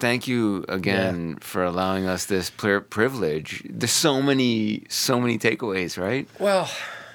thank 0.00 0.26
you 0.26 0.64
again 0.68 1.36
for 1.40 1.62
allowing 1.62 2.06
us 2.06 2.26
this 2.26 2.50
pri- 2.50 2.80
privilege. 2.80 3.62
There's 3.70 3.92
so 3.92 4.20
many, 4.20 4.82
so 4.88 5.20
many 5.20 5.38
takeaways, 5.38 5.96
right? 5.96 6.26
Well, 6.40 6.68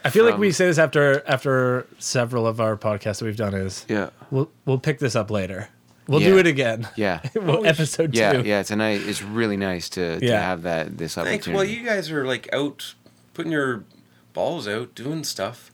I 0.06 0.10
feel 0.10 0.26
like 0.26 0.38
we 0.38 0.51
say 0.51 0.66
this 0.66 0.78
after 0.78 1.24
after 1.28 1.88
several 1.99 2.45
of 2.47 2.60
our 2.60 2.76
podcasts 2.78 3.20
that 3.20 3.26
we've 3.26 3.38
done. 3.38 3.54
Is 3.54 3.86
Yeah. 3.88 4.10
we'll 4.32 4.49
we'll 4.66 4.80
pick 4.80 4.99
this 4.99 5.16
up 5.16 5.32
later. 5.32 5.70
We'll 6.08 6.22
Yeah. 6.22 6.30
do 6.30 6.38
it 6.39 6.47
again. 6.47 6.88
Yeah. 6.97 7.22
well, 7.36 7.66
episode 7.66 8.14
Yeah, 8.14 8.34
two. 8.34 8.41
yeah, 8.47 8.64
tonight 8.64 9.01
it's 9.06 9.22
really 9.24 9.56
nice 9.56 9.88
to, 9.89 10.20
to 10.20 10.38
have 10.38 10.64
that 10.64 10.97
this 10.97 11.16
thanks. 11.16 11.47
opportunity. 11.47 11.54
Well, 11.56 11.64
you 11.64 11.86
guys 11.86 12.12
are 12.12 12.26
like 12.26 12.49
out 12.54 12.95
putting 13.34 13.51
your 13.54 13.86
balls 14.34 14.68
out, 14.68 14.93
doing 14.95 15.24
stuff, 15.24 15.72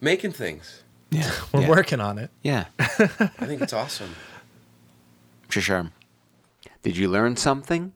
making 0.00 0.32
things. 0.32 0.82
Yeah, 1.10 1.30
we're 1.52 1.60
Yeah. 1.62 1.68
working 1.68 2.00
on 2.00 2.18
it. 2.18 2.30
yeah, 2.42 2.64
I 2.78 2.86
think 3.46 3.60
it's 3.60 3.72
awesome. 3.74 4.14
for. 5.48 5.92
Did 6.82 6.96
you 6.96 7.08
learn 7.08 7.36
something? 7.36 7.92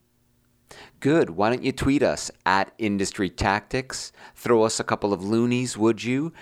Good. 1.03 1.31
Why 1.31 1.51
don't 1.51 1.65
you 1.65 1.73
tweet 1.73 2.05
us 2.05 2.31
at 2.47 2.73
Industry 2.79 3.29
Tactics? 3.29 4.13
Throw 4.37 4.63
us 4.63 4.79
a 4.79 4.85
couple 4.85 5.13
of 5.13 5.25
loonies, 5.25 5.77
would 5.77 6.05
you? 6.05 6.33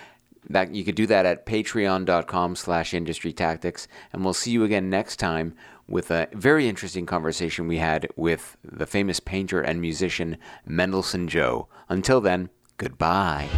That 0.47 0.75
you 0.75 0.83
could 0.83 0.93
do 0.93 1.07
that 1.07 1.25
at 1.25 1.47
patreon.com 1.47 2.55
slash 2.55 2.93
industry 2.93 3.33
tactics. 3.33 3.87
And 4.13 4.23
we'll 4.23 4.35
see 4.35 4.51
you 4.51 4.63
again 4.63 4.87
next 4.87 5.15
time 5.15 5.55
with 5.87 6.11
a 6.11 6.27
very 6.33 6.69
interesting 6.69 7.07
conversation 7.07 7.67
we 7.67 7.79
had 7.79 8.07
with 8.15 8.55
the 8.63 8.85
famous 8.85 9.19
painter 9.19 9.61
and 9.61 9.81
musician 9.81 10.37
Mendelson 10.69 11.27
Joe. 11.27 11.67
Until 11.89 12.21
then, 12.21 12.51
goodbye. 12.77 13.49